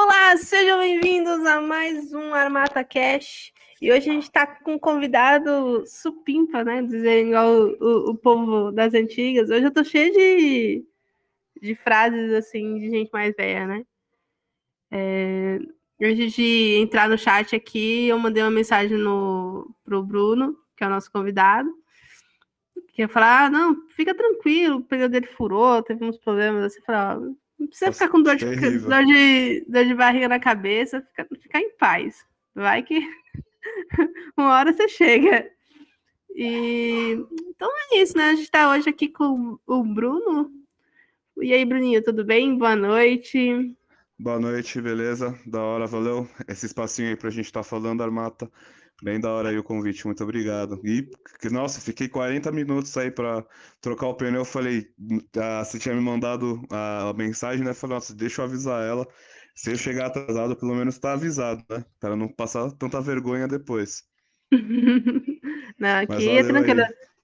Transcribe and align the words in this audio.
Olá, 0.00 0.36
sejam 0.36 0.78
bem-vindos 0.78 1.44
a 1.44 1.60
mais 1.60 2.12
um 2.12 2.32
Armata 2.32 2.84
Cash. 2.84 3.52
E 3.82 3.90
hoje 3.90 4.08
a 4.08 4.12
gente 4.12 4.22
está 4.22 4.46
com 4.46 4.74
um 4.74 4.78
convidado 4.78 5.84
supimpa, 5.88 6.62
né? 6.62 6.82
Dizendo 6.82 7.30
igual 7.30 7.48
o, 7.48 7.76
o, 7.80 8.10
o, 8.10 8.14
povo 8.16 8.70
das 8.70 8.94
antigas. 8.94 9.50
Hoje 9.50 9.64
eu 9.64 9.72
tô 9.72 9.82
cheio 9.82 10.12
de, 10.12 10.86
de 11.60 11.74
frases 11.74 12.32
assim 12.32 12.78
de 12.78 12.90
gente 12.90 13.10
mais 13.12 13.34
velha, 13.36 13.66
né? 13.66 13.84
É, 14.92 15.58
antes 16.00 16.32
de 16.32 16.76
entrar 16.80 17.08
no 17.08 17.18
chat 17.18 17.56
aqui, 17.56 18.06
eu 18.06 18.20
mandei 18.20 18.44
uma 18.44 18.52
mensagem 18.52 18.96
no, 18.96 19.68
pro 19.84 20.00
Bruno, 20.00 20.56
que 20.76 20.84
é 20.84 20.86
o 20.86 20.90
nosso 20.90 21.10
convidado. 21.10 21.68
Que 22.92 23.02
ia 23.02 23.08
falar, 23.08 23.46
ah, 23.46 23.50
não, 23.50 23.88
fica 23.88 24.14
tranquilo, 24.14 24.76
o 24.76 24.84
pneu 24.84 25.08
dele 25.08 25.26
furou, 25.26 25.82
teve 25.82 26.04
uns 26.04 26.18
problemas 26.18 26.66
assim. 26.66 26.80
Falar, 26.82 27.18
não 27.58 27.66
precisa 27.66 27.86
Nossa, 27.86 27.98
ficar 27.98 28.12
com 28.12 28.22
dor 28.22 28.36
de, 28.36 28.44
dor 28.44 29.04
de, 29.04 29.64
dor, 29.68 29.84
de, 29.84 29.94
barriga 29.94 30.28
na 30.28 30.38
cabeça, 30.38 31.02
fica, 31.02 31.28
ficar 31.40 31.60
em 31.60 31.76
paz. 31.76 32.24
Vai 32.54 32.82
que 32.82 33.00
uma 34.36 34.52
hora 34.52 34.72
você 34.72 34.88
chega. 34.88 35.50
E 36.34 37.18
então 37.48 37.68
é 37.92 37.98
isso, 38.00 38.16
né? 38.16 38.30
A 38.30 38.34
gente 38.34 38.44
está 38.44 38.70
hoje 38.70 38.88
aqui 38.88 39.08
com 39.08 39.58
o 39.66 39.84
Bruno. 39.84 40.50
E 41.40 41.52
aí, 41.52 41.64
Bruninho, 41.64 42.02
tudo 42.02 42.24
bem? 42.24 42.56
Boa 42.56 42.76
noite. 42.76 43.76
Boa 44.18 44.40
noite, 44.40 44.80
beleza? 44.80 45.38
Da 45.46 45.62
hora, 45.62 45.86
valeu. 45.86 46.28
Esse 46.48 46.66
espacinho 46.66 47.08
aí 47.08 47.16
para 47.16 47.28
a 47.28 47.32
gente 47.32 47.46
estar 47.46 47.60
tá 47.60 47.68
falando, 47.68 48.02
Armata. 48.02 48.50
Bem 49.00 49.20
da 49.20 49.30
hora 49.30 49.50
aí 49.50 49.58
o 49.58 49.62
convite, 49.62 50.04
muito 50.06 50.24
obrigado. 50.24 50.80
E, 50.84 51.08
nossa, 51.50 51.80
fiquei 51.80 52.08
40 52.08 52.50
minutos 52.50 52.96
aí 52.96 53.12
para 53.12 53.46
trocar 53.80 54.08
o 54.08 54.14
pneu. 54.14 54.40
Eu 54.40 54.44
falei, 54.44 54.88
ah, 55.36 55.64
você 55.64 55.78
tinha 55.78 55.94
me 55.94 56.00
mandado 56.00 56.60
a, 56.68 57.12
mensagem, 57.16 57.64
né? 57.64 57.70
Eu 57.70 57.74
falei, 57.74 57.94
nossa, 57.94 58.14
deixa 58.14 58.40
eu 58.40 58.46
avisar 58.46 58.82
ela. 58.84 59.06
Se 59.54 59.70
eu 59.70 59.76
chegar 59.76 60.06
atrasado, 60.06 60.56
pelo 60.56 60.74
menos 60.74 60.98
tá 60.98 61.12
avisado, 61.12 61.64
né? 61.70 61.84
Para 62.00 62.16
não 62.16 62.28
passar 62.28 62.72
tanta 62.72 63.00
vergonha 63.00 63.46
depois. 63.46 64.02
não, 65.78 65.98
aqui 66.00 66.28
é 66.28 66.42
tranquilo. 66.42 66.82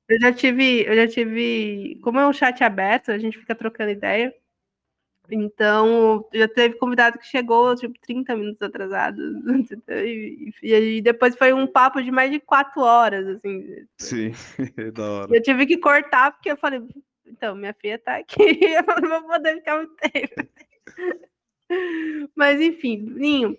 Eu 0.08 0.20
já 0.20 0.32
tive, 0.32 0.86
eu 0.86 0.94
já 0.94 1.08
tive, 1.08 1.98
como 2.02 2.20
é 2.20 2.26
um 2.26 2.32
chat 2.32 2.62
aberto, 2.62 3.10
a 3.10 3.18
gente 3.18 3.38
fica 3.38 3.54
trocando 3.54 3.90
ideia. 3.90 4.32
Então, 5.30 6.26
já 6.34 6.46
teve 6.46 6.76
convidado 6.76 7.18
que 7.18 7.26
chegou, 7.26 7.74
tipo, 7.74 7.98
30 8.00 8.36
minutos 8.36 8.60
atrasado. 8.62 9.16
E, 9.88 10.52
e, 10.62 10.74
e, 10.96 11.00
depois 11.00 11.36
foi 11.36 11.52
um 11.52 11.66
papo 11.66 12.02
de 12.02 12.10
mais 12.10 12.30
de 12.30 12.40
quatro 12.40 12.82
horas, 12.82 13.26
assim. 13.26 13.86
Sim, 13.98 14.32
da 14.92 15.10
hora. 15.10 15.36
Eu 15.36 15.42
tive 15.42 15.66
que 15.66 15.78
cortar, 15.78 16.32
porque 16.32 16.50
eu 16.50 16.56
falei, 16.56 16.82
então, 17.26 17.54
minha 17.54 17.74
filha 17.74 17.98
tá 17.98 18.16
aqui, 18.16 18.36
eu 18.60 19.00
não 19.00 19.20
vou 19.20 19.30
poder 19.30 19.56
ficar 19.56 19.76
muito 19.78 19.94
tempo. 19.96 20.48
Mas, 22.34 22.60
enfim, 22.60 22.98
Ninho, 22.98 23.56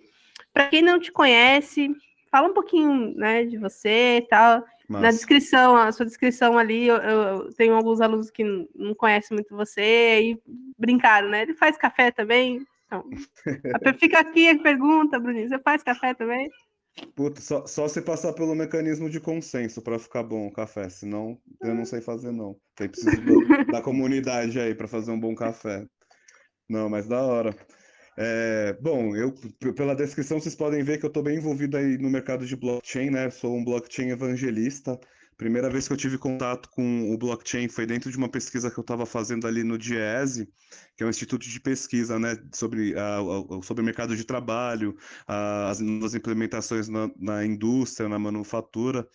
para 0.52 0.68
quem 0.68 0.82
não 0.82 0.98
te 0.98 1.10
conhece, 1.10 1.90
fala 2.30 2.48
um 2.48 2.54
pouquinho, 2.54 3.14
né, 3.16 3.44
de 3.44 3.56
você 3.56 4.18
e 4.18 4.22
tal. 4.22 4.64
Mas... 4.88 5.02
Na 5.02 5.10
descrição, 5.10 5.76
a 5.76 5.90
sua 5.90 6.06
descrição 6.06 6.56
ali, 6.56 6.86
eu, 6.86 6.96
eu, 6.96 7.52
tenho 7.54 7.74
alguns 7.74 8.00
alunos 8.00 8.30
que 8.30 8.44
não 8.74 8.94
conhecem 8.94 9.34
muito 9.34 9.56
você 9.56 10.20
e 10.20 10.42
brincaram, 10.78 11.28
né? 11.28 11.42
Ele 11.42 11.54
faz 11.54 11.76
café 11.76 12.10
também? 12.10 12.64
Então, 12.86 13.04
fica 13.98 14.20
aqui 14.20 14.48
a 14.48 14.58
pergunta, 14.58 15.18
Bruninho. 15.18 15.48
Você 15.48 15.58
faz 15.58 15.82
café 15.82 16.14
também? 16.14 16.48
Puta, 17.14 17.40
só, 17.40 17.66
só 17.66 17.88
se 17.88 18.00
passar 18.00 18.32
pelo 18.32 18.54
mecanismo 18.54 19.10
de 19.10 19.20
consenso 19.20 19.82
para 19.82 19.98
ficar 19.98 20.22
bom 20.22 20.46
o 20.46 20.52
café, 20.52 20.88
senão 20.88 21.38
eu 21.60 21.74
não 21.74 21.84
sei 21.84 22.00
fazer, 22.00 22.32
não. 22.32 22.56
Tem 22.74 22.88
preciso 22.88 23.20
da 23.70 23.82
comunidade 23.82 24.58
aí 24.58 24.74
para 24.74 24.88
fazer 24.88 25.10
um 25.10 25.20
bom 25.20 25.34
café. 25.34 25.84
Não, 26.68 26.88
mas 26.88 27.06
da 27.06 27.22
hora. 27.22 27.54
É, 28.18 28.72
bom, 28.80 29.14
eu 29.14 29.34
pela 29.74 29.94
descrição 29.94 30.40
vocês 30.40 30.54
podem 30.54 30.82
ver 30.82 30.98
que 30.98 31.04
eu 31.04 31.08
estou 31.08 31.22
bem 31.22 31.36
envolvido 31.36 31.76
aí 31.76 31.98
no 31.98 32.08
mercado 32.08 32.46
de 32.46 32.56
blockchain, 32.56 33.10
né? 33.10 33.28
Sou 33.30 33.54
um 33.54 33.64
blockchain 33.64 34.08
evangelista. 34.10 34.98
Primeira 35.36 35.68
vez 35.68 35.86
que 35.86 35.92
eu 35.92 35.98
tive 35.98 36.16
contato 36.16 36.70
com 36.70 37.12
o 37.12 37.18
blockchain 37.18 37.68
foi 37.68 37.84
dentro 37.84 38.10
de 38.10 38.16
uma 38.16 38.28
pesquisa 38.28 38.70
que 38.70 38.78
eu 38.78 38.80
estava 38.80 39.04
fazendo 39.04 39.46
ali 39.46 39.62
no 39.62 39.76
DIESE, 39.76 40.48
que 40.96 41.02
é 41.02 41.06
um 41.06 41.10
instituto 41.10 41.46
de 41.46 41.60
pesquisa, 41.60 42.18
né, 42.18 42.38
sobre, 42.54 42.94
uh, 42.94 43.62
sobre 43.62 43.82
o 43.82 43.84
mercado 43.84 44.16
de 44.16 44.24
trabalho, 44.24 44.96
as 45.26 45.78
novas 45.78 46.14
implementações 46.14 46.88
na, 46.88 47.10
na 47.18 47.44
indústria, 47.44 48.08
na 48.08 48.18
manufatura, 48.18 49.06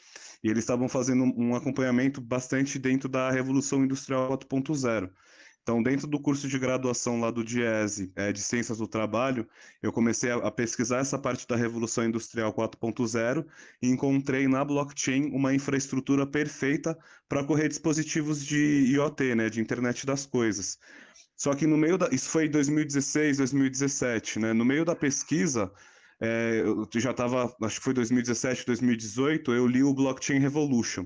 e 0.43 0.49
eles 0.49 0.63
estavam 0.63 0.87
fazendo 0.87 1.23
um 1.23 1.55
acompanhamento 1.55 2.21
bastante 2.21 2.77
dentro 2.77 3.09
da 3.09 3.31
Revolução 3.31 3.83
Industrial 3.83 4.29
4.0. 4.37 5.09
Então, 5.71 5.81
dentro 5.81 6.05
do 6.05 6.19
curso 6.19 6.49
de 6.49 6.59
graduação 6.59 7.21
lá 7.21 7.31
do 7.31 7.45
DIESE, 7.45 8.11
é, 8.13 8.33
de 8.33 8.41
Ciências 8.41 8.77
do 8.77 8.85
Trabalho, 8.85 9.47
eu 9.81 9.89
comecei 9.93 10.29
a, 10.29 10.35
a 10.35 10.51
pesquisar 10.51 10.97
essa 10.97 11.17
parte 11.17 11.47
da 11.47 11.55
Revolução 11.55 12.03
Industrial 12.03 12.53
4.0 12.53 13.45
e 13.81 13.87
encontrei 13.87 14.49
na 14.49 14.65
blockchain 14.65 15.31
uma 15.31 15.53
infraestrutura 15.53 16.27
perfeita 16.27 16.97
para 17.29 17.41
correr 17.45 17.69
dispositivos 17.69 18.45
de 18.45 18.57
IoT, 18.91 19.33
né, 19.33 19.49
de 19.49 19.61
internet 19.61 20.05
das 20.05 20.25
coisas. 20.25 20.77
Só 21.37 21.55
que 21.55 21.65
no 21.65 21.77
meio 21.77 21.97
da. 21.97 22.09
Isso 22.11 22.29
foi 22.29 22.47
em 22.47 22.51
2016, 22.51 23.37
2017, 23.37 24.39
né? 24.39 24.51
No 24.51 24.65
meio 24.65 24.83
da 24.83 24.93
pesquisa, 24.93 25.71
é, 26.19 26.63
eu 26.65 26.85
já 26.95 27.11
estava, 27.11 27.55
acho 27.63 27.77
que 27.77 27.83
foi 27.85 27.93
2017, 27.93 28.65
2018, 28.65 29.53
eu 29.53 29.65
li 29.65 29.83
o 29.83 29.93
Blockchain 29.93 30.39
Revolution 30.39 31.05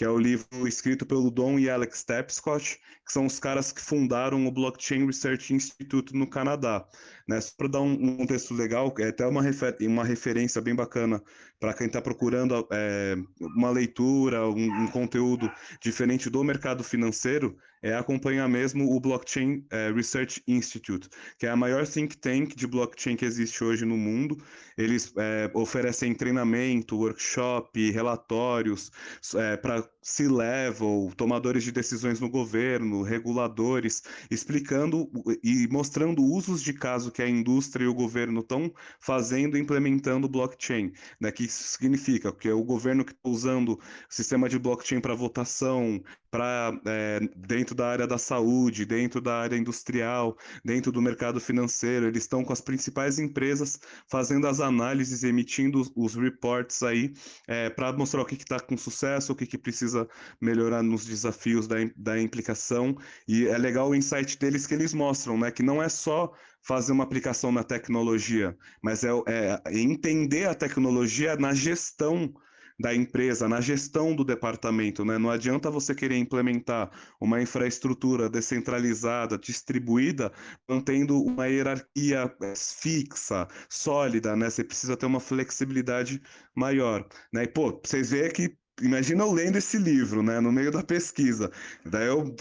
que 0.00 0.04
é 0.06 0.08
o 0.08 0.16
livro 0.16 0.66
escrito 0.66 1.04
pelo 1.04 1.30
Don 1.30 1.58
e 1.58 1.68
Alex 1.68 2.02
Tapscott, 2.04 2.80
que 3.04 3.12
são 3.12 3.26
os 3.26 3.38
caras 3.38 3.70
que 3.70 3.82
fundaram 3.82 4.46
o 4.46 4.50
Blockchain 4.50 5.04
Research 5.04 5.52
Institute 5.52 6.16
no 6.16 6.26
Canadá. 6.26 6.86
Né? 7.28 7.38
Só 7.38 7.52
para 7.54 7.68
dar 7.68 7.80
um, 7.82 8.16
contexto 8.16 8.54
legal, 8.54 8.94
é 8.98 9.08
até 9.08 9.26
uma, 9.26 9.42
refer 9.42 9.76
uma 9.82 10.02
referência 10.02 10.58
bem 10.62 10.74
bacana 10.74 11.22
para 11.58 11.74
quem 11.74 11.86
está 11.86 12.00
procurando 12.00 12.66
é, 12.72 13.14
uma 13.42 13.68
leitura, 13.68 14.48
um, 14.48 14.84
um, 14.84 14.86
conteúdo 14.86 15.52
diferente 15.82 16.30
do 16.30 16.42
mercado 16.42 16.82
financeiro, 16.82 17.54
é 17.82 17.94
acompanhar 17.94 18.48
mesmo 18.48 18.94
o 18.94 19.00
Blockchain 19.00 19.64
é, 19.70 19.90
Research 19.90 20.42
Institute, 20.46 21.08
que 21.38 21.46
é 21.46 21.50
a 21.50 21.56
maior 21.56 21.86
think 21.86 22.16
tank 22.16 22.54
de 22.54 22.66
blockchain 22.66 23.16
que 23.16 23.24
existe 23.24 23.62
hoje 23.64 23.84
no 23.84 23.96
mundo. 23.96 24.38
Eles 24.76 25.12
é, 25.16 25.50
oferecem 25.54 26.14
treinamento, 26.14 26.96
workshop, 26.96 27.90
relatórios 27.90 28.90
é, 29.34 29.56
para 29.56 29.88
C-level, 30.02 31.12
tomadores 31.16 31.62
de 31.62 31.72
decisões 31.72 32.20
no 32.20 32.30
governo, 32.30 33.02
reguladores, 33.02 34.02
explicando 34.30 35.10
e 35.42 35.68
mostrando 35.70 36.22
usos 36.22 36.62
de 36.62 36.72
caso 36.72 37.12
que 37.12 37.22
a 37.22 37.28
indústria 37.28 37.84
e 37.84 37.88
o 37.88 37.94
governo 37.94 38.40
estão 38.40 38.72
fazendo 38.98 39.56
e 39.56 39.60
implementando 39.60 40.28
blockchain. 40.28 40.92
Né? 41.20 41.30
Que 41.30 41.44
isso 41.44 41.62
significa 41.64 42.32
que 42.32 42.48
é 42.48 42.54
o 42.54 42.64
governo 42.64 43.04
que 43.04 43.12
está 43.12 43.28
usando 43.28 43.78
sistema 44.08 44.48
de 44.48 44.58
blockchain 44.58 45.00
para 45.00 45.14
votação, 45.14 46.02
para 46.30 46.80
é, 46.86 47.20
dentro 47.36 47.69
da 47.74 47.88
área 47.88 48.06
da 48.06 48.18
saúde, 48.18 48.84
dentro 48.84 49.20
da 49.20 49.40
área 49.40 49.56
industrial, 49.56 50.36
dentro 50.64 50.92
do 50.92 51.00
mercado 51.02 51.40
financeiro, 51.40 52.06
eles 52.06 52.24
estão 52.24 52.44
com 52.44 52.52
as 52.52 52.60
principais 52.60 53.18
empresas 53.18 53.78
fazendo 54.08 54.46
as 54.46 54.60
análises, 54.60 55.22
emitindo 55.22 55.80
os, 55.80 55.90
os 55.94 56.14
reports 56.14 56.82
aí 56.82 57.12
é, 57.46 57.70
para 57.70 57.92
mostrar 57.92 58.22
o 58.22 58.24
que 58.24 58.34
está 58.34 58.58
com 58.58 58.76
sucesso, 58.76 59.32
o 59.32 59.36
que, 59.36 59.46
que 59.46 59.58
precisa 59.58 60.08
melhorar 60.40 60.82
nos 60.82 61.04
desafios 61.04 61.66
da, 61.66 61.76
da 61.96 62.20
implicação. 62.20 62.96
E 63.26 63.46
é 63.46 63.58
legal 63.58 63.90
o 63.90 63.94
insight 63.94 64.38
deles 64.38 64.66
que 64.66 64.74
eles 64.74 64.94
mostram, 64.94 65.38
né? 65.38 65.50
Que 65.50 65.62
não 65.62 65.82
é 65.82 65.88
só 65.88 66.32
fazer 66.62 66.92
uma 66.92 67.04
aplicação 67.04 67.50
na 67.50 67.64
tecnologia, 67.64 68.56
mas 68.82 69.02
é, 69.04 69.10
é 69.26 69.78
entender 69.78 70.46
a 70.46 70.54
tecnologia 70.54 71.36
na 71.36 71.54
gestão 71.54 72.32
da 72.80 72.94
empresa, 72.94 73.48
na 73.48 73.60
gestão 73.60 74.14
do 74.16 74.24
departamento, 74.24 75.04
né? 75.04 75.18
Não 75.18 75.30
adianta 75.30 75.70
você 75.70 75.94
querer 75.94 76.16
implementar 76.16 76.90
uma 77.20 77.40
infraestrutura 77.42 78.28
descentralizada, 78.30 79.38
distribuída, 79.38 80.32
mantendo 80.68 81.22
uma 81.22 81.46
hierarquia 81.46 82.34
eh, 82.42 82.54
fixa, 82.56 83.46
sólida, 83.68 84.34
né? 84.36 84.48
Você 84.50 84.64
precisa 84.64 84.96
ter 84.96 85.06
uma 85.06 85.20
flexibilidade 85.20 86.20
maior, 86.56 87.06
né? 87.32 87.44
E, 87.44 87.48
pô, 87.48 87.80
vocês 87.84 88.10
veem 88.10 88.30
que 88.32 88.56
imagina 88.80 89.24
eu 89.24 89.32
lendo 89.32 89.56
esse 89.56 89.78
livro, 89.78 90.22
né, 90.22 90.40
no 90.40 90.52
meio 90.52 90.70
da 90.70 90.82
pesquisa. 90.82 91.50
Daí 91.84 92.06
eu 92.06 92.34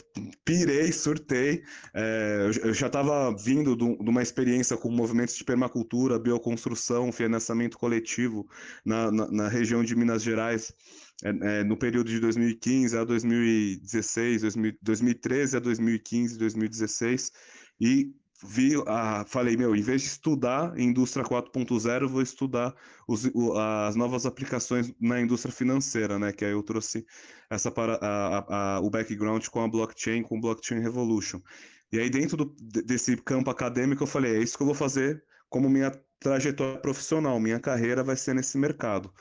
pirei, 0.43 0.91
surtei. 0.91 1.63
É, 1.93 2.49
eu 2.63 2.73
já 2.73 2.87
estava 2.87 3.35
vindo 3.35 3.75
de 3.75 4.09
uma 4.09 4.21
experiência 4.21 4.77
com 4.77 4.89
movimentos 4.89 5.35
de 5.35 5.43
permacultura, 5.43 6.19
bioconstrução, 6.19 7.11
financiamento 7.11 7.77
coletivo 7.77 8.47
na, 8.85 9.11
na, 9.11 9.31
na 9.31 9.47
região 9.47 9.83
de 9.83 9.95
Minas 9.95 10.23
Gerais. 10.23 10.73
É, 11.23 11.59
é, 11.59 11.63
no 11.63 11.75
período 11.75 12.09
de 12.09 12.19
2015 12.19 12.97
a 12.97 13.03
2016, 13.03 14.41
2013 14.81 15.57
a 15.57 15.59
2015, 15.59 16.37
2016, 16.37 17.31
e 17.81 18.13
vi, 18.43 18.73
ah, 18.87 19.25
falei, 19.27 19.57
meu, 19.57 19.75
em 19.75 19.81
vez 19.81 20.01
de 20.01 20.07
estudar 20.07 20.77
indústria 20.79 21.25
4.0, 21.25 22.07
vou 22.07 22.21
estudar 22.21 22.73
os, 23.07 23.25
o, 23.33 23.53
as 23.57 23.95
novas 23.95 24.25
aplicações 24.25 24.93
na 24.99 25.19
indústria 25.19 25.53
financeira, 25.53 26.17
né? 26.17 26.31
Que 26.31 26.45
aí 26.45 26.51
eu 26.51 26.63
trouxe 26.63 27.05
essa 27.49 27.69
para 27.71 27.95
a, 27.95 28.77
a, 28.77 28.79
o 28.79 28.89
background 28.89 29.45
com 29.47 29.61
a 29.61 29.67
blockchain, 29.67 30.23
com 30.23 30.37
o 30.37 30.41
blockchain 30.41 30.79
revolution. 30.79 31.41
E 31.91 31.99
aí 31.99 32.09
dentro 32.09 32.37
do, 32.37 32.55
desse 32.83 33.17
campo 33.17 33.49
acadêmico 33.49 34.03
eu 34.03 34.07
falei, 34.07 34.35
é 34.37 34.43
isso 34.43 34.55
que 34.55 34.63
eu 34.63 34.67
vou 34.67 34.75
fazer 34.75 35.23
como 35.49 35.69
minha 35.69 35.91
trajetória 36.19 36.79
profissional, 36.79 37.39
minha 37.39 37.59
carreira 37.59 38.03
vai 38.03 38.15
ser 38.15 38.33
nesse 38.33 38.57
mercado. 38.57 39.11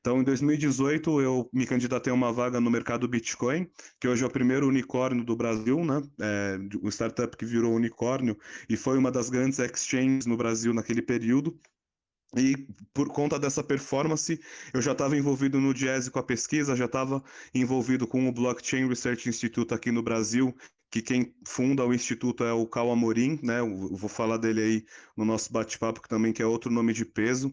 Então, 0.00 0.20
em 0.20 0.24
2018, 0.24 1.20
eu 1.20 1.48
me 1.52 1.66
candidatei 1.66 2.10
a 2.10 2.14
uma 2.14 2.32
vaga 2.32 2.60
no 2.60 2.70
mercado 2.70 3.08
Bitcoin, 3.08 3.68
que 4.00 4.06
hoje 4.08 4.22
é 4.22 4.26
o 4.26 4.30
primeiro 4.30 4.68
unicórnio 4.68 5.24
do 5.24 5.36
Brasil, 5.36 5.84
né? 5.84 6.00
É, 6.20 6.58
startup 6.90 7.36
que 7.36 7.44
virou 7.44 7.74
unicórnio 7.74 8.38
e 8.68 8.76
foi 8.76 8.96
uma 8.96 9.10
das 9.10 9.28
grandes 9.28 9.58
exchanges 9.58 10.26
no 10.26 10.36
Brasil 10.36 10.72
naquele 10.72 11.02
período. 11.02 11.58
E 12.36 12.66
por 12.92 13.08
conta 13.08 13.38
dessa 13.38 13.64
performance, 13.64 14.38
eu 14.74 14.82
já 14.82 14.92
estava 14.92 15.16
envolvido 15.16 15.60
no 15.60 15.72
Jazz 15.72 16.10
com 16.10 16.18
a 16.18 16.22
pesquisa, 16.22 16.76
já 16.76 16.84
estava 16.84 17.22
envolvido 17.54 18.06
com 18.06 18.28
o 18.28 18.32
Blockchain 18.32 18.86
Research 18.86 19.28
Institute 19.28 19.72
aqui 19.72 19.90
no 19.90 20.02
Brasil, 20.02 20.54
que 20.90 21.02
quem 21.02 21.34
funda 21.46 21.84
o 21.84 21.92
instituto 21.92 22.44
é 22.44 22.52
o 22.52 22.66
Cal 22.66 22.90
Amorim, 22.90 23.38
né? 23.42 23.60
Eu 23.60 23.94
vou 23.94 24.08
falar 24.08 24.38
dele 24.38 24.60
aí 24.60 24.84
no 25.16 25.24
nosso 25.24 25.52
bate-papo, 25.52 26.00
que 26.00 26.08
também 26.08 26.32
que 26.32 26.42
é 26.42 26.46
outro 26.46 26.70
nome 26.70 26.94
de 26.94 27.04
peso. 27.04 27.52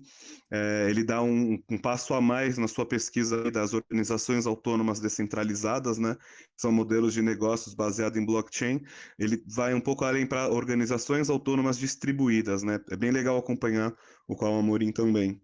É, 0.49 0.87
ele 0.89 1.03
dá 1.03 1.21
um, 1.21 1.61
um, 1.69 1.77
passo 1.77 2.13
a 2.13 2.21
mais 2.21 2.57
na 2.57 2.67
sua 2.67 2.85
pesquisa 2.85 3.51
das 3.51 3.73
organizações 3.73 4.45
autônomas 4.45 4.99
descentralizadas, 4.99 5.97
né? 5.97 6.15
São 6.55 6.71
modelos 6.71 7.13
de 7.13 7.21
negócios 7.21 7.73
baseados 7.73 8.17
em 8.17 8.25
blockchain. 8.25 8.81
Ele 9.19 9.43
vai 9.47 9.73
um 9.73 9.81
pouco 9.81 10.05
além 10.05 10.25
para 10.25 10.49
organizações 10.49 11.29
autônomas 11.29 11.77
distribuídas, 11.77 12.63
né? 12.63 12.79
É 12.89 12.95
bem 12.95 13.11
legal 13.11 13.37
acompanhar 13.37 13.93
o 14.27 14.35
Cal 14.37 14.57
Amorim 14.57 14.91
também. 14.93 15.41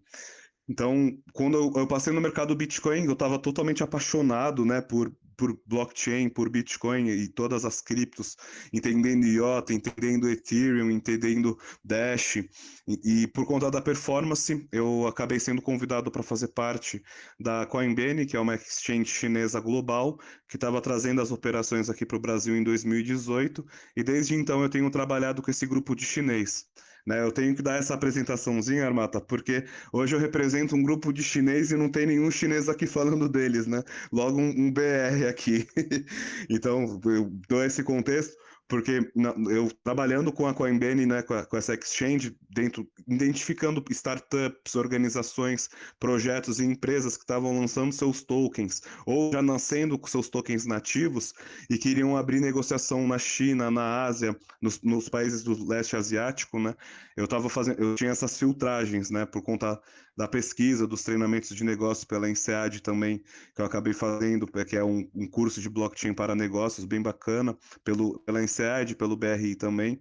Então, 0.68 1.12
quando 1.34 1.58
eu, 1.58 1.72
eu, 1.76 1.86
passei 1.86 2.12
no 2.12 2.20
mercado 2.20 2.54
Bitcoin, 2.54 3.04
eu 3.04 3.12
estava 3.12 3.38
totalmente 3.38 3.82
apaixonado, 3.82 4.64
né, 4.64 4.80
por, 4.80 5.12
por 5.42 5.60
blockchain, 5.66 6.28
por 6.28 6.48
Bitcoin 6.48 7.08
e 7.08 7.26
todas 7.26 7.64
as 7.64 7.80
criptos, 7.80 8.36
entendendo 8.72 9.26
IOTA, 9.26 9.74
entendendo 9.74 10.30
Ethereum, 10.30 10.88
entendendo 10.88 11.58
Dash, 11.82 12.36
e, 12.36 13.22
e 13.24 13.26
por 13.26 13.44
conta 13.44 13.68
da 13.68 13.82
performance, 13.82 14.68
eu 14.70 15.04
acabei 15.08 15.40
sendo 15.40 15.60
convidado 15.60 16.12
para 16.12 16.22
fazer 16.22 16.46
parte 16.48 17.02
da 17.40 17.66
Coinbase, 17.66 18.24
que 18.24 18.36
é 18.36 18.40
uma 18.40 18.54
exchange 18.54 19.06
chinesa 19.06 19.58
global, 19.58 20.16
que 20.48 20.56
estava 20.56 20.80
trazendo 20.80 21.20
as 21.20 21.32
operações 21.32 21.90
aqui 21.90 22.06
para 22.06 22.16
o 22.16 22.20
Brasil 22.20 22.56
em 22.56 22.62
2018, 22.62 23.66
e 23.96 24.04
desde 24.04 24.36
então 24.36 24.62
eu 24.62 24.68
tenho 24.68 24.88
trabalhado 24.92 25.42
com 25.42 25.50
esse 25.50 25.66
grupo 25.66 25.96
de 25.96 26.04
chinês. 26.04 26.66
Né? 27.06 27.20
Eu 27.22 27.32
tenho 27.32 27.54
que 27.54 27.62
dar 27.62 27.78
essa 27.78 27.94
apresentaçãozinha, 27.94 28.86
Armata, 28.86 29.20
porque 29.20 29.64
hoje 29.92 30.14
eu 30.14 30.20
represento 30.20 30.76
um 30.76 30.82
grupo 30.82 31.12
de 31.12 31.22
chinês 31.22 31.70
e 31.72 31.76
não 31.76 31.90
tem 31.90 32.06
nenhum 32.06 32.30
chinês 32.30 32.68
aqui 32.68 32.86
falando 32.86 33.28
deles, 33.28 33.66
né? 33.66 33.82
Logo 34.12 34.38
um, 34.40 34.50
um 34.50 34.72
BR 34.72 35.26
aqui. 35.28 35.66
então, 36.48 37.00
eu 37.04 37.30
dou 37.48 37.64
esse 37.64 37.82
contexto 37.82 38.36
porque 38.72 39.06
eu 39.50 39.70
trabalhando 39.84 40.32
com 40.32 40.46
a 40.46 40.54
Coinbase, 40.54 41.04
né, 41.04 41.20
com, 41.20 41.34
a, 41.34 41.44
com, 41.44 41.58
essa 41.58 41.74
exchange, 41.74 42.34
dentro, 42.48 42.88
identificando 43.06 43.84
startups, 43.90 44.74
organizações, 44.76 45.68
projetos 46.00 46.58
e 46.58 46.64
empresas 46.64 47.14
que 47.14 47.22
estavam 47.22 47.60
lançando 47.60 47.92
seus 47.92 48.24
tokens 48.24 48.80
ou 49.04 49.30
já 49.30 49.42
nascendo 49.42 49.98
com 49.98 50.06
seus 50.06 50.30
tokens 50.30 50.64
nativos 50.64 51.34
e 51.68 51.76
queriam 51.76 52.16
abrir 52.16 52.40
negociação 52.40 53.06
na 53.06 53.18
China, 53.18 53.70
na 53.70 54.04
Ásia, 54.04 54.34
nos, 54.58 54.80
nos 54.80 55.06
países 55.06 55.42
do 55.42 55.68
leste 55.68 55.94
asiático, 55.94 56.58
né, 56.58 56.74
eu 57.14 57.28
tava 57.28 57.50
fazendo, 57.50 57.78
eu 57.78 57.94
tinha 57.94 58.10
essas 58.10 58.38
filtragens, 58.38 59.10
né, 59.10 59.26
por 59.26 59.42
conta 59.42 59.78
da 60.16 60.28
pesquisa, 60.28 60.86
dos 60.86 61.02
treinamentos 61.02 61.54
de 61.54 61.64
negócio 61.64 62.06
pela 62.06 62.28
INSEAD 62.28 62.82
também, 62.82 63.22
que 63.54 63.60
eu 63.60 63.64
acabei 63.64 63.92
fazendo, 63.92 64.46
que 64.46 64.76
é 64.76 64.84
um, 64.84 65.08
um 65.14 65.26
curso 65.28 65.60
de 65.60 65.68
blockchain 65.68 66.14
para 66.14 66.34
negócios 66.34 66.84
bem 66.84 67.00
bacana, 67.02 67.56
pelo, 67.84 68.18
pela 68.20 68.42
INSEAD, 68.42 68.96
pelo 68.96 69.16
BRI 69.16 69.56
também. 69.56 70.00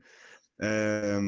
É, 0.62 1.20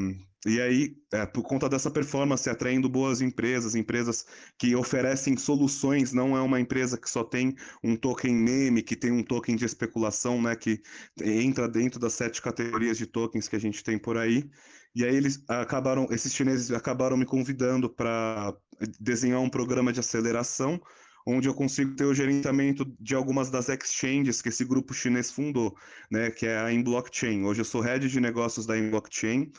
e 0.46 0.60
aí, 0.60 0.96
é, 1.10 1.24
por 1.24 1.42
conta 1.42 1.68
dessa 1.70 1.90
performance, 1.90 2.48
atraindo 2.50 2.86
boas 2.86 3.22
empresas, 3.22 3.74
empresas 3.74 4.26
que 4.58 4.76
oferecem 4.76 5.36
soluções, 5.38 6.12
não 6.12 6.36
é 6.36 6.40
uma 6.42 6.60
empresa 6.60 6.98
que 6.98 7.08
só 7.08 7.24
tem 7.24 7.54
um 7.82 7.96
token 7.96 8.34
meme, 8.34 8.82
que 8.82 8.94
tem 8.94 9.10
um 9.10 9.22
token 9.22 9.56
de 9.56 9.64
especulação, 9.64 10.42
né, 10.42 10.54
que 10.54 10.82
entra 11.22 11.66
dentro 11.66 11.98
das 11.98 12.12
sete 12.12 12.42
categorias 12.42 12.98
de 12.98 13.06
tokens 13.06 13.48
que 13.48 13.56
a 13.56 13.58
gente 13.58 13.82
tem 13.82 13.98
por 13.98 14.18
aí. 14.18 14.44
E 14.94 15.04
aí 15.04 15.14
eles 15.14 15.42
acabaram, 15.48 16.06
esses 16.10 16.32
chineses 16.32 16.70
acabaram 16.70 17.16
me 17.16 17.26
convidando 17.26 17.90
para 17.90 18.54
desenhar 19.00 19.40
um 19.40 19.50
programa 19.50 19.92
de 19.92 20.00
aceleração 20.00 20.80
onde 21.26 21.48
eu 21.48 21.54
consigo 21.54 21.96
ter 21.96 22.04
o 22.04 22.14
gerenciamento 22.14 22.84
de 23.00 23.14
algumas 23.14 23.50
das 23.50 23.68
exchanges 23.68 24.42
que 24.42 24.50
esse 24.50 24.64
grupo 24.64 24.92
chinês 24.92 25.30
fundou, 25.30 25.74
né, 26.10 26.30
que 26.30 26.46
é 26.46 26.58
a 26.58 26.72
InBlockchain. 26.72 27.44
Hoje 27.44 27.62
eu 27.62 27.64
sou 27.64 27.80
head 27.80 28.08
de 28.08 28.20
negócios 28.20 28.66
da 28.66 28.76
InBlockchain, 28.76 29.50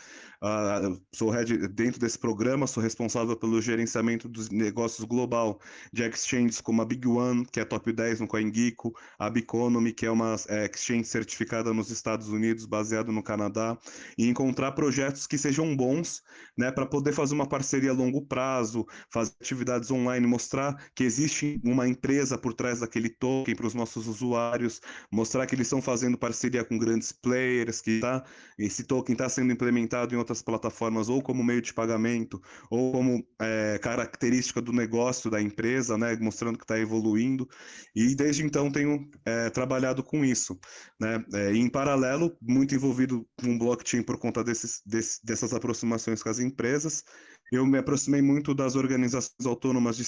uh, 0.45 1.01
sou 1.12 1.30
head 1.31 1.68
dentro 1.69 2.00
desse 2.00 2.19
programa, 2.19 2.68
sou 2.68 2.81
responsável 2.81 3.36
pelo 3.36 3.59
gerenciamento 3.62 4.30
dos 4.30 4.50
negócios 4.50 5.06
global 5.06 5.59
de 5.92 6.03
exchanges 6.03 6.62
como 6.62 6.81
a 6.81 6.86
Big 6.86 7.07
One, 7.07 7.45
que 7.45 7.59
é 7.59 7.65
top 7.65 7.92
10 7.92 8.19
no 8.19 8.27
CoinGecko, 8.27 8.94
a 9.18 9.30
Biconomy, 9.30 9.92
que 9.92 10.06
é 10.06 10.12
uma 10.12 10.36
é, 10.47 10.65
exchange 10.65 11.06
certificada 11.06 11.74
nos 11.74 11.89
Estados 11.89 12.30
Unidos, 12.30 12.65
baseado 12.65 13.12
no 13.12 13.24
Canadá, 13.24 13.77
e 14.18 14.27
encontrar 14.27 14.74
projetos 14.74 15.25
que 15.25 15.38
sejam 15.38 15.75
bons, 15.75 16.21
né, 16.57 16.71
para 16.71 16.86
poder 16.86 17.13
fazer 17.13 17.33
uma 17.33 17.47
parceria 17.47 17.92
a 17.92 17.94
longo 17.94 18.21
prazo, 18.21 18.86
fazer 19.09 19.33
atividades 19.42 19.89
online, 19.89 20.27
mostrar 20.27 20.75
que 20.94 21.03
existe 21.03 21.59
uma 21.63 21.88
empresa 21.88 22.38
por 22.38 22.53
trás 22.53 22.81
daquele 22.81 23.09
token 23.09 23.56
para 23.56 23.68
os 23.68 23.74
nossos 23.74 24.07
usuários, 24.07 24.80
mostrar 25.12 25.45
que 25.47 25.56
eles 25.56 25.68
estão 25.68 25.81
fazendo 25.81 26.18
parceria 26.18 26.63
com 26.63 26.77
grandes 26.77 27.12
players, 27.12 27.81
que 27.81 28.00
tá, 28.00 28.24
esse 28.57 28.83
token 28.83 29.13
está 29.13 29.27
sendo 29.27 29.51
implementado 29.51 30.13
em 30.13 30.18
outras 30.18 30.35
plataformas 30.42 31.10
ou 31.10 31.22
como 31.22 31.44
meio 31.44 31.62
de 31.62 31.74
pagamento 31.74 32.42
ou 32.70 32.92
como 32.92 33.26
é, 33.42 33.80
característica 33.80 34.62
do 34.62 34.72
negócio 34.72 35.30
da 35.30 35.42
empresa, 35.42 35.98
né, 35.98 36.16
mostrando 36.18 36.58
que 36.58 36.64
está 36.64 36.80
evoluindo. 36.80 37.48
E 37.96 38.16
desde 38.16 38.44
então 38.44 38.72
tenho 38.72 39.10
é, 39.26 39.50
trabalhado 39.50 40.04
com 40.04 40.24
isso, 40.24 40.60
né, 41.00 41.24
é, 41.34 41.54
em 41.54 41.70
paralelo 41.70 42.36
muito 42.42 42.76
envolvido 42.76 43.28
com 43.40 43.58
blockchain 43.58 44.04
por 44.04 44.18
conta 44.18 44.44
desses, 44.44 44.82
desse, 44.86 45.26
dessas 45.26 45.54
aproximações 45.54 46.22
com 46.22 46.30
as 46.30 46.40
empresas 46.40 47.04
eu 47.51 47.65
me 47.65 47.77
aproximei 47.77 48.21
muito 48.21 48.53
das 48.53 48.75
organizações 48.75 49.45
autônomas 49.45 50.00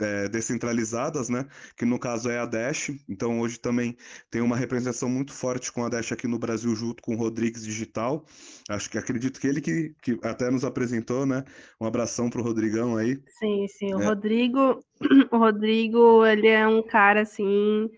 é, 0.00 0.28
descentralizadas, 0.28 1.28
né? 1.28 1.46
Que 1.76 1.84
no 1.84 1.98
caso 1.98 2.30
é 2.30 2.38
a 2.38 2.46
Dash. 2.46 2.90
Então 3.08 3.40
hoje 3.40 3.58
também 3.60 3.96
tem 4.30 4.40
uma 4.40 4.56
representação 4.56 5.08
muito 5.08 5.32
forte 5.32 5.70
com 5.70 5.84
a 5.84 5.88
Dash 5.88 6.12
aqui 6.12 6.26
no 6.26 6.38
Brasil, 6.38 6.74
junto 6.74 7.02
com 7.02 7.14
o 7.14 7.18
Rodrigues 7.18 7.64
Digital. 7.64 8.24
Acho 8.68 8.90
que 8.90 8.96
acredito 8.96 9.38
que 9.38 9.46
ele 9.46 9.60
que, 9.60 9.94
que 10.02 10.18
até 10.22 10.50
nos 10.50 10.64
apresentou, 10.64 11.26
né? 11.26 11.44
Um 11.80 11.86
abração 11.86 12.30
para 12.30 12.40
o 12.40 12.44
Rodrigão 12.44 12.96
aí. 12.96 13.18
Sim, 13.38 13.66
sim. 13.68 13.94
O 13.94 14.00
é. 14.00 14.06
Rodrigo, 14.06 14.82
o 15.30 15.36
Rodrigo, 15.36 16.24
ele 16.24 16.48
é 16.48 16.66
um 16.66 16.82
cara 16.82 17.22
assim. 17.22 17.90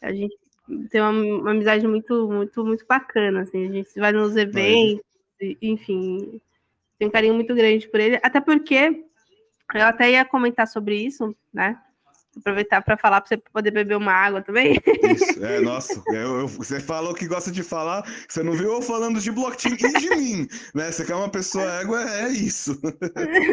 A 0.00 0.12
gente 0.12 0.36
tem 0.90 1.00
uma, 1.00 1.10
uma 1.10 1.50
amizade 1.52 1.86
muito, 1.86 2.28
muito, 2.28 2.64
muito 2.64 2.84
bacana. 2.88 3.42
Assim. 3.42 3.68
A 3.68 3.72
gente 3.72 4.00
vai 4.00 4.10
nos 4.10 4.34
eventos, 4.34 5.00
Mas... 5.40 5.56
enfim 5.62 6.40
tenho 7.02 7.08
um 7.08 7.12
carinho 7.12 7.34
muito 7.34 7.54
grande 7.54 7.88
por 7.88 7.98
ele, 7.98 8.20
até 8.22 8.40
porque 8.40 9.04
eu 9.74 9.82
até 9.82 10.12
ia 10.12 10.24
comentar 10.24 10.68
sobre 10.68 10.94
isso, 10.96 11.34
né? 11.52 11.76
Aproveitar 12.36 12.80
para 12.80 12.96
falar 12.96 13.20
para 13.20 13.28
você 13.28 13.36
poder 13.36 13.70
beber 13.72 13.96
uma 13.96 14.12
água 14.12 14.40
também. 14.40 14.80
Isso, 14.86 15.44
é, 15.44 15.60
nossa, 15.60 16.00
eu, 16.08 16.40
eu, 16.40 16.48
você 16.48 16.80
falou 16.80 17.12
que 17.12 17.26
gosta 17.26 17.50
de 17.50 17.62
falar, 17.62 18.04
você 18.28 18.42
não 18.42 18.52
viu 18.52 18.72
eu 18.72 18.82
falando 18.82 19.20
de 19.20 19.30
blockchain 19.30 19.74
e 19.74 19.98
de 19.98 20.10
mim, 20.10 20.48
né? 20.74 20.90
Você 20.90 21.04
quer 21.04 21.14
uma 21.14 21.28
pessoa 21.28 21.64
égua, 21.80 22.02
é 22.02 22.28
isso. 22.28 22.80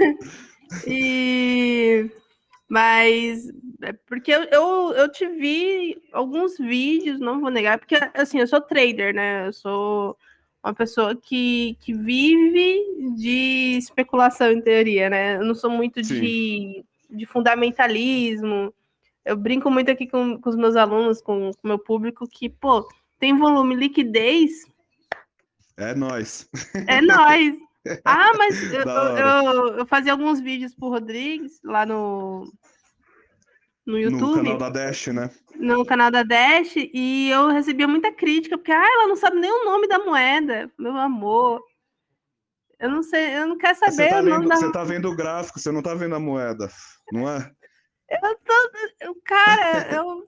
e 0.86 2.10
mas 2.70 3.50
é 3.82 3.94
porque 4.08 4.32
eu, 4.32 4.44
eu, 4.44 4.94
eu 4.94 5.12
te 5.12 5.26
vi 5.26 6.00
alguns 6.14 6.58
vídeos, 6.58 7.20
não 7.20 7.42
vou 7.42 7.50
negar, 7.50 7.80
porque 7.80 7.98
assim, 8.14 8.40
eu 8.40 8.48
sou 8.48 8.62
trader, 8.62 9.14
né? 9.14 9.48
Eu 9.48 9.54
sou 9.54 10.16
uma 10.64 10.74
pessoa 10.74 11.16
que, 11.16 11.78
que 11.80 11.94
vive 11.94 13.14
de 13.16 13.78
especulação 13.78 14.52
em 14.52 14.62
teoria, 14.62 15.10
né? 15.10 15.38
Eu 15.38 15.46
não 15.46 15.56
sou 15.56 15.70
muito 15.70 16.02
de, 16.02 16.84
de 17.10 17.26
fundamentalismo. 17.26 18.74
Eu 19.24 19.38
brinco 19.38 19.72
muito 19.72 19.90
aqui 19.90 20.08
com, 20.08 20.40
com 20.40 20.50
os 20.50 20.56
meus 20.56 20.76
alunos, 20.76 21.22
com 21.22 21.50
o 21.52 21.68
meu 21.68 21.80
público, 21.80 22.28
que, 22.28 22.50
pô, 22.50 22.88
tem 23.18 23.38
volume 23.38 23.76
liquidez. 23.76 24.66
É 25.78 25.94
nós. 25.96 26.50
É 26.88 27.02
nós. 27.02 27.56
Ah, 28.04 28.34
mas 28.38 28.62
eu, 28.74 28.82
eu, 28.82 29.78
eu, 29.78 29.86
fazia 29.86 30.12
alguns 30.12 30.42
vídeos 30.42 30.76
pro 30.76 30.90
Rodrigues 30.90 31.60
lá 31.64 31.86
no, 31.86 32.52
no 33.90 34.00
YouTube. 34.00 34.22
No 34.22 34.36
canal 34.36 34.58
da 34.58 34.70
Dash, 34.70 35.08
né? 35.08 35.32
No 35.56 35.86
canal 35.86 36.12
da 36.12 36.24
Dash, 36.24 36.76
e 36.76 37.30
eu 37.30 37.48
recebia 37.48 37.88
muita 37.88 38.12
crítica, 38.12 38.58
porque 38.58 38.72
ah, 38.72 38.76
ela 38.82 39.08
não 39.08 39.16
sabe 39.16 39.40
nem 39.40 39.52
o 39.52 39.66
nome 39.66 39.88
da 39.88 40.00
moeda, 40.00 40.72
meu 40.78 40.96
amor. 40.96 41.62
Eu 42.80 42.90
não 42.90 43.04
sei, 43.04 43.36
eu 43.36 43.48
não 43.48 43.58
quero 43.58 43.78
saber 43.78 43.92
você 43.92 44.10
tá 44.10 44.20
o 44.20 44.24
nome 44.24 44.42
vendo, 44.42 44.48
da 44.48 44.56
Você 44.56 44.72
tá 44.72 44.84
vendo 44.84 45.10
o 45.10 45.16
gráfico, 45.16 45.60
você 45.60 45.72
não 45.72 45.82
tá 45.82 45.94
vendo 45.94 46.16
a 46.16 46.20
moeda, 46.20 46.70
não 47.12 47.30
é? 47.30 47.52
Eu 48.10 48.36
tô. 48.46 48.72
Eu, 49.02 49.16
cara, 49.26 49.88
eu. 49.94 50.24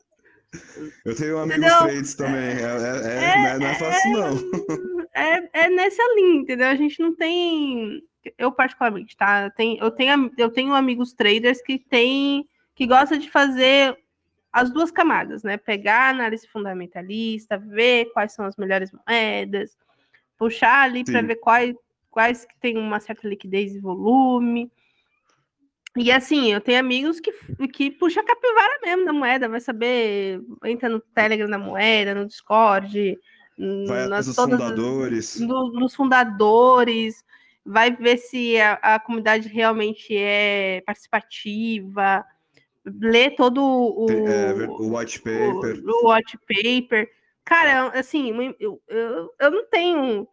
Eu 1.06 1.16
tenho 1.16 1.38
amigos 1.38 1.66
entendeu? 1.66 1.80
trades 1.80 2.16
também. 2.16 2.50
É, 2.50 2.62
é, 2.62 3.08
é, 3.08 3.54
é, 3.54 3.60
não 3.60 3.68
é 3.68 3.76
fácil, 3.76 4.12
não. 4.12 4.92
É, 5.14 5.66
é 5.66 5.70
nessa 5.70 6.02
linha, 6.16 6.42
entendeu? 6.42 6.68
A 6.68 6.76
gente 6.76 7.02
não 7.02 7.14
tem. 7.14 8.02
Eu, 8.38 8.50
particularmente, 8.50 9.18
tá? 9.18 9.50
Tem, 9.50 9.78
eu, 9.78 9.92
tenho, 9.92 10.32
eu 10.38 10.50
tenho 10.50 10.74
amigos 10.74 11.12
traders 11.12 11.62
que 11.62 11.78
tem, 11.78 12.48
que 12.82 12.88
gostam 12.88 13.20
de 13.20 13.30
fazer 13.30 13.96
as 14.52 14.72
duas 14.72 14.90
camadas, 14.90 15.44
né? 15.44 15.56
Pegar 15.56 16.10
análise 16.10 16.48
fundamentalista, 16.48 17.60
ver 17.60 18.06
quais 18.06 18.34
são 18.34 18.44
as 18.44 18.56
melhores 18.56 18.92
moedas, 18.92 19.78
puxar 20.36 20.86
ali 20.86 21.04
para 21.04 21.22
ver 21.22 21.36
quais, 21.36 21.76
quais 22.10 22.44
que 22.44 22.58
tem 22.60 22.80
uma 22.80 23.00
certa 23.00 23.28
liquidez 23.28 23.76
e 23.76 23.80
volume. 23.80 24.72
E 25.96 26.12
assim, 26.12 26.52
eu 26.52 26.60
tenho 26.60 26.80
amigos 26.80 27.20
que, 27.20 27.32
que 27.68 27.92
puxa 27.92 28.22
a 28.22 28.26
capivara 28.26 28.80
mesmo 28.84 29.06
da 29.06 29.14
moeda, 29.14 29.48
vai 29.48 29.60
saber, 29.60 30.42
entra 30.66 30.90
no 30.90 31.00
Telegram 31.00 31.48
da 31.48 31.60
moeda, 31.60 32.16
no 32.16 32.26
Discord, 32.26 33.16
vai 33.88 34.08
nas 34.08 34.26
dos 34.26 34.36
todas, 34.36 34.60
fundadores. 34.60 35.40
No, 35.40 35.72
nos 35.72 35.94
fundadores, 35.94 37.24
vai 37.64 37.92
ver 37.92 38.18
se 38.18 38.60
a, 38.60 38.74
a 38.82 39.00
comunidade 39.00 39.48
realmente 39.48 40.18
é 40.18 40.82
participativa, 40.84 42.26
lê 42.86 43.30
todo 43.30 43.62
o, 43.62 44.08
é, 44.10 44.54
o 44.68 44.98
white 44.98 45.20
paper. 45.20 45.84
O, 45.86 46.08
o 46.08 46.14
white 46.14 46.38
paper. 46.48 47.10
Cara, 47.44 47.88
assim, 47.90 48.56
eu, 48.60 48.82
eu, 48.88 49.34
eu 49.40 49.52
não 49.52 49.66
tenho 49.66 50.28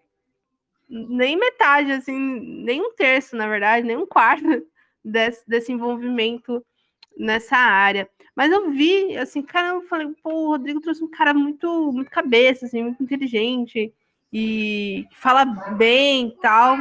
nem 0.88 1.37
metade, 1.37 1.93
assim, 1.93 2.19
nem 2.19 2.81
um 2.81 2.93
terço, 2.95 3.37
na 3.37 3.47
verdade, 3.47 3.87
nem 3.87 3.97
um 3.97 4.07
quarto 4.07 4.45
desse, 5.05 5.47
desse 5.47 5.73
envolvimento 5.73 6.64
nessa 7.17 7.57
área. 7.57 8.09
Mas 8.35 8.52
eu 8.52 8.71
vi, 8.71 9.17
assim, 9.17 9.43
cara, 9.43 9.75
eu 9.75 9.83
falei, 9.83 10.09
pô, 10.23 10.31
o 10.31 10.49
Rodrigo 10.49 10.81
trouxe 10.81 11.02
um 11.02 11.11
cara 11.11 11.35
muito, 11.35 11.93
muito 11.93 12.11
cabeça, 12.11 12.67
assim, 12.67 12.83
muito 12.83 13.02
inteligente 13.02 13.93
e 14.33 15.05
fala 15.12 15.45
bem 15.45 16.28
e 16.28 16.37
tal. 16.40 16.78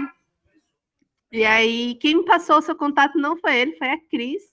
E 1.32 1.44
aí, 1.44 1.96
quem 1.96 2.18
me 2.18 2.26
passou 2.26 2.58
o 2.58 2.62
seu 2.62 2.76
contato 2.76 3.18
não 3.18 3.38
foi 3.38 3.58
ele, 3.58 3.76
foi 3.76 3.90
a 3.90 4.00
Cris. 4.00 4.44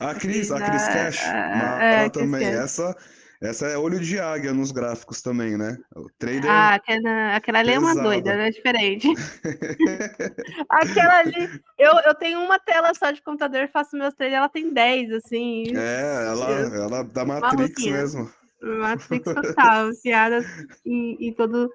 A 0.00 0.14
Cris, 0.14 0.50
a 0.50 0.60
Cris 0.60 0.86
Cash. 0.88 1.24
É, 1.24 2.00
ela 2.00 2.10
também. 2.10 2.42
Cash. 2.42 2.64
Essa 2.64 2.96
essa 3.40 3.66
é 3.66 3.76
olho 3.76 4.00
de 4.00 4.18
águia 4.18 4.52
nos 4.52 4.72
gráficos 4.72 5.20
também, 5.20 5.58
né? 5.58 5.76
O 5.94 6.08
trader. 6.18 6.50
Ah, 6.50 6.74
aquela, 6.74 7.36
aquela 7.36 7.58
ali 7.58 7.72
é 7.72 7.78
uma 7.78 7.94
doida, 7.94 8.34
né? 8.34 8.50
Diferente. 8.50 9.08
aquela 10.70 11.18
ali. 11.18 11.60
Eu, 11.78 11.92
eu 12.06 12.14
tenho 12.14 12.40
uma 12.40 12.58
tela 12.58 12.94
só 12.94 13.10
de 13.10 13.20
computador, 13.20 13.68
faço 13.68 13.96
meus 13.96 14.14
traders, 14.14 14.38
ela 14.38 14.48
tem 14.48 14.72
10, 14.72 15.12
assim. 15.12 15.64
É, 15.76 16.26
ela, 16.28 16.50
ela 16.76 17.02
da 17.04 17.24
Matrix 17.26 17.84
mesmo. 17.84 18.30
Matrix 18.62 19.24
total, 19.34 19.90
piada 20.02 20.40
em, 20.86 21.28
em 21.28 21.32
todo. 21.34 21.70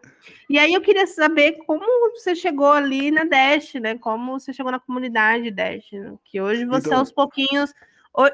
E 0.49 0.57
aí 0.57 0.73
eu 0.73 0.81
queria 0.81 1.05
saber 1.05 1.59
como 1.67 1.85
você 2.09 2.33
chegou 2.33 2.71
ali 2.71 3.11
na 3.11 3.23
Dash, 3.23 3.75
né? 3.75 3.95
Como 3.99 4.39
você 4.39 4.51
chegou 4.51 4.71
na 4.71 4.79
comunidade 4.79 5.51
Dash, 5.51 5.91
né? 5.91 6.15
que 6.25 6.41
hoje 6.41 6.65
você 6.65 6.87
então... 6.87 6.99
aos 6.99 7.11
pouquinhos 7.11 7.71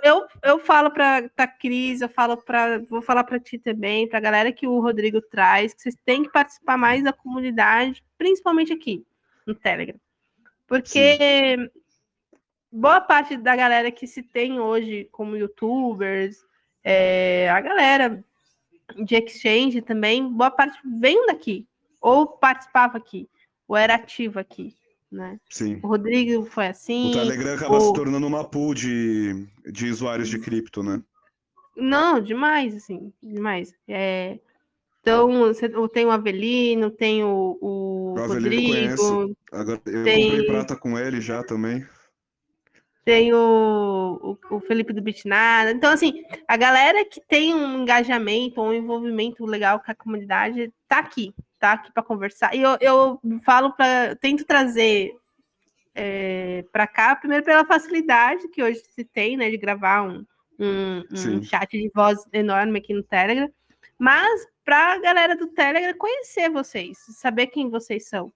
eu, 0.03 0.27
eu 0.43 0.59
falo 0.59 0.89
para 0.89 1.29
a 1.37 1.47
Cris, 1.47 2.01
eu 2.01 2.09
falo 2.09 2.37
para. 2.37 2.79
Vou 2.89 3.01
falar 3.01 3.23
para 3.23 3.39
ti 3.39 3.59
também, 3.59 4.07
para 4.07 4.17
a 4.17 4.21
galera 4.21 4.51
que 4.51 4.67
o 4.67 4.79
Rodrigo 4.79 5.21
traz, 5.21 5.73
que 5.73 5.81
vocês 5.81 5.95
têm 6.03 6.23
que 6.23 6.31
participar 6.31 6.77
mais 6.77 7.03
da 7.03 7.13
comunidade, 7.13 8.03
principalmente 8.17 8.73
aqui 8.73 9.05
no 9.45 9.53
Telegram. 9.53 9.99
Porque 10.65 11.17
Sim. 11.17 11.69
boa 12.71 12.99
parte 12.99 13.37
da 13.37 13.55
galera 13.55 13.91
que 13.91 14.07
se 14.07 14.23
tem 14.23 14.59
hoje 14.59 15.07
como 15.11 15.37
youtubers, 15.37 16.43
é, 16.83 17.49
a 17.49 17.61
galera 17.61 18.23
de 18.95 19.15
exchange 19.15 19.81
também, 19.81 20.27
boa 20.27 20.49
parte 20.49 20.79
vem 20.83 21.27
daqui, 21.27 21.67
ou 22.01 22.25
participava 22.25 22.97
aqui, 22.97 23.29
ou 23.67 23.75
era 23.75 23.95
ativo 23.95 24.39
aqui 24.39 24.76
né? 25.11 25.39
Sim. 25.49 25.79
O 25.83 25.87
Rodrigo 25.87 26.45
foi 26.45 26.67
assim. 26.67 27.09
O 27.09 27.13
Telegram 27.13 27.55
acaba 27.55 27.77
o... 27.77 27.81
se 27.81 27.93
tornando 27.93 28.27
uma 28.27 28.43
pool 28.43 28.73
de, 28.73 29.47
de 29.71 29.89
usuários 29.89 30.29
de 30.29 30.39
cripto, 30.39 30.83
né? 30.83 31.01
Não, 31.75 32.19
demais, 32.19 32.75
assim, 32.75 33.13
demais. 33.21 33.73
É... 33.87 34.39
Então, 35.01 35.29
tenho 35.93 36.09
o 36.09 36.11
Avelino, 36.11 36.89
tem 36.89 37.23
o, 37.23 37.57
o, 37.61 38.13
o 38.13 38.27
Rodrigo. 38.27 38.73
Conheço. 38.73 39.37
Agora, 39.53 39.81
eu 39.85 40.03
tem... 40.03 40.29
comprei 40.29 40.47
prata 40.47 40.75
com 40.75 40.99
ele 40.99 41.21
já 41.21 41.43
também. 41.43 41.85
Tem 43.05 43.33
o, 43.33 44.37
o, 44.51 44.55
o 44.57 44.59
Felipe 44.59 44.91
do 44.91 45.01
Bitnada. 45.01 45.71
Então, 45.71 45.93
assim, 45.93 46.25
a 46.45 46.57
galera 46.57 47.05
que 47.05 47.21
tem 47.21 47.55
um 47.55 47.83
engajamento, 47.83 48.61
um 48.61 48.73
envolvimento 48.73 49.45
legal 49.45 49.79
com 49.79 49.89
a 49.89 49.95
comunidade, 49.95 50.73
tá 50.89 50.99
aqui, 50.99 51.33
tá 51.59 51.73
aqui 51.73 51.91
para 51.91 52.03
conversar. 52.03 52.55
E 52.55 52.61
eu, 52.61 52.77
eu 52.79 53.21
falo 53.43 53.71
para. 53.73 54.15
Tento 54.15 54.45
trazer 54.45 55.11
é, 55.97 56.63
para 56.71 56.85
cá, 56.85 57.15
primeiro 57.15 57.43
pela 57.43 57.65
facilidade 57.65 58.47
que 58.49 58.61
hoje 58.61 58.81
se 58.91 59.03
tem, 59.03 59.35
né, 59.35 59.49
de 59.49 59.57
gravar 59.57 60.03
um, 60.03 60.25
um, 60.59 61.03
um 61.11 61.43
chat 61.43 61.71
de 61.71 61.91
voz 61.93 62.19
enorme 62.31 62.77
aqui 62.77 62.93
no 62.93 63.01
Telegram, 63.01 63.51
mas 63.97 64.47
para 64.63 64.93
a 64.93 64.99
galera 64.99 65.35
do 65.35 65.47
Telegram 65.47 65.97
conhecer 65.97 66.49
vocês, 66.51 66.97
saber 67.17 67.47
quem 67.47 67.69
vocês 67.69 68.07
são. 68.07 68.31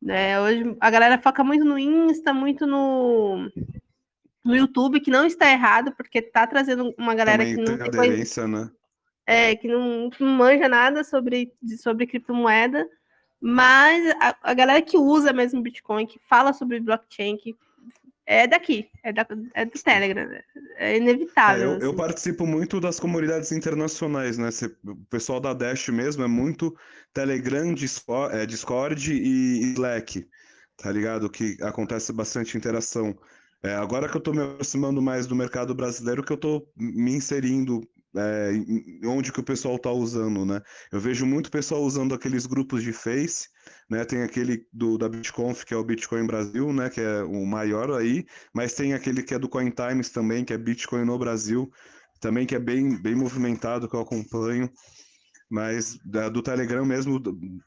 Né? 0.00 0.38
Hoje 0.40 0.76
a 0.80 0.90
galera 0.90 1.20
foca 1.20 1.42
muito 1.42 1.64
no 1.64 1.78
Insta, 1.78 2.34
muito 2.34 2.66
no, 2.66 3.48
no 4.44 4.54
YouTube, 4.54 5.00
que 5.00 5.10
não 5.10 5.24
está 5.24 5.50
errado, 5.50 5.92
porque 5.96 6.18
está 6.18 6.46
trazendo 6.46 6.92
uma 6.98 7.14
galera 7.14 7.38
Também 7.38 7.54
que 7.54 7.70
não 7.70 7.78
tem 7.78 7.90
coisa... 7.90 8.46
né? 8.48 8.70
É, 9.26 9.54
que 9.54 9.68
não, 9.68 10.10
que 10.10 10.22
não 10.22 10.32
manja 10.32 10.68
nada 10.68 11.04
sobre, 11.04 11.52
sobre 11.78 12.06
criptomoeda, 12.06 12.88
mas 13.40 14.14
a, 14.20 14.36
a, 14.42 14.54
galera 14.54 14.82
que 14.82 14.96
usa 14.96 15.32
mesmo 15.32 15.62
Bitcoin, 15.62 16.06
que 16.06 16.18
fala 16.28 16.52
sobre 16.52 16.80
blockchain, 16.80 17.36
que 17.36 17.56
é 18.24 18.46
daqui, 18.46 18.88
é, 19.02 19.12
da, 19.12 19.26
é 19.54 19.64
do 19.64 19.72
Telegram, 19.72 20.28
é 20.76 20.96
inevitável. 20.96 21.62
É, 21.62 21.72
eu, 21.72 21.76
assim. 21.76 21.86
eu, 21.86 21.94
participo 21.94 22.46
muito 22.46 22.80
das 22.80 23.00
comunidades 23.00 23.50
internacionais, 23.50 24.38
né? 24.38 24.48
O 24.84 24.96
pessoal 25.10 25.40
da 25.40 25.52
Dash 25.52 25.88
mesmo 25.88 26.22
é 26.22 26.28
muito 26.28 26.76
Telegram, 27.12 27.74
Discord, 27.74 28.36
é, 28.36 28.46
Discord 28.46 29.12
e 29.12 29.72
Slack, 29.72 30.26
tá 30.76 30.92
ligado? 30.92 31.28
Que 31.28 31.56
acontece 31.62 32.12
bastante 32.12 32.56
interação. 32.56 33.18
É, 33.60 33.74
agora 33.74 34.08
que 34.08 34.16
eu 34.16 34.20
estou 34.20 34.34
me 34.34 34.42
aproximando 34.42 35.02
mais 35.02 35.26
do 35.26 35.36
mercado 35.36 35.74
brasileiro, 35.74 36.24
que 36.24 36.32
eu 36.32 36.36
estou 36.36 36.68
me 36.76 37.12
inserindo 37.12 37.80
é, 38.16 38.52
onde 39.06 39.32
que 39.32 39.40
o 39.40 39.44
pessoal 39.44 39.76
está 39.76 39.90
usando, 39.90 40.44
né? 40.44 40.60
Eu 40.90 41.00
vejo 41.00 41.24
muito 41.24 41.50
pessoal 41.50 41.82
usando 41.82 42.14
aqueles 42.14 42.46
grupos 42.46 42.82
de 42.82 42.92
Face, 42.92 43.48
né? 43.88 44.04
Tem 44.04 44.22
aquele 44.22 44.66
do, 44.72 44.98
da 44.98 45.08
BitConf, 45.08 45.64
que 45.64 45.74
é 45.74 45.76
o 45.76 45.84
Bitcoin 45.84 46.26
Brasil, 46.26 46.72
né? 46.72 46.90
Que 46.90 47.00
é 47.00 47.22
o 47.22 47.46
maior 47.46 47.90
aí, 47.92 48.24
mas 48.54 48.74
tem 48.74 48.94
aquele 48.94 49.22
que 49.22 49.34
é 49.34 49.38
do 49.38 49.48
CoinTimes 49.48 50.10
também, 50.10 50.44
que 50.44 50.52
é 50.52 50.58
Bitcoin 50.58 51.04
no 51.04 51.18
Brasil, 51.18 51.70
também 52.20 52.46
que 52.46 52.54
é 52.54 52.60
bem, 52.60 53.00
bem 53.00 53.14
movimentado, 53.14 53.88
que 53.88 53.96
eu 53.96 54.00
acompanho. 54.00 54.70
Mas 55.50 55.98
da, 56.02 56.30
do 56.30 56.42
Telegram 56.42 56.84
mesmo, 56.84 57.20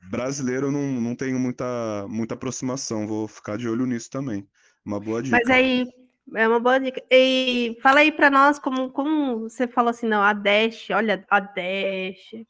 brasileiro, 0.09 0.67
eu 0.67 0.71
não, 0.71 0.99
não 0.99 1.15
tenho 1.15 1.39
muita, 1.39 2.07
muita 2.09 2.33
aproximação. 2.33 3.05
Vou 3.05 3.27
ficar 3.27 3.57
de 3.57 3.69
olho 3.69 3.85
nisso 3.85 4.09
também. 4.09 4.47
Uma 4.83 4.99
boa 4.99 5.21
dica. 5.21 5.37
Mas 5.37 5.47
aí, 5.49 5.85
é 6.33 6.47
uma 6.47 6.59
boa 6.59 6.79
dica. 6.79 7.01
E 7.11 7.77
fala 7.81 7.99
aí 7.99 8.11
para 8.11 8.29
nós 8.29 8.57
como, 8.57 8.89
como 8.89 9.41
você 9.41 9.67
falou 9.67 9.89
assim, 9.89 10.07
não, 10.07 10.21
a 10.21 10.33
Dash, 10.33 10.89
olha, 10.91 11.23
a 11.29 11.39
Dash. 11.39 12.45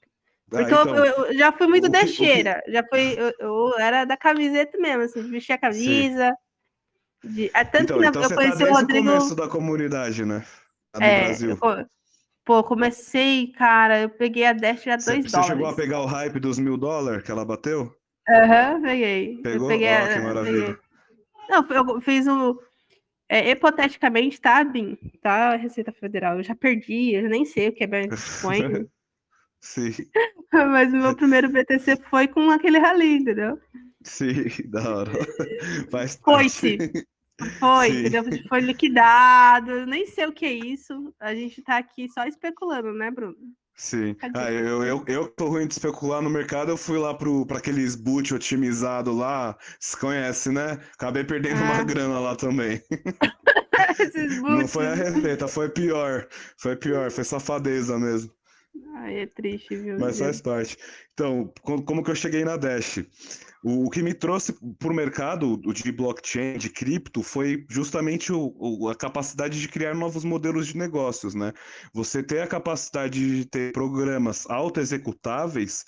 Porque 0.49 0.63
ah, 0.63 0.67
então, 0.67 0.95
eu, 0.95 1.05
eu, 1.05 1.37
já 1.37 1.51
fui 1.51 1.67
muito 1.67 1.89
dasheira, 1.89 2.63
já 2.67 2.83
fui, 2.87 3.15
eu, 3.17 3.33
eu, 3.39 3.79
era 3.79 4.05
da 4.05 4.15
camiseta 4.15 4.77
mesmo, 4.77 5.01
assim, 5.01 5.29
vestia 5.29 5.55
a 5.55 5.59
camisa. 5.59 6.31
De, 7.23 7.49
é, 7.53 7.63
tanto 7.63 7.83
então, 7.83 7.99
que 7.99 8.05
então 8.05 8.21
eu 8.21 8.29
tá 8.29 8.35
conheci 8.35 8.59
tá 8.59 8.71
o 8.71 8.73
Rodrigo. 8.73 9.09
o 9.09 9.11
começo 9.13 9.35
da 9.35 9.47
comunidade, 9.47 10.23
né? 10.23 10.45
A 10.93 10.99
do 10.99 11.03
é, 11.03 11.23
Brasil. 11.25 11.49
Eu, 11.49 11.85
pô, 12.45 12.63
comecei, 12.63 13.51
cara, 13.53 14.01
eu 14.01 14.09
peguei 14.09 14.45
a 14.45 14.53
Dash 14.53 14.87
a 14.87 14.97
2 14.97 15.05
dólares. 15.05 15.31
Você 15.31 15.43
chegou 15.43 15.65
a 15.67 15.73
pegar 15.73 16.01
o 16.01 16.05
hype 16.05 16.39
dos 16.39 16.59
mil 16.59 16.77
dólares 16.77 17.23
que 17.23 17.31
ela 17.31 17.43
bateu? 17.43 17.91
Aham, 18.29 18.75
uhum, 18.75 18.81
peguei. 18.83 19.37
Pegou? 19.41 19.67
Peguei, 19.67 19.89
oh, 19.89 20.13
que 20.13 20.19
maravilha. 20.19 20.65
Peguei. 20.65 20.77
Não, 21.49 21.67
eu 21.69 22.01
fiz 22.01 22.27
o. 22.27 22.59
É, 23.27 23.51
hipoteticamente, 23.51 24.39
tá, 24.39 24.63
Bim? 24.63 24.97
Tá, 25.21 25.55
Receita 25.55 25.91
Federal. 25.91 26.37
Eu 26.37 26.43
já 26.43 26.55
perdi, 26.55 27.13
eu 27.13 27.27
nem 27.29 27.43
sei 27.43 27.69
o 27.69 27.73
que 27.73 27.83
é 27.83 27.87
Bitcoin. 27.87 28.87
Sim. 29.59 29.91
Mas 30.53 30.93
o 30.93 30.97
meu 30.97 31.15
primeiro 31.15 31.49
BTC 31.49 31.97
foi 32.09 32.27
com 32.27 32.51
aquele 32.51 32.77
rally, 32.77 33.17
entendeu? 33.17 33.59
Sim, 34.03 34.45
da 34.69 34.97
hora. 34.97 35.11
Faz 35.89 36.19
Foi-se. 36.23 36.77
Foi, 37.59 37.89
Sim. 37.89 37.99
entendeu? 38.01 38.23
Foi 38.47 38.59
liquidado. 38.59 39.87
Nem 39.87 40.05
sei 40.05 40.27
o 40.27 40.31
que 40.31 40.45
é 40.45 40.53
isso. 40.53 41.13
A 41.19 41.33
gente 41.33 41.63
tá 41.63 41.77
aqui 41.77 42.07
só 42.09 42.25
especulando, 42.25 42.93
né, 42.93 43.09
Bruno? 43.09 43.35
Sim. 43.77 44.15
Ah, 44.33 44.51
eu, 44.51 44.83
eu, 44.83 45.03
eu 45.07 45.27
tô 45.27 45.47
ruim 45.49 45.67
de 45.67 45.73
especular 45.73 46.21
no 46.21 46.29
mercado, 46.29 46.69
eu 46.71 46.77
fui 46.77 46.97
lá 46.97 47.13
para 47.13 47.57
aqueles 47.57 47.95
boot 47.95 48.33
otimizado 48.33 49.11
lá, 49.13 49.57
se 49.79 49.97
conhece, 49.97 50.49
né? 50.49 50.79
Acabei 50.93 51.23
perdendo 51.25 51.61
uma 51.61 51.83
grana 51.83 52.19
lá 52.19 52.35
também. 52.35 52.81
Não 54.47 54.67
foi 54.67 54.87
a 54.87 54.93
receita, 54.95 55.47
foi 55.47 55.69
pior. 55.69 56.27
Foi 56.57 56.75
pior, 56.75 57.11
foi 57.11 57.23
safadeza 57.23 57.97
mesmo. 57.99 58.31
Ai, 58.95 59.19
é 59.19 59.25
triste, 59.25 59.75
viu? 59.75 59.97
Mas 59.99 60.19
faz 60.19 60.41
parte. 60.41 60.77
Então, 61.13 61.53
como 61.63 62.03
que 62.03 62.11
eu 62.11 62.15
cheguei 62.15 62.43
na 62.43 62.57
Dash? 62.57 63.05
O, 63.63 63.89
que 63.89 64.03
me 64.03 64.13
trouxe 64.13 64.53
para 64.77 64.91
o 64.91 64.93
mercado 64.93 65.57
de 65.73 65.91
blockchain, 65.91 66.57
de 66.57 66.69
cripto, 66.69 67.23
foi 67.23 67.65
justamente 67.67 68.31
o, 68.31 68.87
a 68.89 68.95
capacidade 68.95 69.59
de 69.59 69.67
criar 69.67 69.95
novos 69.95 70.23
modelos 70.23 70.67
de 70.67 70.77
negócios, 70.77 71.33
né? 71.33 71.51
Você 71.91 72.21
ter 72.21 72.41
a 72.41 72.47
capacidade 72.47 73.37
de 73.37 73.45
ter 73.45 73.71
programas 73.71 74.47
auto-executáveis 74.49 75.83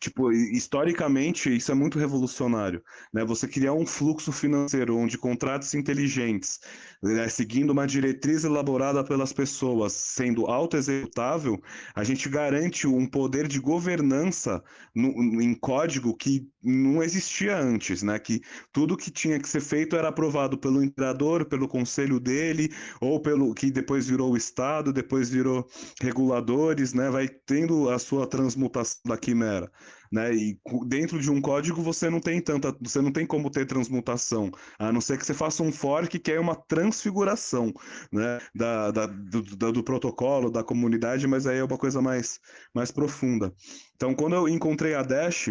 tipo, 0.00 0.30
historicamente, 0.32 1.54
isso 1.54 1.72
é 1.72 1.74
muito 1.74 1.98
revolucionário, 1.98 2.82
né? 3.12 3.24
Você 3.24 3.48
criar 3.48 3.72
um 3.72 3.86
fluxo 3.86 4.30
financeiro 4.32 4.96
onde 4.96 5.18
contratos 5.18 5.74
inteligentes, 5.74 6.60
né, 7.02 7.28
seguindo 7.28 7.70
uma 7.70 7.86
diretriz 7.86 8.44
elaborada 8.44 9.02
pelas 9.04 9.32
pessoas, 9.32 9.92
sendo 9.92 10.46
auto-executável, 10.46 11.60
a 11.94 12.04
gente 12.04 12.28
garante 12.28 12.86
um 12.86 13.06
poder 13.06 13.48
de 13.48 13.60
governança 13.60 14.62
no, 14.94 15.08
em 15.42 15.54
código 15.54 16.16
que 16.16 16.48
não 16.62 17.02
existia 17.02 17.56
antes, 17.56 18.02
né? 18.02 18.18
Que 18.18 18.40
tudo 18.72 18.96
que 18.96 19.10
tinha 19.10 19.38
que 19.38 19.48
ser 19.48 19.60
feito 19.60 19.96
era 19.96 20.08
aprovado 20.08 20.58
pelo 20.58 20.82
imperador, 20.82 21.44
pelo 21.46 21.68
conselho 21.68 22.20
dele, 22.20 22.68
ou 23.00 23.20
pelo 23.20 23.54
que 23.54 23.70
depois 23.70 24.06
virou 24.06 24.32
o 24.32 24.36
Estado, 24.36 24.92
depois 24.92 25.30
virou 25.30 25.66
reguladores, 26.00 26.92
né? 26.92 27.10
Vai 27.10 27.28
tendo 27.28 27.88
a 27.90 27.98
sua 27.98 28.26
transmutação 28.26 29.00
da 29.06 29.16
quimera 29.16 29.70
né? 30.10 30.34
E 30.34 30.58
dentro 30.86 31.20
de 31.20 31.30
um 31.30 31.40
código 31.40 31.82
você 31.82 32.08
não 32.10 32.20
tem 32.20 32.40
tanta, 32.40 32.74
você 32.80 33.00
não 33.00 33.12
tem 33.12 33.26
como 33.26 33.50
ter 33.50 33.66
transmutação, 33.66 34.50
a 34.78 34.92
não 34.92 35.00
ser 35.00 35.18
que 35.18 35.26
você 35.26 35.34
faça 35.34 35.62
um 35.62 35.72
fork 35.72 36.18
que 36.18 36.32
é 36.32 36.40
uma 36.40 36.56
transfiguração, 36.56 37.72
né? 38.12 38.38
Da, 38.54 38.90
da 38.90 39.06
do, 39.06 39.42
do, 39.42 39.72
do, 39.72 39.84
protocolo, 39.84 40.50
da 40.50 40.64
comunidade, 40.64 41.26
mas 41.26 41.46
aí 41.46 41.58
é 41.58 41.64
uma 41.64 41.78
coisa 41.78 42.00
mais, 42.00 42.40
mais 42.74 42.90
profunda. 42.90 43.52
Então, 43.94 44.14
quando 44.14 44.34
eu 44.34 44.48
encontrei 44.48 44.94
a 44.94 45.02
Dash, 45.02 45.50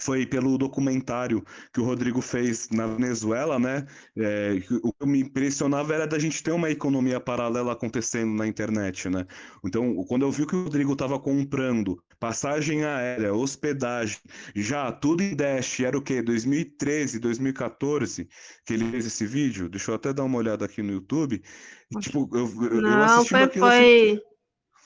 foi 0.00 0.24
pelo 0.24 0.56
documentário 0.56 1.44
que 1.72 1.80
o 1.80 1.84
Rodrigo 1.84 2.20
fez 2.20 2.68
na 2.70 2.86
Venezuela, 2.86 3.58
né? 3.58 3.84
É, 4.16 4.62
o 4.82 4.92
que 4.92 5.06
me 5.06 5.20
impressionava 5.20 5.94
era 5.94 6.06
da 6.06 6.18
gente 6.18 6.42
ter 6.42 6.52
uma 6.52 6.70
economia 6.70 7.18
paralela 7.18 7.72
acontecendo 7.72 8.32
na 8.32 8.46
internet, 8.46 9.08
né? 9.08 9.24
Então, 9.64 10.04
quando 10.04 10.22
eu 10.22 10.30
vi 10.30 10.46
que 10.46 10.54
o 10.54 10.64
Rodrigo 10.64 10.92
estava 10.92 11.18
comprando 11.18 12.00
passagem 12.20 12.84
aérea, 12.84 13.34
hospedagem, 13.34 14.18
já 14.54 14.90
tudo 14.92 15.22
em 15.22 15.34
Dash, 15.34 15.80
era 15.80 15.98
o 15.98 16.02
quê? 16.02 16.22
2013, 16.22 17.18
2014 17.18 18.28
que 18.64 18.74
ele 18.74 18.90
fez 18.90 19.06
esse 19.06 19.26
vídeo? 19.26 19.68
Deixa 19.68 19.90
eu 19.90 19.96
até 19.96 20.12
dar 20.12 20.24
uma 20.24 20.38
olhada 20.38 20.64
aqui 20.64 20.80
no 20.80 20.92
YouTube. 20.92 21.42
E, 21.90 21.98
tipo, 21.98 22.28
eu, 22.32 22.46
eu, 22.64 22.82
não, 22.82 22.98
eu 22.98 23.02
assisti 23.02 23.30
foi, 23.30 23.42
aquilo 23.42 23.66
foi... 23.66 24.10
Assim... 24.10 24.20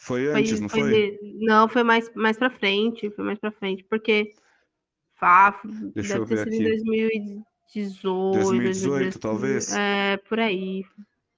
Foi 0.05 0.27
antes, 0.27 0.51
foi, 0.51 0.61
não 0.61 0.69
foi? 0.69 0.91
foi? 0.91 1.19
Não, 1.39 1.69
foi 1.69 1.85
mais, 1.85 2.13
mais 2.17 2.37
pra 2.37 2.51
frente, 2.51 3.09
foi 3.11 3.25
mais 3.25 3.39
pra 3.39 3.53
frente, 3.53 3.85
porque 3.89 4.33
Fafo. 5.23 5.69
Deixa 5.95 6.19
deve 6.19 6.21
eu 6.21 6.27
ver 6.27 6.45
ter 6.45 6.53
sido 6.53 6.67
aqui. 6.67 6.73
em 6.73 7.45
2018. 7.77 8.43
2018, 8.43 9.19
talvez? 9.21 9.73
É, 9.73 10.17
por 10.17 10.41
aí. 10.41 10.85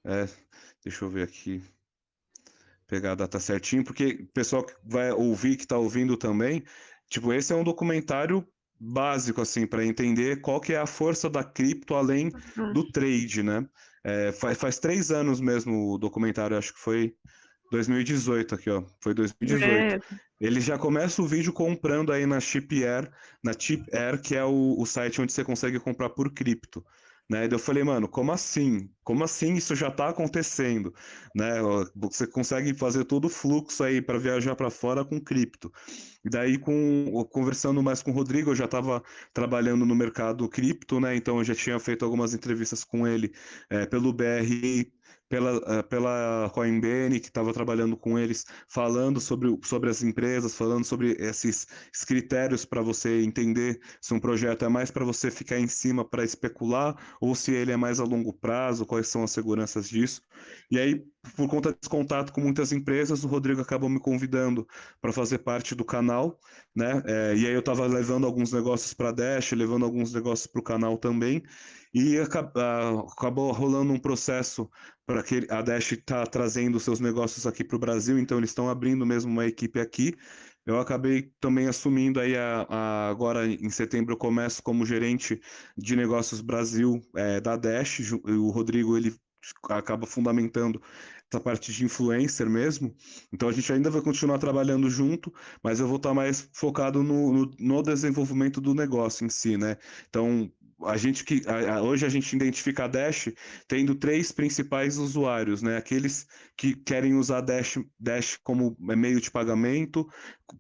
É, 0.03 0.27
deixa 0.83 1.05
eu 1.05 1.11
ver 1.11 1.25
aqui. 1.25 1.63
Pegar 2.87 3.13
a 3.13 3.15
data 3.15 3.39
certinho, 3.39 3.85
porque 3.85 4.21
o 4.23 4.27
pessoal 4.29 4.65
que 4.65 4.75
vai 4.83 5.13
ouvir, 5.13 5.57
que 5.57 5.65
está 5.65 5.77
ouvindo 5.77 6.17
também, 6.17 6.65
tipo, 7.11 7.31
esse 7.31 7.53
é 7.53 7.57
um 7.57 7.65
documentário 7.65 8.47
básico, 8.81 9.43
assim, 9.43 9.67
para 9.67 9.85
entender 9.85 10.41
qual 10.41 10.63
que 10.63 10.73
é 10.73 10.79
a 10.79 10.87
força 10.87 11.29
da 11.29 11.45
cripto 11.45 11.95
além 11.95 12.31
do 12.73 12.91
trade, 12.91 13.43
né? 13.43 13.69
É, 14.03 14.33
faz, 14.33 14.57
faz 14.57 14.79
três 14.79 15.11
anos 15.11 15.41
mesmo 15.41 15.93
o 15.93 15.99
documentário, 15.99 16.57
acho 16.57 16.73
que 16.73 16.81
foi 16.81 17.15
2018 17.71 18.55
aqui, 18.55 18.71
ó. 18.71 18.83
Foi 19.01 19.13
2018. 19.13 19.65
É. 19.65 20.01
Ele 20.41 20.61
já 20.61 20.79
começa 20.79 21.23
o 21.23 21.27
vídeo 21.27 21.53
comprando 21.53 22.13
aí 22.13 22.27
na 22.27 22.41
Chip 22.41 22.85
Air, 22.85 23.11
na 23.43 23.53
Chip 23.59 23.85
Air, 23.95 24.21
que 24.21 24.35
é 24.35 24.45
o, 24.45 24.77
o 24.79 24.87
site 24.87 25.21
onde 25.21 25.33
você 25.33 25.45
consegue 25.45 25.79
comprar 25.81 26.11
por 26.11 26.33
cripto. 26.33 26.85
Né? 27.29 27.47
E 27.47 27.53
eu 27.53 27.59
falei, 27.59 27.83
mano, 27.83 28.07
como 28.07 28.33
assim? 28.33 28.91
Como 29.03 29.25
assim 29.25 29.55
isso 29.55 29.75
já 29.75 29.89
está 29.89 30.11
acontecendo? 30.11 30.93
Né? 31.35 31.55
Você 31.97 32.27
consegue 32.27 32.75
fazer 32.75 33.05
todo 33.05 33.27
o 33.27 33.31
fluxo 33.31 33.83
aí 33.83 34.03
para 34.03 34.19
viajar 34.19 34.55
para 34.55 34.71
fora 34.71 35.05
com 35.05 35.19
cripto. 35.21 35.73
E 36.25 36.29
daí, 36.29 36.59
com, 36.59 37.27
conversando 37.31 37.83
mais 37.83 38.03
com 38.03 38.11
o 38.11 38.15
Rodrigo, 38.15 38.51
eu 38.51 38.55
já 38.55 38.67
estava 38.67 39.03
trabalhando 39.33 39.87
no 39.87 39.95
mercado 39.95 40.49
cripto, 40.49 41.01
né? 41.01 41.17
Então 41.17 41.39
eu 41.39 41.45
já 41.45 41.55
tinha 41.55 41.79
feito 41.79 42.05
algumas 42.05 42.35
entrevistas 42.35 42.85
com 42.85 43.07
ele 43.07 43.33
é, 43.71 43.87
pelo 43.87 44.13
BRI, 44.13 44.93
pela, 45.29 45.79
eh, 45.79 45.83
pela 45.83 46.51
Coinbase, 46.55 47.21
que 47.21 47.29
estava 47.29 47.53
trabalhando 47.53 47.97
com 47.97 48.19
eles, 48.19 48.45
falando 48.69 49.21
sobre, 49.21 49.59
sobre 49.65 49.91
as 49.91 50.03
empresas, 50.03 50.55
falando 50.55 50.85
sobre 50.85 51.13
esses 51.19 51.67
critérios 52.07 52.65
para 52.65 52.83
você 52.83 53.23
entender 53.23 53.81
se 54.01 54.15
um 54.15 54.21
projeto 54.21 54.65
é 54.65 54.69
mais 54.69 54.91
para 54.91 55.05
você 55.05 55.31
ficar 55.31 55.59
em 55.59 55.69
cima 55.69 56.09
para 56.09 56.25
especular 56.25 57.17
ou 57.21 57.35
se 57.35 57.53
ele 57.53 57.73
é 57.73 57.77
mais 57.77 58.01
a 58.01 58.05
longo 58.05 58.33
prazo, 58.33 58.87
quais 58.87 59.09
são 59.09 59.23
as 59.25 59.31
seguranças 59.31 59.89
disso. 59.89 60.23
E 60.71 60.79
aí, 60.79 61.05
por 61.37 61.49
conta 61.49 61.73
desse 61.73 61.89
contato 61.89 62.33
com 62.33 62.41
muitas 62.41 62.73
empresas, 62.73 63.25
o 63.25 63.29
Rodrigo 63.29 63.61
acabou 63.61 63.89
me 63.89 63.99
convidando 63.99 64.67
para 65.01 65.13
fazer 65.13 65.39
parte 65.39 65.75
do 65.75 65.85
canal, 65.85 66.39
né? 66.75 67.03
É, 67.07 67.35
e 67.37 67.47
aí 67.47 67.53
eu 67.53 67.61
estava 67.61 67.87
levando 67.87 68.27
alguns 68.27 68.53
negócios 68.53 68.93
para 68.95 69.09
a 69.09 69.13
Dash, 69.13 69.53
levando 69.53 69.85
alguns 69.85 70.13
negócios 70.13 70.47
para 70.47 70.61
o 70.61 70.63
canal 70.63 70.99
também. 70.99 71.43
E 71.93 72.19
acabou 72.19 73.53
rolando 73.53 73.93
um 73.93 73.99
processo 73.99 74.69
para 75.07 75.23
que 75.23 75.47
a 75.49 75.63
Dash 75.63 75.93
está 75.93 76.27
trazendo 76.27 76.81
seus 76.81 76.99
negócios 77.01 77.47
aqui 77.47 77.63
para 77.63 77.77
o 77.77 77.79
Brasil, 77.79 78.19
então 78.19 78.39
eles 78.39 78.51
estão 78.51 78.69
abrindo 78.69 79.07
mesmo 79.07 79.31
uma 79.31 79.47
equipe 79.47 79.79
aqui. 79.79 80.15
Eu 80.67 80.81
acabei 80.81 81.31
também 81.41 81.69
assumindo 81.69 82.19
aí 82.19 82.37
a, 82.37 82.67
a, 82.69 83.09
agora 83.11 83.47
em 83.47 83.69
setembro 83.69 84.15
eu 84.15 84.19
começo 84.19 84.63
como 84.63 84.87
gerente 84.87 85.41
de 85.77 85.95
negócios 85.95 86.41
Brasil 86.41 87.01
é, 87.17 87.41
da 87.41 87.57
Dash. 87.57 88.01
O 88.25 88.51
Rodrigo 88.51 88.97
ele 88.97 89.15
acaba 89.69 90.07
fundamentando 90.07 90.81
essa 91.35 91.41
parte 91.41 91.73
de 91.73 91.85
influencer 91.85 92.49
mesmo. 92.49 92.95
Então 93.33 93.49
a 93.49 93.53
gente 93.53 93.73
ainda 93.73 93.91
vai 93.91 94.01
continuar 94.01 94.39
trabalhando 94.39 94.89
junto, 94.89 95.33
mas 95.63 95.81
eu 95.81 95.87
vou 95.89 95.97
estar 95.97 96.15
mais 96.15 96.49
focado 96.53 97.03
no, 97.03 97.33
no, 97.33 97.51
no 97.59 97.83
desenvolvimento 97.83 98.61
do 98.61 98.75
negócio 98.75 99.27
em 99.27 99.29
si, 99.29 99.57
né? 99.57 99.77
Então 100.09 100.51
a 100.87 100.97
gente 100.97 101.25
que 101.25 101.43
a, 101.47 101.77
a, 101.77 101.83
hoje 101.83 102.07
a 102.07 102.09
gente 102.09 102.35
identifica 102.35 102.85
a 102.85 102.89
Dash 102.89 103.29
tendo 103.67 103.95
três 103.95 104.31
principais 104.33 104.99
usuários, 104.99 105.63
né? 105.63 105.77
Aqueles 105.77 106.27
que 106.57 106.75
querem 106.75 107.15
usar 107.15 107.41
Dash, 107.41 107.79
Dash 107.99 108.39
como 108.43 108.77
meio 108.79 109.21
de 109.21 109.31
pagamento, 109.31 110.07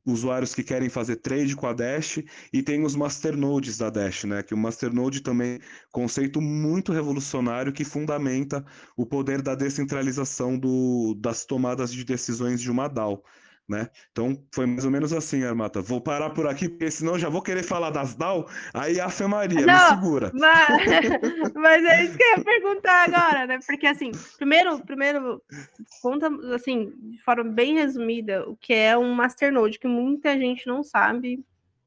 usuários 0.05 0.55
que 0.55 0.63
querem 0.63 0.89
fazer 0.89 1.17
trade 1.17 1.55
com 1.55 1.67
a 1.67 1.73
Dash 1.73 2.23
e 2.53 2.63
tem 2.63 2.85
os 2.85 2.97
masternodes 2.97 3.79
da 3.79 3.91
Dash, 3.91 4.25
né? 4.25 4.43
Que 4.43 4.55
o 4.55 4.59
masternode 4.59 5.21
também 5.21 5.61
conceito 5.93 6.41
muito 6.41 6.93
revolucionário 6.93 7.73
que 7.73 7.85
fundamenta 7.85 8.65
o 8.97 9.07
poder 9.07 9.43
da 9.43 9.55
descentralização 9.55 10.59
do, 10.59 11.15
das 11.19 11.45
tomadas 11.45 11.93
de 11.93 12.05
decisões 12.05 12.61
de 12.61 12.71
uma 12.71 12.89
DAO 12.89 13.23
né? 13.69 13.89
Então 14.13 14.39
foi 14.55 14.67
mais 14.67 14.85
ou 14.85 14.91
menos 14.91 15.13
assim, 15.13 15.43
Armata. 15.43 15.81
Vou 15.81 16.01
parar 16.01 16.31
por 16.31 16.47
aqui, 16.47 16.69
porque 16.69 16.91
senão 16.91 17.19
já 17.19 17.29
vou 17.29 17.43
querer 17.43 17.63
falar 17.63 17.91
das 17.91 18.15
DAO, 18.15 18.47
aí 18.73 19.01
a 19.01 19.09
Fê 19.09 19.27
Maria, 19.27 19.67
Não, 19.67 19.75
me 19.75 19.89
segura. 19.89 20.31
Mas, 20.35 20.69
mas 21.55 21.85
é 21.85 22.05
isso 22.05 22.17
que 22.17 22.23
eu 22.23 22.39
ia 22.39 22.45
perguntar 22.45 23.05
agora, 23.05 23.47
né? 23.47 23.59
Porque 23.67 23.87
assim, 23.87 24.13
primeiro, 24.37 24.81
primeiro, 24.81 25.43
conta 26.03 26.29
assim, 26.55 26.93
de 26.97 27.19
forma 27.23 27.45
bem 27.45 27.75
resumida, 27.75 28.49
o 28.49 28.57
que 28.57 28.75
é 28.75 28.97
um 28.97 29.13
Masternode, 29.15 29.79
que 29.79 29.89
muita 29.89 30.39
gente 30.39 30.67
não 30.67 30.83
sabe. 30.83 31.45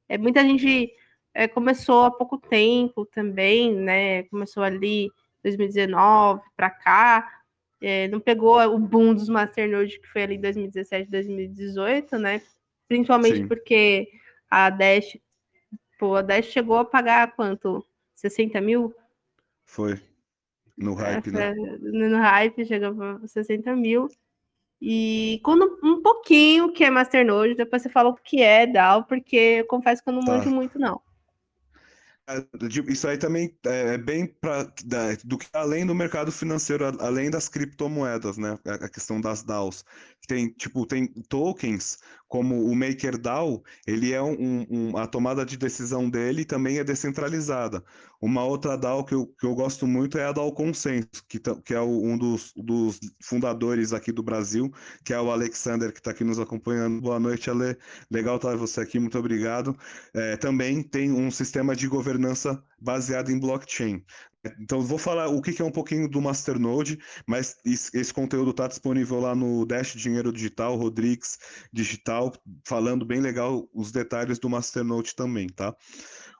É, 0.09 0.17
muita 0.17 0.41
gente 0.41 0.91
é, 1.33 1.47
começou 1.47 2.05
há 2.05 2.11
pouco 2.11 2.37
tempo 2.37 3.05
também, 3.05 3.75
né? 3.75 4.23
Começou 4.23 4.63
ali 4.63 5.11
2019 5.43 6.41
para 6.55 6.69
cá 6.69 7.37
é, 7.81 8.07
não 8.07 8.19
pegou 8.19 8.59
o 8.59 8.79
boom 8.79 9.13
dos 9.13 9.29
Masternode 9.29 9.99
que 9.99 10.07
foi 10.07 10.23
ali 10.23 10.35
em 10.35 10.41
2017, 10.41 11.09
2018, 11.09 12.17
né? 12.17 12.41
Principalmente 12.87 13.37
Sim. 13.37 13.47
porque 13.47 14.09
a 14.49 14.69
Dash, 14.69 15.17
pô, 15.99 16.15
a 16.15 16.21
Dash 16.21 16.45
chegou 16.45 16.77
a 16.77 16.85
pagar 16.85 17.35
quanto? 17.35 17.85
60 18.15 18.59
mil? 18.61 18.95
Foi. 19.65 20.01
No 20.77 20.93
hype, 20.93 21.29
é, 21.29 21.31
né? 21.31 21.55
No 21.81 22.17
hype 22.17 22.65
chegou 22.65 23.01
a 23.01 23.27
60 23.27 23.75
mil. 23.75 24.07
E 24.79 25.39
quando 25.43 25.79
um 25.83 26.01
pouquinho 26.01 26.71
que 26.71 26.83
é 26.83 26.89
Masternode, 26.89 27.55
depois 27.55 27.81
você 27.81 27.89
fala 27.89 28.09
o 28.09 28.15
que 28.15 28.41
é 28.41 28.67
DAO, 28.67 29.03
porque 29.05 29.35
eu 29.35 29.65
confesso 29.65 30.03
que 30.03 30.09
eu 30.09 30.13
não 30.13 30.21
tá. 30.23 30.33
manjo 30.33 30.49
muito, 30.51 30.77
não. 30.77 31.01
É, 32.29 32.45
isso 32.91 33.07
aí 33.07 33.17
também 33.17 33.57
é 33.65 33.97
bem 33.97 34.27
pra, 34.27 34.63
do 35.23 35.37
que 35.37 35.47
além 35.53 35.85
do 35.85 35.95
mercado 35.95 36.29
financeiro, 36.31 36.85
além 37.01 37.29
das 37.29 37.47
criptomoedas, 37.47 38.37
né? 38.37 38.57
A 38.65 38.89
questão 38.89 39.21
das 39.21 39.43
DAOs. 39.43 39.85
Tem 40.27 40.49
tipo 40.49 40.85
tem 40.85 41.07
tokens 41.29 41.99
como 42.27 42.65
o 42.65 42.75
MakerDAO, 42.75 43.63
ele 43.85 44.11
é 44.11 44.21
um, 44.21 44.65
um, 44.69 44.97
a 44.97 45.07
tomada 45.07 45.45
de 45.45 45.57
decisão 45.57 46.09
dele 46.09 46.43
também 46.43 46.77
é 46.77 46.83
descentralizada. 46.83 47.83
Uma 48.21 48.43
outra 48.43 48.77
DAO 48.77 49.05
que 49.05 49.13
eu, 49.13 49.27
que 49.27 49.45
eu 49.45 49.55
gosto 49.55 49.87
muito 49.87 50.17
é 50.17 50.25
a 50.25 50.31
DAO 50.31 50.51
Consenso, 50.51 51.07
que, 51.27 51.39
que 51.39 51.73
é 51.73 51.79
o, 51.79 52.03
um 52.03 52.17
dos, 52.17 52.51
dos 52.55 52.99
fundadores 53.23 53.93
aqui 53.93 54.11
do 54.11 54.23
Brasil, 54.23 54.71
que 55.05 55.13
é 55.13 55.21
o 55.21 55.31
Alexander, 55.31 55.93
que 55.93 55.99
está 55.99 56.11
aqui 56.11 56.23
nos 56.23 56.39
acompanhando. 56.39 56.99
Boa 56.99 57.19
noite, 57.19 57.49
Ale. 57.49 57.77
Legal 58.11 58.35
estar 58.37 58.55
você 58.57 58.81
aqui, 58.81 58.99
muito 58.99 59.17
obrigado. 59.17 59.77
É, 60.13 60.35
também 60.35 60.83
tem 60.83 61.11
um 61.11 61.31
sistema 61.31 61.75
de 61.75 61.87
governança 61.87 62.61
baseado 62.79 63.31
em 63.31 63.39
blockchain. 63.39 64.03
Então, 64.59 64.81
vou 64.81 64.97
falar 64.97 65.27
o 65.27 65.41
que 65.41 65.61
é 65.61 65.65
um 65.65 65.71
pouquinho 65.71 66.07
do 66.07 66.21
Masternode, 66.21 66.99
mas 67.25 67.55
esse 67.65 68.13
conteúdo 68.13 68.51
está 68.51 68.67
disponível 68.67 69.19
lá 69.19 69.35
no 69.35 69.65
Dash 69.65 69.93
Dinheiro 69.93 70.31
Digital, 70.31 70.75
Rodrigues 70.75 71.37
Digital, 71.73 72.31
falando 72.65 73.05
bem 73.05 73.19
legal 73.19 73.67
os 73.73 73.91
detalhes 73.91 74.39
do 74.39 74.49
Masternode 74.49 75.15
também, 75.15 75.47
tá? 75.47 75.75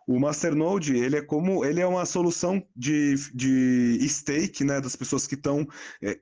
O 0.08 0.22
Masternode, 0.22 0.96
ele 0.96 1.18
é 1.18 1.22
como, 1.22 1.66
ele 1.66 1.82
é 1.82 1.86
uma 1.86 2.06
solução 2.06 2.66
de, 2.74 3.16
de 3.34 4.08
stake, 4.08 4.64
né, 4.64 4.80
das 4.80 4.96
pessoas 4.96 5.28
que 5.28 5.36
estão 5.36 5.68
é, 6.02 6.18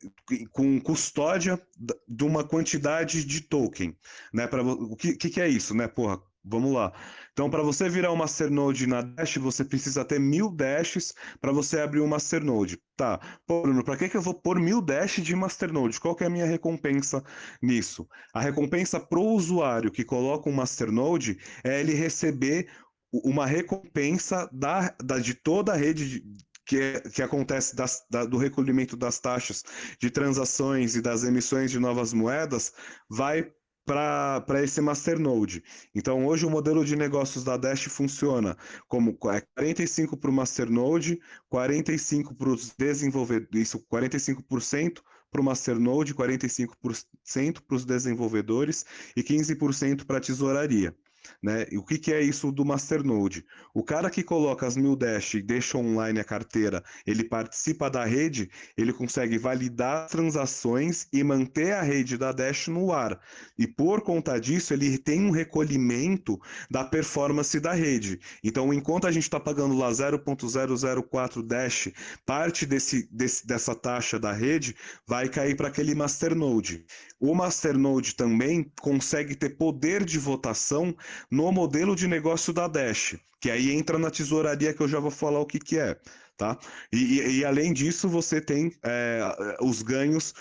com 0.51 0.81
custódia 0.81 1.61
de 2.07 2.23
uma 2.23 2.43
quantidade 2.43 3.23
de 3.23 3.41
token, 3.41 3.95
né, 4.33 4.47
para 4.47 4.63
o 4.63 4.95
que, 4.95 5.15
que, 5.15 5.29
que 5.29 5.39
é 5.39 5.47
isso, 5.47 5.75
né, 5.75 5.87
porra, 5.87 6.19
Vamos 6.47 6.71
lá. 6.71 6.93
Então, 7.33 7.49
para 7.49 7.63
você 7.63 7.89
virar 7.89 8.11
uma 8.11 8.19
Masternode 8.19 8.85
na 8.85 9.01
Dash, 9.01 9.37
você 9.37 9.65
precisa 9.65 10.05
ter 10.05 10.19
mil 10.19 10.49
Dashes 10.49 11.13
para 11.41 11.51
você 11.51 11.79
abrir 11.79 11.99
uma 11.99 12.11
Masternode. 12.15 12.77
Tá. 12.95 13.19
Pô, 13.47 13.63
Bruno, 13.63 13.83
para 13.83 13.97
que, 13.97 14.07
que 14.07 14.15
eu 14.15 14.21
vou 14.21 14.33
pôr 14.33 14.59
mil 14.59 14.79
Dash 14.79 15.15
de 15.15 15.35
Masternode? 15.35 15.99
Qual 15.99 16.15
que 16.15 16.23
é 16.23 16.27
a 16.27 16.29
minha 16.29 16.45
recompensa 16.45 17.23
nisso? 17.61 18.07
A 18.33 18.39
recompensa 18.39 18.99
para 18.99 19.19
o 19.19 19.33
usuário 19.33 19.91
que 19.91 20.03
coloca 20.03 20.49
um 20.49 20.53
Masternode 20.53 21.37
é 21.63 21.79
ele 21.79 21.93
receber 21.93 22.67
uma 23.11 23.45
recompensa 23.45 24.47
da, 24.53 24.93
da 25.03 25.17
de 25.17 25.33
toda 25.33 25.73
a 25.73 25.75
rede 25.75 26.09
de, 26.09 26.23
que, 26.65 26.99
que, 27.11 27.21
acontece 27.21 27.75
das, 27.75 28.05
da, 28.09 28.25
do 28.25 28.37
recolhimento 28.37 28.97
das 28.97 29.19
taxas 29.19 29.63
de 29.99 30.09
transações 30.09 30.95
e 30.95 31.01
das 31.01 31.23
emissões 31.23 31.71
de 31.71 31.79
novas 31.79 32.11
moedas 32.11 32.73
vai 33.09 33.51
para 33.85 34.63
esse 34.63 34.81
masternode. 34.81 35.63
Então, 35.93 36.25
hoje 36.25 36.45
o 36.45 36.49
modelo 36.49 36.83
de 36.83 36.95
negócios 36.95 37.43
da 37.43 37.55
Dash 37.55 37.85
funciona 37.85 38.57
como 38.87 39.13
45 39.15 40.17
para 40.17 40.29
o 40.29 40.33
masternode, 40.33 41.19
45 41.49 42.33
para 42.35 42.49
os 42.49 42.73
desenvolvedores, 42.75 43.61
isso 43.61 43.85
45% 43.87 45.01
para 45.31 45.41
o 45.41 45.43
masternode, 45.43 46.15
45% 46.15 47.61
para 47.67 47.75
os 47.75 47.85
desenvolvedores 47.85 48.85
e 49.15 49.21
15% 49.21 50.05
para 50.05 50.17
a 50.17 50.21
tesouraria. 50.21 50.95
Né? 51.41 51.65
E 51.71 51.77
o 51.77 51.83
que, 51.83 51.97
que 51.97 52.13
é 52.13 52.21
isso 52.21 52.51
do 52.51 52.65
Masternode? 52.65 53.45
O 53.73 53.83
cara 53.83 54.09
que 54.09 54.23
coloca 54.23 54.65
as 54.65 54.77
mil 54.77 54.95
dash 54.95 55.35
e 55.35 55.41
deixa 55.41 55.77
online 55.77 56.19
a 56.19 56.23
carteira, 56.23 56.83
ele 57.05 57.23
participa 57.23 57.89
da 57.89 58.05
rede, 58.05 58.49
ele 58.77 58.93
consegue 58.93 59.37
validar 59.37 60.07
transações 60.07 61.07
e 61.11 61.23
manter 61.23 61.73
a 61.73 61.81
rede 61.81 62.17
da 62.17 62.31
Dash 62.31 62.67
no 62.67 62.91
ar. 62.91 63.19
E 63.57 63.67
por 63.67 64.01
conta 64.01 64.39
disso, 64.39 64.73
ele 64.73 64.97
tem 64.97 65.21
um 65.21 65.31
recolhimento 65.31 66.39
da 66.69 66.83
performance 66.83 67.59
da 67.59 67.73
rede. 67.73 68.19
Então, 68.43 68.73
enquanto 68.73 69.07
a 69.07 69.11
gente 69.11 69.23
está 69.23 69.39
pagando 69.39 69.75
lá 69.77 69.89
0.004 69.91 71.41
Dash, 71.41 71.89
parte 72.25 72.65
desse, 72.65 73.07
desse, 73.11 73.45
dessa 73.45 73.75
taxa 73.75 74.19
da 74.19 74.31
rede 74.31 74.75
vai 75.07 75.29
cair 75.29 75.55
para 75.55 75.67
aquele 75.67 75.95
Masternode. 75.95 76.85
O 77.19 77.33
Masternode 77.33 78.15
também 78.15 78.71
consegue 78.81 79.35
ter 79.35 79.51
poder 79.51 80.03
de 80.03 80.19
votação 80.19 80.95
no 81.29 81.51
modelo 81.51 81.95
de 81.95 82.07
negócio 82.07 82.53
da 82.53 82.67
Dash, 82.67 83.15
que 83.39 83.49
aí 83.49 83.71
entra 83.71 83.97
na 83.97 84.09
tesouraria 84.09 84.73
que 84.73 84.81
eu 84.81 84.87
já 84.87 84.99
vou 84.99 85.11
falar 85.11 85.39
o 85.39 85.45
que, 85.45 85.59
que 85.59 85.77
é, 85.77 85.97
tá? 86.37 86.57
E, 86.91 87.19
e, 87.19 87.37
e 87.37 87.45
além 87.45 87.73
disso, 87.73 88.09
você 88.09 88.41
tem 88.41 88.71
é, 88.83 89.21
os 89.61 89.81
ganhos 89.81 90.33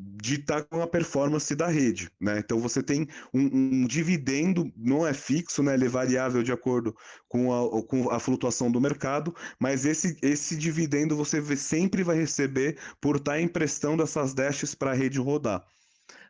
de 0.00 0.36
estar 0.36 0.62
tá 0.62 0.64
com 0.64 0.80
a 0.80 0.86
performance 0.86 1.54
da 1.54 1.66
rede, 1.66 2.10
né? 2.20 2.38
Então 2.38 2.58
você 2.58 2.82
tem 2.82 3.06
um, 3.34 3.82
um, 3.82 3.86
dividendo, 3.86 4.72
não 4.76 5.06
é 5.06 5.12
fixo, 5.12 5.62
né? 5.62 5.74
Ele 5.74 5.86
é 5.86 5.88
variável 5.88 6.42
de 6.42 6.52
acordo 6.52 6.96
com 7.28 7.52
a, 7.52 7.82
com 7.82 8.10
a 8.10 8.18
flutuação 8.18 8.70
do 8.70 8.80
mercado, 8.80 9.34
mas 9.58 9.84
esse, 9.84 10.16
esse 10.22 10.56
dividendo 10.56 11.16
você 11.16 11.56
sempre 11.56 12.02
vai 12.02 12.16
receber 12.16 12.78
por 13.00 13.16
estar 13.16 13.32
tá 13.32 13.40
emprestando 13.40 14.02
essas 14.02 14.32
dashes 14.32 14.74
para 14.74 14.92
a 14.92 14.94
rede 14.94 15.18
rodar 15.18 15.64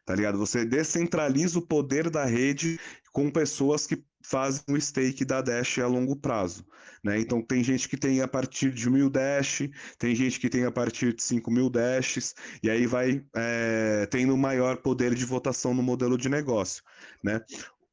tá 0.05 0.17
ligado? 0.17 0.39
Você 0.39 0.65
descentraliza 0.65 1.61
o 1.61 1.63
poder 1.63 2.11
da 2.11 2.25
rede 2.25 2.81
com 3.13 3.31
pessoas 3.31 3.87
que 3.87 4.05
fazem 4.23 4.63
o 4.69 4.81
stake 4.81 5.25
da 5.25 5.41
Dash 5.41 5.79
a 5.79 5.87
longo 5.87 6.15
prazo, 6.15 6.65
né? 7.03 7.19
Então 7.19 7.43
tem 7.43 7.65
gente 7.65 7.89
que 7.89 7.97
tem 7.97 8.21
a 8.21 8.29
partir 8.29 8.73
de 8.73 8.89
mil 8.91 9.09
Dash, 9.09 9.63
tem 9.99 10.15
gente 10.15 10.39
que 10.39 10.49
tem 10.49 10.65
a 10.65 10.71
partir 10.71 11.15
de 11.15 11.23
cinco 11.23 11.51
mil 11.51 11.71
Dashes, 11.71 12.35
e 12.63 12.71
aí 12.71 12.87
vai 12.87 13.25
é, 13.35 14.07
tendo 14.07 14.37
maior 14.37 14.77
poder 14.79 15.15
de 15.15 15.25
votação 15.25 15.75
no 15.75 15.83
modelo 15.83 16.17
de 16.19 16.29
negócio, 16.29 16.83
né? 17.25 17.41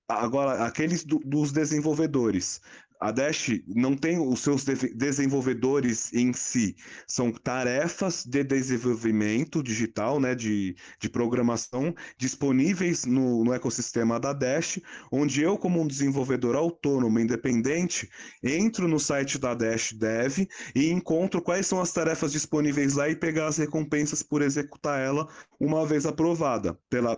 Agora, 0.10 0.66
aqueles 0.66 1.04
do, 1.04 1.20
dos 1.20 1.52
desenvolvedores, 1.52 2.62
a 3.00 3.12
Dash 3.12 3.50
não 3.68 3.96
tem 3.96 4.20
os 4.20 4.40
seus 4.40 4.64
de 4.64 4.76
desenvolvedores 4.94 6.12
em 6.14 6.34
si, 6.34 6.76
são 7.08 7.32
tarefas 7.32 8.26
de 8.26 8.44
desenvolvimento 8.44 9.62
digital, 9.62 10.20
né, 10.20 10.34
de, 10.34 10.76
de 11.00 11.10
programação 11.10 11.94
disponíveis 12.18 13.06
no, 13.06 13.44
no 13.44 13.54
ecossistema 13.54 14.20
da 14.20 14.34
Dash, 14.34 14.80
onde 15.12 15.42
eu, 15.42 15.58
como 15.58 15.82
um 15.82 15.88
desenvolvedor 15.88 16.56
autônomo, 16.56 17.20
independente, 17.20 18.10
entro 18.44 18.88
no 18.88 19.00
site 19.00 19.38
da 19.38 19.54
Dash 19.54 19.94
Dev 19.94 20.48
e 20.76 20.90
encontro 20.90 21.42
quais 21.42 21.68
são 21.68 21.80
as 21.80 21.92
tarefas 21.92 22.32
disponíveis 22.32 22.96
lá 22.96 23.10
e 23.10 23.16
pegar 23.16 23.48
as 23.48 23.58
recompensas 23.58 24.24
por 24.24 24.42
executar 24.42 25.00
ela 25.00 25.28
uma 25.60 25.86
vez 25.86 26.06
aprovada 26.06 26.78
pela, 26.90 27.18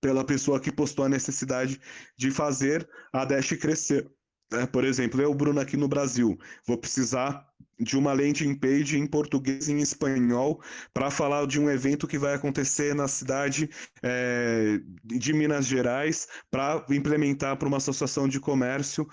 pela 0.00 0.24
pessoa 0.24 0.60
que 0.60 0.72
postou 0.72 1.04
a 1.04 1.08
necessidade 1.08 1.80
de 2.16 2.30
fazer 2.30 2.88
a 3.12 3.24
Dash 3.24 3.52
crescer. 3.52 4.10
É, 4.52 4.66
por 4.66 4.84
exemplo, 4.84 5.20
eu, 5.20 5.32
Bruno, 5.32 5.60
aqui 5.60 5.76
no 5.76 5.88
Brasil, 5.88 6.36
vou 6.66 6.76
precisar 6.76 7.46
de 7.78 7.96
uma 7.96 8.12
landing 8.12 8.54
page 8.54 8.98
em 8.98 9.06
português 9.06 9.68
e 9.68 9.72
em 9.72 9.78
espanhol 9.78 10.60
para 10.92 11.10
falar 11.10 11.46
de 11.46 11.58
um 11.58 11.70
evento 11.70 12.06
que 12.06 12.18
vai 12.18 12.34
acontecer 12.34 12.94
na 12.94 13.08
cidade 13.08 13.70
é, 14.02 14.78
de 15.04 15.32
Minas 15.32 15.66
Gerais 15.66 16.28
para 16.50 16.84
implementar 16.90 17.56
para 17.56 17.68
uma 17.68 17.78
associação 17.78 18.28
de 18.28 18.38
comércio 18.38 19.08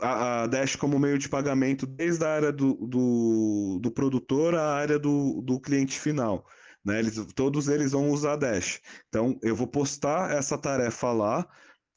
a, 0.00 0.42
a, 0.42 0.46
Dash 0.46 0.76
como 0.76 0.98
meio 0.98 1.18
de 1.18 1.28
pagamento 1.28 1.86
desde 1.86 2.24
a 2.24 2.28
área 2.28 2.52
do, 2.52 2.74
do, 2.74 3.78
do 3.82 3.90
produtor 3.90 4.54
à 4.54 4.74
área 4.74 4.98
do, 4.98 5.40
do 5.42 5.60
cliente 5.60 5.98
final. 5.98 6.46
Né? 6.84 6.98
Eles, 6.98 7.16
todos 7.34 7.68
eles 7.68 7.92
vão 7.92 8.10
usar 8.10 8.34
a 8.34 8.36
Dash. 8.36 8.80
Então, 9.08 9.38
eu 9.42 9.56
vou 9.56 9.66
postar 9.66 10.30
essa 10.30 10.58
tarefa 10.58 11.10
lá 11.12 11.46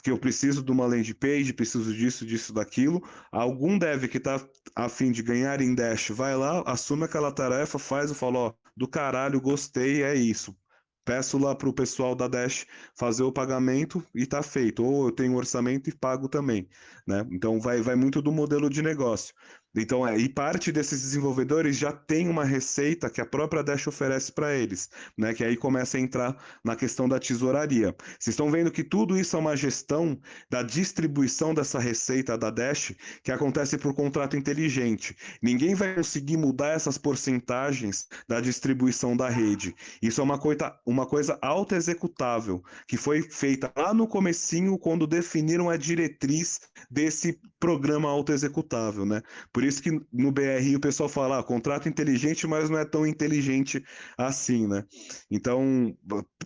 que 0.08 0.12
eu 0.12 0.18
preciso 0.18 0.64
de 0.64 0.72
uma 0.72 0.86
landing 0.86 1.14
page, 1.16 1.52
preciso 1.52 1.94
disso, 1.94 2.26
disso, 2.26 2.54
daquilo. 2.54 3.04
Algum 3.30 3.78
dev 3.78 4.06
que 4.08 4.18
está 4.18 4.40
a 4.74 4.88
fim 4.88 5.12
de 5.12 5.22
ganhar 5.22 5.60
em 5.60 5.76
Dash 5.76 6.12
vai 6.12 6.34
lá, 6.34 6.62
assume 6.66 7.04
aquela 7.04 7.30
tarefa, 7.30 7.78
faz 7.78 8.10
e 8.10 8.16
fala, 8.16 8.40
ó, 8.40 8.54
do 8.76 8.88
caralho, 8.88 9.42
gostei, 9.42 10.04
é 10.04 10.16
isso. 10.16 10.56
Peço 11.04 11.38
lá 11.38 11.54
para 11.54 11.68
o 11.68 11.74
pessoal 11.74 12.16
da 12.16 12.30
Dash 12.30 12.66
fazer 12.96 13.24
o 13.24 13.34
pagamento 13.34 14.02
e 14.16 14.24
está 14.24 14.42
feito. 14.42 14.82
Ou 14.82 15.08
eu 15.08 15.12
tenho 15.12 15.36
orçamento 15.36 15.90
e 15.90 15.94
pago 15.98 16.30
também. 16.30 16.70
Né? 17.06 17.26
Então 17.30 17.60
vai, 17.60 17.82
vai 17.82 17.96
muito 17.96 18.22
do 18.22 18.32
modelo 18.32 18.70
de 18.70 18.82
negócio. 18.82 19.34
Então, 19.78 20.08
é, 20.08 20.18
e 20.18 20.28
parte 20.28 20.72
desses 20.72 21.02
desenvolvedores 21.02 21.78
já 21.78 21.92
tem 21.92 22.28
uma 22.28 22.44
receita 22.44 23.10
que 23.10 23.22
a 23.22 23.26
própria 23.26 23.64
Dash 23.64 23.86
oferece 23.86 24.32
para 24.32 24.56
eles, 24.56 24.90
né? 25.16 25.34
Que 25.34 25.44
aí 25.44 25.56
começa 25.56 25.98
a 25.98 26.00
entrar 26.00 26.36
na 26.64 26.76
questão 26.76 27.08
da 27.08 27.20
tesouraria. 27.20 27.96
Vocês 28.20 28.34
estão 28.34 28.50
vendo 28.50 28.72
que 28.72 28.84
tudo 28.84 29.18
isso 29.18 29.36
é 29.36 29.40
uma 29.40 29.56
gestão 29.56 30.20
da 30.50 30.64
distribuição 30.64 31.54
dessa 31.54 31.80
receita 31.80 32.38
da 32.38 32.50
Dash 32.50 32.94
que 33.24 33.32
acontece 33.32 33.78
por 33.78 33.94
contrato 33.94 34.36
inteligente. 34.36 35.16
Ninguém 35.42 35.76
vai 35.76 35.94
conseguir 35.94 36.38
mudar 36.38 36.70
essas 36.70 36.98
porcentagens 36.98 38.08
da 38.28 38.42
distribuição 38.42 39.16
da 39.16 39.30
rede. 39.30 39.76
Isso 40.02 40.22
é 40.22 40.24
uma 40.24 40.40
coisa, 40.40 40.76
uma 40.86 41.06
coisa 41.06 41.38
auto-executável, 41.42 42.64
que 42.88 42.98
foi 42.98 43.22
feita 43.22 43.72
lá 43.78 43.94
no 43.94 44.08
comecinho 44.08 44.78
quando 44.78 45.06
definiram 45.06 45.70
a 45.70 45.78
diretriz 45.78 46.62
desse 46.90 47.40
programa 47.60 48.10
auto-executável, 48.10 49.06
né? 49.06 49.22
Por 49.52 49.64
isso 49.64 49.82
que 49.82 49.92
no 50.12 50.32
BRI 50.32 50.76
o 50.76 50.80
pessoal 50.80 51.10
fala, 51.10 51.40
ah, 51.40 51.44
contrato 51.44 51.90
inteligente, 51.90 52.48
mas 52.48 52.70
não 52.70 52.78
é 52.78 52.86
tão 52.86 53.06
inteligente 53.06 53.84
assim, 54.18 54.68
né? 54.68 54.84
Então, 55.30 55.96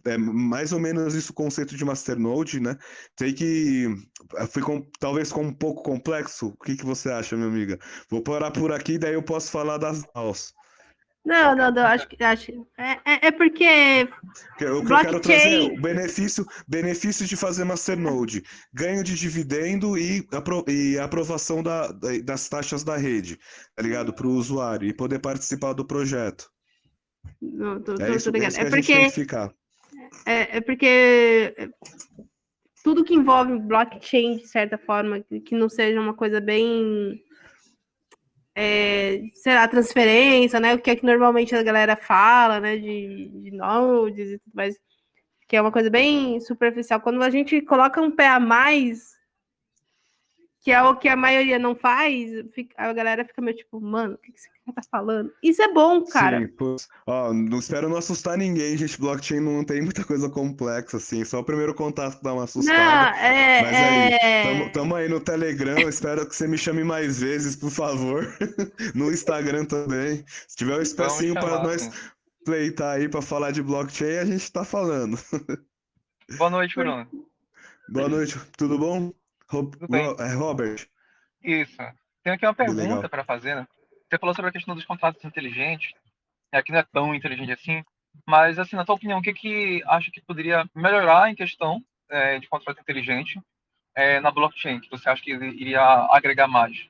é 0.06 0.18
mais 0.18 0.72
ou 0.72 0.80
menos 0.80 1.14
isso 1.14 1.32
o 1.32 1.36
conceito 1.36 1.76
de 1.76 1.86
masternode, 1.86 2.60
né? 2.60 2.78
Sei 3.18 3.34
que 3.34 3.88
foi 4.52 4.62
com, 4.62 4.86
talvez 5.00 5.32
com 5.32 5.44
um 5.44 5.54
pouco 5.54 5.84
complexo. 5.84 6.48
O 6.48 6.64
que, 6.64 6.76
que 6.76 6.86
você 6.86 7.10
acha, 7.10 7.36
minha 7.36 7.48
amiga? 7.48 7.78
Vou 8.10 8.22
parar 8.24 8.52
por 8.52 8.72
aqui, 8.72 8.98
daí 8.98 9.14
eu 9.14 9.24
posso 9.24 9.52
falar 9.52 9.78
das 9.78 10.04
DAOs. 10.14 10.54
Não, 11.24 11.56
não, 11.56 11.72
não, 11.72 11.86
acho 11.86 12.08
que 12.08 12.24
acho, 12.24 12.68
é, 12.78 12.94
é, 13.06 13.28
é 13.28 13.32
porque. 13.32 14.10
O 14.54 14.58
que 14.58 14.64
eu 14.64 14.84
quero 14.84 15.20
trazer 15.20 15.72
é 15.72 15.78
o 15.78 15.80
benefício, 15.80 16.46
benefício 16.68 17.28
de 17.28 17.36
fazer 17.36 17.64
Masternode, 17.64 18.44
ganho 18.74 19.04
de 19.04 19.14
dividendo 19.14 19.96
e, 19.98 20.28
apro 20.32 20.66
e 20.68 20.98
aprovação 20.98 21.62
da, 21.62 21.92
das 22.24 22.50
taxas 22.50 22.84
da 22.84 22.98
rede, 22.98 23.38
tá 23.76 23.84
ligado? 23.84 24.14
Para 24.14 24.26
o 24.26 24.34
usuário 24.34 24.88
e 24.88 24.94
poder 24.94 25.20
participar 25.20 25.74
do 25.74 25.86
projeto. 25.86 26.50
Não, 27.40 27.80
tô, 27.80 27.94
é, 28.02 28.16
isso, 28.16 28.36
é 28.36 28.48
isso 28.48 28.60
é 28.60 28.70
porque, 28.70 28.94
é, 30.26 30.58
é 30.58 30.62
porque 30.62 31.54
tudo 32.84 33.04
que 33.04 33.14
envolve 33.14 33.60
blockchain, 33.60 34.38
de 34.38 34.48
certa 34.48 34.76
forma, 34.76 35.24
que 35.46 35.56
não 35.56 35.70
seja 35.70 36.02
uma 36.02 36.16
coisa 36.16 36.42
bem 36.42 37.22
é, 38.56 39.22
sei 39.34 39.56
lá, 39.56 39.68
transferência, 39.68 40.60
né? 40.60 40.76
O 40.76 40.80
que 40.80 40.92
é 40.92 40.96
que 40.96 41.06
normalmente 41.06 41.56
a 41.56 41.64
galera 41.64 41.96
fala, 41.96 42.60
né? 42.60 42.78
De, 42.78 43.30
de 43.30 43.52
nodes 43.52 44.32
e 44.32 44.40
tudo 44.40 44.54
mais, 44.54 44.80
que 45.48 45.56
é 45.56 45.62
uma 45.62 45.72
coisa 45.72 45.90
bem 45.90 46.40
superficial. 46.40 47.02
Quando 47.02 47.22
a 47.24 47.30
gente 47.30 47.62
coloca 47.62 48.02
um 48.02 48.12
pé 48.12 48.28
a 48.28 48.40
mais, 48.40 49.16
que 50.62 50.72
é 50.72 50.82
o 50.82 50.96
que 50.96 51.10
a 51.10 51.16
maioria 51.16 51.60
não 51.60 51.76
faz, 51.76 52.32
a 52.78 52.94
galera 52.94 53.26
fica 53.26 53.42
meio 53.42 53.58
tipo, 53.58 53.82
mano, 53.82 54.16
o 54.16 54.18
que, 54.18 54.32
que 54.32 54.40
você 54.40 54.50
tá 54.72 54.82
falando? 54.90 55.32
Isso 55.42 55.62
é 55.62 55.72
bom, 55.72 56.04
cara. 56.06 56.40
Sim, 56.40 56.48
pois, 56.58 56.88
ó, 57.06 57.34
não 57.34 57.60
espero 57.60 57.90
não 57.90 57.98
assustar 57.98 58.38
ninguém, 58.38 58.78
gente. 58.78 59.00
Blockchain 59.00 59.40
não 59.40 59.64
tem 59.64 59.82
muita 59.82 60.04
coisa 60.04 60.30
complexa, 60.30 60.98
assim. 60.98 61.24
Só 61.26 61.40
o 61.40 61.44
primeiro 61.44 61.74
contato 61.74 62.18
que 62.18 62.24
dá 62.24 62.34
uma 62.34 62.44
assustada. 62.44 62.78
Não, 62.78 63.18
é, 63.20 63.62
Mas 63.62 63.76
aí, 63.76 64.14
é... 64.14 64.44
tamo, 64.44 64.72
tamo, 64.72 64.96
aí 64.96 65.10
no 65.10 65.20
Telegram. 65.20 65.78
espero 65.88 66.28
que 66.28 66.36
você 66.36 66.48
me 66.48 66.58
chame 66.58 66.84
mais 66.84 67.20
vezes, 67.20 67.56
por 67.56 67.70
favor. 67.72 68.28
no 68.96 69.12
Instagram 69.12 69.66
também. 69.66 70.24
Se 70.48 70.56
tiver 70.58 70.78
um 70.78 70.82
espacinho 70.82 71.34
para 71.34 71.64
nós 71.64 71.90
pleitar 72.46 72.96
aí 72.96 73.08
para 73.08 73.22
falar 73.22 73.52
de 73.52 73.62
blockchain, 73.62 74.18
a 74.18 74.26
gente 74.26 74.52
tá 74.52 74.64
falando. 74.64 75.18
Boa 76.38 76.50
noite, 76.50 76.76
Bruno. 76.76 77.08
Boa 77.90 78.08
noite, 78.08 78.40
tudo 78.58 78.78
bom? 78.78 79.12
Rob... 79.48 79.76
É 80.20 80.34
Robert. 80.34 80.88
Isso. 81.44 81.78
Tenho 82.24 82.36
aqui 82.36 82.46
uma 82.46 82.54
pergunta 82.54 83.10
para 83.10 83.24
fazer, 83.24 83.56
né? 83.56 83.68
Você 84.12 84.18
falou 84.18 84.36
sobre 84.36 84.50
a 84.50 84.52
questão 84.52 84.76
dos 84.76 84.84
contratos 84.84 85.24
inteligentes. 85.24 85.94
É, 86.52 86.62
que 86.62 86.74
não 86.74 86.80
é 86.80 86.84
tão 86.92 87.16
inteligente 87.16 87.54
assim. 87.54 87.82
Mas, 88.28 88.60
assim, 88.60 88.76
na 88.76 88.84
tua 88.84 88.96
opinião, 88.96 89.20
o 89.20 89.22
que, 89.22 89.32
que 89.34 89.82
acha 89.88 90.12
que 90.12 90.20
poderia 90.20 90.70
melhorar 90.76 91.32
em 91.32 91.36
questão 91.36 91.82
é, 92.10 92.38
de 92.38 92.50
contrato 92.50 92.82
inteligente 92.82 93.40
é, 93.96 94.20
na 94.20 94.32
blockchain? 94.32 94.82
Que 94.82 94.90
você 94.90 95.08
acha 95.10 95.24
que 95.24 95.32
iria 95.32 95.82
agregar 96.12 96.50
mais? 96.50 96.90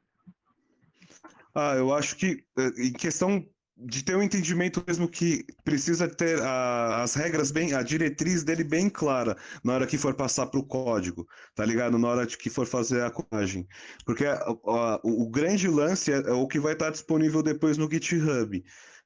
Ah, 1.53 1.75
eu 1.75 1.93
acho 1.93 2.15
que 2.15 2.43
é, 2.57 2.87
em 2.87 2.91
questão 2.91 3.45
de 3.83 4.03
ter 4.03 4.15
um 4.15 4.21
entendimento 4.21 4.83
mesmo 4.87 5.07
que 5.07 5.43
precisa 5.63 6.07
ter 6.07 6.41
a, 6.41 7.03
as 7.03 7.15
regras 7.15 7.51
bem, 7.51 7.73
a 7.73 7.81
diretriz 7.81 8.43
dele 8.43 8.63
bem 8.63 8.89
clara 8.89 9.35
na 9.63 9.73
hora 9.73 9.87
que 9.87 9.97
for 9.97 10.13
passar 10.13 10.47
para 10.47 10.59
o 10.59 10.63
código, 10.63 11.27
tá 11.55 11.65
ligado? 11.65 11.97
Na 11.97 12.07
hora 12.07 12.25
de 12.25 12.37
que 12.37 12.49
for 12.49 12.67
fazer 12.67 13.03
a 13.03 13.11
colagem. 13.11 13.67
Porque 14.05 14.25
a, 14.25 14.35
a, 14.35 14.99
o, 15.03 15.29
grande 15.29 15.67
lance 15.67 16.11
é, 16.11 16.17
é, 16.17 16.31
o 16.31 16.47
que 16.47 16.59
vai 16.59 16.73
estar 16.73 16.91
disponível 16.91 17.41
depois 17.41 17.77
no 17.77 17.89
GitHub 17.89 18.63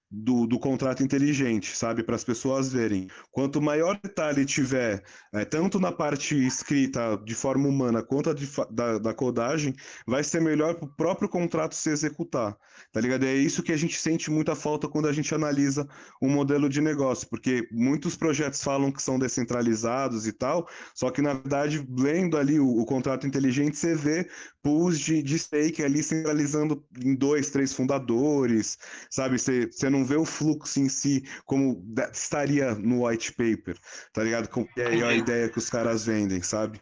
do, 0.09 0.45
do 0.45 0.59
contrato 0.59 1.03
inteligente, 1.03 1.75
sabe? 1.75 2.03
Para 2.03 2.15
as 2.15 2.23
pessoas 2.23 2.71
verem. 2.71 3.07
Quanto 3.31 3.61
maior 3.61 3.99
detalhe 4.01 4.45
tiver, 4.45 5.03
é, 5.33 5.43
tanto 5.43 5.79
na 5.79 5.91
parte 5.91 6.35
escrita 6.45 7.17
de 7.23 7.33
forma 7.33 7.67
humana 7.67 8.03
quanto 8.03 8.33
de, 8.33 8.49
da, 8.71 8.97
da 8.97 9.13
codagem, 9.13 9.73
vai 10.07 10.23
ser 10.23 10.41
melhor 10.41 10.75
para 10.75 10.85
o 10.85 10.95
próprio 10.95 11.29
contrato 11.29 11.75
se 11.75 11.89
executar, 11.89 12.55
tá 12.91 13.01
ligado? 13.01 13.25
É 13.25 13.33
isso 13.33 13.63
que 13.63 13.71
a 13.71 13.77
gente 13.77 13.97
sente 13.99 14.29
muita 14.31 14.55
falta 14.55 14.87
quando 14.87 15.07
a 15.07 15.13
gente 15.13 15.33
analisa 15.33 15.87
um 16.21 16.29
modelo 16.29 16.69
de 16.69 16.81
negócio, 16.81 17.27
porque 17.29 17.67
muitos 17.71 18.15
projetos 18.15 18.63
falam 18.63 18.91
que 18.91 19.01
são 19.01 19.19
descentralizados 19.19 20.27
e 20.27 20.31
tal, 20.31 20.67
só 20.93 21.09
que 21.11 21.21
na 21.21 21.33
verdade, 21.33 21.85
lendo 21.97 22.37
ali 22.37 22.59
o, 22.59 22.67
o 22.67 22.85
contrato 22.85 23.27
inteligente, 23.27 23.77
você 23.77 23.95
vê 23.95 24.27
pools 24.61 24.99
de, 24.99 25.21
de 25.21 25.37
stake 25.37 25.83
ali 25.83 26.01
centralizando 26.01 26.83
em 27.03 27.15
dois, 27.15 27.49
três 27.51 27.71
fundadores, 27.71 28.77
sabe? 29.11 29.37
Você, 29.37 29.67
você 29.67 29.89
não 29.89 29.94
vê 30.03 30.15
o 30.15 30.25
fluxo 30.25 30.79
em 30.79 30.89
si 30.89 31.23
como 31.45 31.81
estaria 32.11 32.73
no 32.75 33.07
white 33.07 33.31
paper, 33.33 33.77
tá 34.11 34.23
ligado? 34.23 34.49
Com 34.49 34.67
é 34.77 35.03
a 35.03 35.13
ideia 35.13 35.49
que 35.49 35.57
os 35.57 35.69
caras 35.69 36.05
vendem, 36.05 36.41
sabe? 36.41 36.81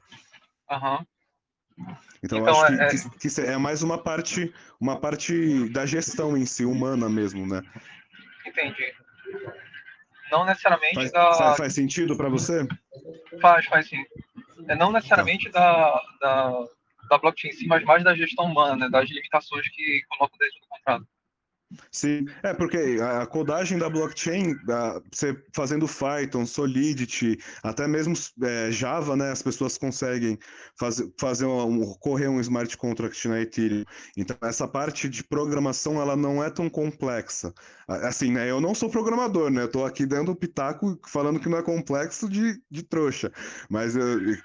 Aham. 0.69 0.99
Uhum. 0.99 1.06
Então, 2.23 2.38
então 2.39 2.63
acho 2.63 2.73
é... 2.73 2.88
Que, 2.89 3.10
que, 3.19 3.30
que, 3.30 3.41
é 3.41 3.58
mais 3.58 3.84
uma 3.84 3.97
parte, 3.97 4.54
uma 4.80 4.99
parte 4.99 5.67
da 5.69 5.86
gestão 5.86 6.38
em 6.38 6.45
si, 6.45 6.63
humana 6.63 7.10
mesmo, 7.10 7.45
né? 7.45 7.62
Entendi. 8.45 8.93
Não 10.32 10.45
necessariamente 10.45 10.95
faz, 10.95 11.12
da. 11.12 11.56
Faz 11.56 11.73
sentido 11.73 12.15
para 12.15 12.30
você? 12.30 12.65
Faz, 13.41 13.65
faz 13.65 13.88
sim. 13.88 14.04
É 14.67 14.76
não 14.76 14.91
necessariamente 14.91 15.49
da, 15.49 16.02
da, 16.21 16.65
da 17.10 17.17
blockchain 17.17 17.52
em 17.52 17.54
si, 17.54 17.67
mas 17.67 17.84
mais 17.84 18.04
da 18.04 18.15
gestão 18.15 18.45
humana, 18.45 18.86
né? 18.86 18.89
das 18.89 19.10
limitações 19.10 19.67
que 19.69 20.02
colocam 20.10 20.38
dentro 20.39 20.60
do 20.62 20.67
contrato. 20.67 21.08
Sim, 21.92 22.26
é 22.44 22.54
porque 22.54 22.98
a 23.02 23.26
codagem 23.26 23.78
da 23.78 23.90
blockchain, 23.90 24.56
a, 24.70 25.02
você 25.12 25.36
fazendo 25.54 25.88
Python, 25.88 26.46
Solidity, 26.46 27.38
até 27.64 27.88
mesmo 27.88 28.14
é, 28.44 28.72
Java, 28.72 29.16
né, 29.16 29.32
as 29.32 29.42
pessoas 29.42 29.78
conseguem 29.78 30.38
fazer, 30.78 31.12
fazer 31.20 31.46
um, 31.46 31.94
correr 32.00 32.28
um 32.28 32.40
smart 32.40 32.76
contract 32.78 33.28
na 33.28 33.42
Ethereum. 33.42 33.84
Então 34.18 34.36
essa 34.44 34.68
parte 34.68 35.10
de 35.10 35.24
programação 35.24 36.02
ela 36.02 36.16
não 36.16 36.44
é 36.44 36.50
tão 36.50 36.70
complexa. 36.70 37.54
Assim, 37.88 38.32
né, 38.32 38.50
eu 38.50 38.62
não 38.62 38.74
sou 38.74 38.90
programador, 38.90 39.50
né, 39.50 39.64
eu 39.64 39.72
tô 39.72 39.86
aqui 39.86 40.06
dando 40.06 40.36
pitaco 40.36 41.00
falando 41.08 41.40
que 41.40 41.50
não 41.50 41.58
é 41.58 41.64
complexo 41.64 42.30
de, 42.30 42.62
de 42.70 42.84
trouxa, 42.84 43.32
mas 43.70 43.94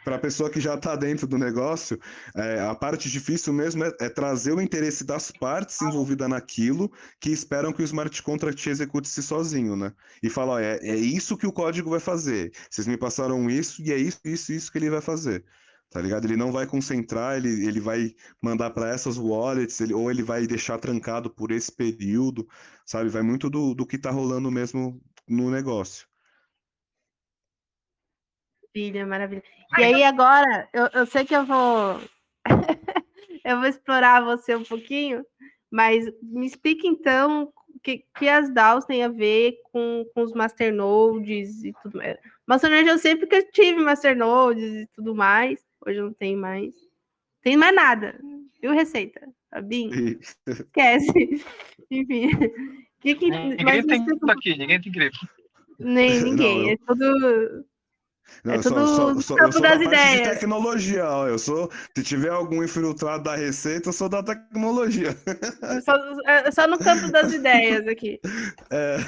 para 0.05 0.17
a 0.17 0.19
pessoa 0.19 0.51
que 0.51 0.61
já 0.61 0.75
está 0.75 0.97
dentro 0.97 1.27
do 1.27 1.38
negócio, 1.38 1.99
é, 2.35 2.61
a 2.61 2.75
parte 2.75 3.09
difícil 3.09 3.53
mesmo 3.53 3.85
é, 3.85 3.93
é 4.01 4.09
trazer 4.09 4.53
o 4.53 4.61
interesse 4.61 5.05
das 5.05 5.31
partes 5.31 5.81
envolvidas 5.83 6.29
naquilo 6.29 6.91
que 7.20 7.31
esperam 7.31 7.72
que 7.72 7.83
o 7.83 7.85
smart 7.85 8.22
contract 8.22 8.68
execute-se 8.68 9.22
sozinho, 9.22 9.74
né? 9.76 9.92
E 10.22 10.31
fala, 10.31 10.62
é, 10.62 10.78
é 10.83 10.96
isso 10.96 11.37
que 11.37 11.46
o 11.46 11.52
código 11.52 11.90
vai 11.90 12.00
fazer. 12.00 12.52
Vocês 12.70 12.87
me 12.87 12.96
passaram 12.96 13.50
isso 13.50 13.83
e 13.83 13.92
é 13.92 13.96
isso, 13.96 14.20
isso, 14.24 14.52
isso 14.52 14.72
que 14.72 14.78
ele 14.78 14.90
vai 14.90 15.00
fazer. 15.00 15.44
Tá 15.90 16.00
ligado? 16.00 16.26
Ele 16.26 16.37
não 16.37 16.52
vai 16.52 16.66
concentrar, 16.66 17.37
ele, 17.38 17.66
ele 17.66 17.81
vai 17.81 18.14
mandar 18.42 18.70
para 18.70 18.88
essas 18.90 19.16
wallets, 19.16 19.81
ele, 19.81 19.94
ou 19.94 20.11
ele 20.11 20.22
vai 20.22 20.46
deixar 20.46 20.78
trancado 20.78 21.31
por 21.31 21.50
esse 21.50 21.74
período, 21.74 22.46
sabe? 22.85 23.09
Vai 23.09 23.22
muito 23.22 23.48
do, 23.48 23.74
do 23.74 23.87
que 23.87 23.98
tá 23.98 24.11
rolando 24.11 24.50
mesmo 24.50 25.00
no 25.26 25.50
negócio. 25.50 26.07
Maravilha, 28.74 29.07
maravilha. 29.07 29.42
E 29.78 29.83
aí 29.83 30.04
agora, 30.04 30.68
eu, 30.72 30.87
eu 30.92 31.07
sei 31.07 31.24
que 31.24 31.35
eu 31.35 31.44
vou 31.44 32.00
eu 33.44 33.59
vou 33.59 33.66
explorar 33.66 34.22
você 34.22 34.54
um 34.54 34.62
pouquinho, 34.62 35.24
mas 35.70 36.04
me 36.22 36.46
explica 36.46 36.87
então 36.87 37.52
o 37.74 37.81
que, 37.81 38.04
que 38.18 38.28
as 38.28 38.52
DAOs 38.52 38.85
têm 38.85 39.04
a 39.04 39.09
ver 39.09 39.57
com, 39.72 40.04
com 40.14 40.22
os 40.22 40.33
masternodes 40.33 41.62
e 41.62 41.72
tudo 41.83 41.98
mais. 41.98 42.16
Masternode 42.46 42.88
eu 42.88 42.98
sempre 42.98 43.26
que 43.26 43.42
tive 43.52 43.81
masternodes 43.81 44.83
e 44.83 44.87
tudo 44.94 45.14
mais. 45.14 45.61
Hoje 45.87 46.00
não 46.00 46.12
tem 46.12 46.35
mais. 46.35 46.74
Tem 47.42 47.57
mais 47.57 47.74
nada. 47.74 48.18
Viu 48.61 48.72
receita? 48.72 49.20
Fabinho? 49.50 50.18
Esquece. 50.46 51.07
Enfim. 51.90 52.31
Que 53.00 53.14
que, 53.14 53.31
ninguém 53.31 53.87
tem 53.87 54.04
cripto 54.04 54.31
aqui, 54.31 54.59
ninguém 54.59 54.81
tem 54.81 54.92
cripto. 54.92 55.28
Nem 55.78 56.20
ninguém. 56.24 56.59
Não, 56.59 56.68
eu... 56.68 56.72
É 56.72 56.76
tudo 56.87 57.66
não, 58.45 58.55
é 58.55 58.59
tudo 58.59 58.87
sou, 58.87 58.97
sou, 59.14 59.23
sou, 59.23 59.38
eu 59.38 59.53
sou 59.53 59.61
das 59.62 59.81
ideias. 59.81 60.29
de 60.29 60.35
tecnologia, 60.35 61.09
ó. 61.09 61.27
Eu 61.27 61.38
sou. 61.38 61.71
Se 61.97 62.03
tiver 62.03 62.31
algum 62.31 62.62
infiltrado 62.62 63.25
da 63.25 63.37
receita, 63.37 63.88
eu 63.88 63.93
sou 63.93 64.09
da 64.09 64.23
tecnologia. 64.23 65.17
Só, 65.85 65.95
é, 66.27 66.51
só 66.51 66.67
no 66.67 66.79
campo 66.79 67.11
das 67.11 67.33
ideias 67.33 67.87
aqui. 67.87 68.21
É. 68.71 68.99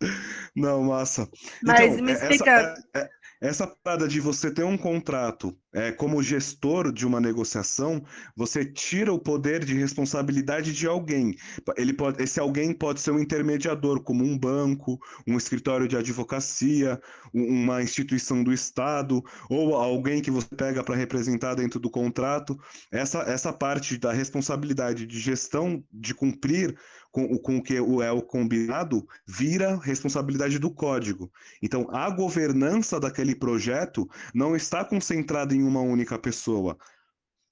Não, 0.54 0.82
massa. 0.82 1.28
Mas 1.62 1.92
então, 1.92 2.04
me 2.04 2.12
explica. 2.12 2.50
Essa, 2.50 2.84
é, 2.94 3.00
é, 3.00 3.08
essa 3.46 3.66
parada 3.66 4.08
de 4.08 4.20
você 4.20 4.50
ter 4.50 4.64
um 4.64 4.76
contrato 4.76 5.56
é, 5.72 5.92
como 5.92 6.22
gestor 6.22 6.90
de 6.90 7.06
uma 7.06 7.20
negociação, 7.20 8.02
você 8.34 8.64
tira 8.64 9.12
o 9.12 9.18
poder 9.18 9.62
de 9.62 9.74
responsabilidade 9.74 10.72
de 10.72 10.86
alguém. 10.86 11.34
Ele 11.76 11.92
pode, 11.92 12.22
esse 12.22 12.40
alguém 12.40 12.72
pode 12.72 13.00
ser 13.00 13.10
um 13.10 13.20
intermediador, 13.20 14.02
como 14.02 14.24
um 14.24 14.38
banco, 14.38 14.98
um 15.26 15.36
escritório 15.36 15.86
de 15.86 15.96
advocacia, 15.96 16.98
uma 17.32 17.82
instituição 17.82 18.42
do 18.42 18.52
Estado, 18.54 19.22
ou 19.50 19.74
alguém 19.74 20.22
que 20.22 20.30
você 20.30 20.48
pega 20.56 20.82
para 20.82 20.96
representar 20.96 21.54
dentro 21.54 21.78
do 21.78 21.90
contrato. 21.90 22.58
Essa, 22.90 23.18
essa 23.20 23.52
parte 23.52 23.98
da 23.98 24.12
responsabilidade 24.12 25.06
de 25.06 25.20
gestão, 25.20 25.84
de 25.92 26.14
cumprir 26.14 26.74
com, 27.16 27.38
com 27.38 27.56
o 27.56 27.62
que 27.62 27.74
é 27.74 27.80
o 27.80 28.20
combinado, 28.20 29.08
vira 29.26 29.78
responsabilidade 29.78 30.58
do 30.58 30.70
código. 30.70 31.32
Então, 31.62 31.88
a 31.90 32.10
governança 32.10 33.00
daquele 33.00 33.34
projeto 33.34 34.06
não 34.34 34.54
está 34.54 34.84
concentrada 34.84 35.54
em 35.54 35.62
uma 35.62 35.80
única 35.80 36.18
pessoa. 36.18 36.76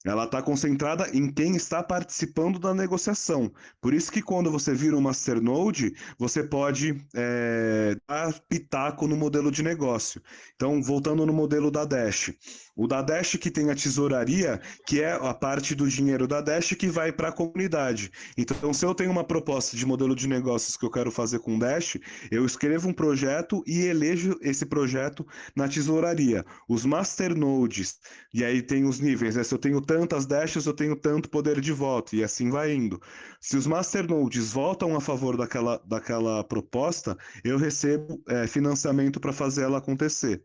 Ela 0.04 0.24
está 0.24 0.42
concentrada 0.42 1.08
em 1.14 1.32
quem 1.32 1.56
está 1.56 1.82
participando 1.82 2.58
da 2.58 2.74
negociação. 2.74 3.50
Por 3.80 3.94
isso 3.94 4.12
que 4.12 4.20
quando 4.20 4.50
você 4.50 4.74
vira 4.74 4.96
um 4.96 5.00
masternode, 5.00 5.94
você 6.18 6.42
pode 6.42 7.02
é, 7.14 7.96
dar 8.06 8.38
pitaco 8.48 9.06
no 9.06 9.16
modelo 9.16 9.50
de 9.50 9.62
negócio. 9.62 10.20
Então, 10.54 10.82
voltando 10.82 11.24
no 11.24 11.32
modelo 11.32 11.70
da 11.70 11.86
Dash. 11.86 12.32
O 12.76 12.86
da 12.86 13.00
Dash 13.00 13.36
que 13.36 13.50
tem 13.50 13.70
a 13.70 13.74
tesouraria, 13.74 14.60
que 14.86 15.00
é 15.00 15.12
a 15.12 15.32
parte 15.32 15.74
do 15.74 15.88
dinheiro 15.88 16.26
da 16.26 16.40
Dash 16.40 16.74
que 16.74 16.88
vai 16.88 17.12
para 17.12 17.28
a 17.28 17.32
comunidade. 17.32 18.10
Então, 18.36 18.74
se 18.74 18.84
eu 18.84 18.94
tenho 18.94 19.10
uma 19.10 19.24
proposta 19.24 19.76
de 19.76 19.86
modelo 19.86 20.14
de 20.14 20.26
negócios 20.28 20.76
que 20.76 20.84
eu 20.84 20.90
quero 20.90 21.10
fazer 21.10 21.38
com 21.38 21.58
Dash, 21.58 21.96
eu 22.30 22.44
escrevo 22.44 22.88
um 22.88 22.92
projeto 22.92 23.62
e 23.66 23.82
elejo 23.86 24.36
esse 24.42 24.66
projeto 24.66 25.26
na 25.56 25.68
tesouraria. 25.68 26.44
Os 26.68 26.84
masternodes, 26.84 27.98
e 28.32 28.44
aí 28.44 28.60
tem 28.60 28.84
os 28.84 28.98
níveis, 29.00 29.36
né? 29.36 29.44
Se 29.44 29.54
eu 29.54 29.58
tenho 29.58 29.80
tantas 29.94 30.26
Dashes, 30.26 30.66
eu 30.66 30.74
tenho 30.74 30.96
tanto 30.96 31.30
poder 31.30 31.60
de 31.60 31.72
voto, 31.72 32.16
e 32.16 32.24
assim 32.24 32.50
vai 32.50 32.74
indo. 32.74 33.00
Se 33.40 33.56
os 33.56 33.64
masternodes 33.66 34.52
votam 34.52 34.96
a 34.96 35.00
favor 35.00 35.36
daquela, 35.36 35.78
daquela 35.86 36.42
proposta, 36.42 37.16
eu 37.44 37.56
recebo 37.56 38.20
é, 38.28 38.46
financiamento 38.48 39.20
para 39.20 39.32
fazer 39.32 39.62
ela 39.62 39.78
acontecer. 39.78 40.44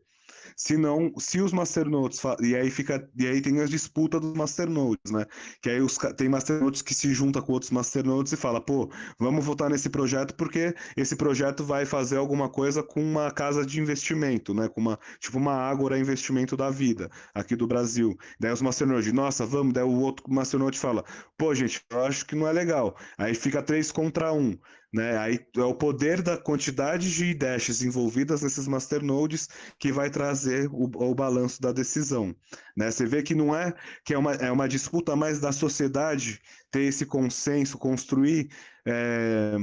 Se 0.62 0.76
não, 0.76 1.14
se 1.18 1.40
os 1.40 1.54
masternodes 1.54 2.20
e 2.42 2.54
aí 2.54 2.70
fica 2.70 3.10
e 3.18 3.26
aí 3.26 3.42
tem 3.42 3.62
as 3.62 3.70
disputas 3.70 4.20
dos 4.20 4.34
masternodes, 4.34 5.10
né? 5.10 5.26
Que 5.62 5.70
aí 5.70 5.80
os 5.80 5.98
tem 6.18 6.28
masternodes 6.28 6.82
que 6.82 6.94
se 6.94 7.14
junta 7.14 7.42
com 7.42 7.54
outros 7.54 7.72
masternodes 7.72 8.34
e 8.34 8.38
fala, 8.38 8.60
pô, 8.60 8.92
vamos 9.18 9.46
votar 9.46 9.70
nesse 9.70 9.90
projeto 9.90 10.36
porque 10.36 10.76
esse 10.98 11.16
projeto 11.16 11.64
vai 11.64 11.86
fazer 11.86 12.18
alguma 12.18 12.50
coisa 12.50 12.84
com 12.84 13.02
uma 13.02 13.32
casa 13.32 13.66
de 13.66 13.80
investimento, 13.80 14.54
né? 14.54 14.68
Com 14.68 14.82
uma 14.82 15.00
tipo 15.18 15.38
uma 15.38 15.54
Ágora 15.54 15.98
investimento 15.98 16.58
da 16.58 16.70
vida 16.70 17.10
aqui 17.34 17.56
do 17.56 17.66
Brasil. 17.66 18.18
Daí 18.38 18.52
os 18.52 18.62
masternodes, 18.62 19.14
nossa, 19.14 19.46
vamos, 19.46 19.74
daí 19.74 19.84
o 19.84 20.00
outro 20.02 20.26
masternode 20.30 20.78
fala, 20.78 21.06
pô, 21.38 21.56
gente, 21.56 21.82
eu 21.90 22.04
acho 22.04 22.26
que 22.26 22.36
não 22.36 22.46
é 22.48 22.52
legal. 22.52 22.98
Aí 23.18 23.34
fica 23.34 23.64
três 23.64 23.92
contra 23.94 24.34
um. 24.34 24.58
Né? 24.92 25.18
Aí 25.18 25.40
é 25.56 25.62
o 25.62 25.76
poder 25.76 26.22
da 26.22 26.36
quantidade 26.36 27.14
de 27.14 27.34
dashes 27.36 27.84
envolvidas 27.84 28.42
nesses 28.42 28.68
masternodes 28.68 29.48
que 29.78 29.92
vai 29.92 30.10
trazer 30.10 30.68
o, 30.72 30.86
o 30.86 31.14
balanço 31.16 31.62
da 31.62 31.72
decisão. 31.72 32.36
Né? 32.76 32.90
Você 32.90 33.06
vê 33.06 33.22
que 33.22 33.36
não 33.36 33.56
é 33.56 33.74
que 34.04 34.14
é 34.14 34.18
uma, 34.18 34.34
é 34.34 34.52
uma 34.52 34.68
disputa 34.68 35.16
mais 35.16 35.40
da 35.40 35.52
sociedade 35.52 36.42
ter 36.72 36.82
esse 36.84 37.06
consenso, 37.06 37.78
construir, 37.78 38.50
é, 38.86 39.56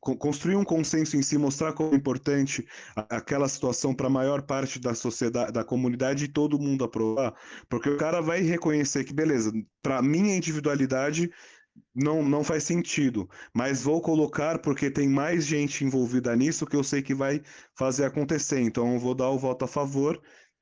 construir 0.00 0.56
um 0.56 0.64
consenso 0.64 1.16
em 1.16 1.22
si, 1.22 1.36
mostrar 1.36 1.72
como 1.72 1.92
é 1.94 1.96
importante 1.96 2.66
aquela 2.96 3.48
situação 3.48 3.94
para 3.94 4.06
a 4.06 4.10
maior 4.10 4.42
parte 4.42 4.78
da 4.78 4.94
sociedade, 4.94 5.52
da 5.52 5.64
comunidade 5.64 6.24
e 6.24 6.28
todo 6.28 6.58
mundo 6.58 6.84
aprovar, 6.84 7.34
porque 7.68 7.88
o 7.88 7.96
cara 7.96 8.20
vai 8.20 8.40
reconhecer 8.40 9.04
que, 9.04 9.14
beleza, 9.14 9.52
para 9.82 10.02
minha 10.02 10.36
individualidade 10.36 11.30
não, 11.94 12.22
não 12.22 12.42
faz 12.44 12.64
sentido, 12.64 13.28
mas 13.54 13.82
vou 13.82 14.00
colocar 14.00 14.58
porque 14.60 14.90
tem 14.90 15.08
mais 15.08 15.46
gente 15.46 15.84
envolvida 15.84 16.34
nisso 16.36 16.66
que 16.66 16.76
eu 16.76 16.84
sei 16.84 17.02
que 17.02 17.14
vai 17.14 17.40
fazer 17.74 18.04
acontecer. 18.04 18.60
Então 18.60 18.94
eu 18.94 18.98
vou 19.00 19.14
dar 19.14 19.30
o 19.30 19.38
voto 19.38 19.64
a 19.64 19.68
favor 19.68 20.20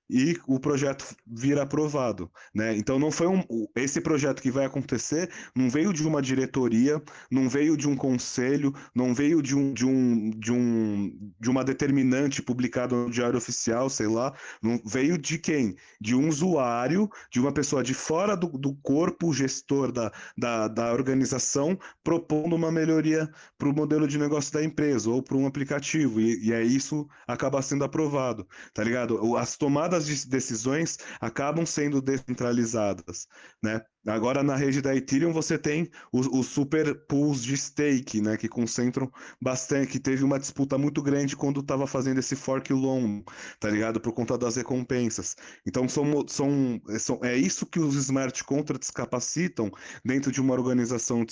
e 0.08 0.38
o 0.46 0.58
projeto 0.60 1.04
vira 1.26 1.62
aprovado, 1.62 2.30
né? 2.54 2.76
Então 2.76 2.98
não 2.98 3.10
foi 3.10 3.26
um 3.26 3.42
esse 3.76 4.00
projeto 4.00 4.42
que 4.42 4.50
vai 4.50 4.64
acontecer 4.64 5.30
não 5.54 5.70
veio 5.70 5.92
de 5.92 6.06
uma 6.06 6.20
diretoria, 6.22 7.02
não 7.30 7.48
veio 7.48 7.76
de 7.76 7.88
um 7.88 7.96
conselho, 7.96 8.72
não 8.94 9.14
veio 9.14 9.42
de 9.42 9.56
um 9.56 9.72
de 9.72 9.86
um 9.86 10.30
de, 10.30 10.52
um, 10.52 11.32
de 11.40 11.50
uma 11.50 11.64
determinante 11.64 12.42
publicada 12.42 12.94
no 12.94 13.10
diário 13.10 13.38
oficial, 13.38 13.88
sei 13.88 14.06
lá, 14.06 14.34
não 14.62 14.80
veio 14.84 15.18
de 15.18 15.38
quem? 15.38 15.76
De 16.00 16.14
um 16.14 16.28
usuário, 16.28 17.08
de 17.30 17.40
uma 17.40 17.52
pessoa 17.52 17.82
de 17.82 17.94
fora 17.94 18.36
do, 18.36 18.48
do 18.48 18.74
corpo 18.82 19.32
gestor 19.32 19.92
da, 19.92 20.12
da, 20.36 20.68
da 20.68 20.92
organização 20.92 21.78
propondo 22.02 22.54
uma 22.56 22.70
melhoria 22.72 23.28
para 23.58 23.68
o 23.68 23.74
modelo 23.74 24.06
de 24.06 24.18
negócio 24.18 24.52
da 24.52 24.62
empresa 24.64 25.10
ou 25.10 25.22
para 25.22 25.36
um 25.36 25.46
aplicativo 25.46 26.20
e, 26.20 26.46
e 26.46 26.52
é 26.52 26.62
isso 26.62 27.06
acaba 27.26 27.62
sendo 27.62 27.84
aprovado, 27.84 28.46
tá 28.74 28.82
ligado? 28.82 29.36
As 29.36 29.56
tomadas 29.56 29.91
de 30.00 30.26
decisões 30.28 30.98
acabam 31.20 31.64
sendo 31.66 32.00
descentralizadas, 32.00 33.26
né? 33.62 33.80
Agora 34.06 34.42
na 34.42 34.56
rede 34.56 34.82
da 34.82 34.94
Ethereum 34.94 35.32
você 35.32 35.56
tem 35.56 35.88
os, 36.12 36.26
os, 36.26 36.46
super 36.46 36.94
pools 37.06 37.42
de 37.42 37.56
stake, 37.56 38.20
né, 38.20 38.36
que 38.36 38.48
concentram 38.48 39.10
bastante, 39.40 39.92
que 39.92 40.00
teve 40.00 40.24
uma 40.24 40.40
disputa 40.40 40.76
muito 40.76 41.00
grande 41.00 41.36
quando 41.36 41.60
estava 41.60 41.86
fazendo 41.86 42.18
esse 42.18 42.34
fork 42.34 42.72
long, 42.72 43.22
tá 43.60 43.70
ligado? 43.70 44.00
Por 44.00 44.12
conta 44.12 44.36
das 44.36 44.56
recompensas. 44.56 45.36
Então 45.64 45.88
são, 45.88 46.26
são, 46.26 46.80
são 46.98 47.20
é 47.22 47.36
isso 47.36 47.64
que 47.64 47.78
os 47.78 47.94
smart 47.94 48.42
contracts 48.44 48.90
capacitam 48.90 49.70
dentro 50.04 50.32
de 50.32 50.40
uma 50.40 50.54
organização 50.54 51.24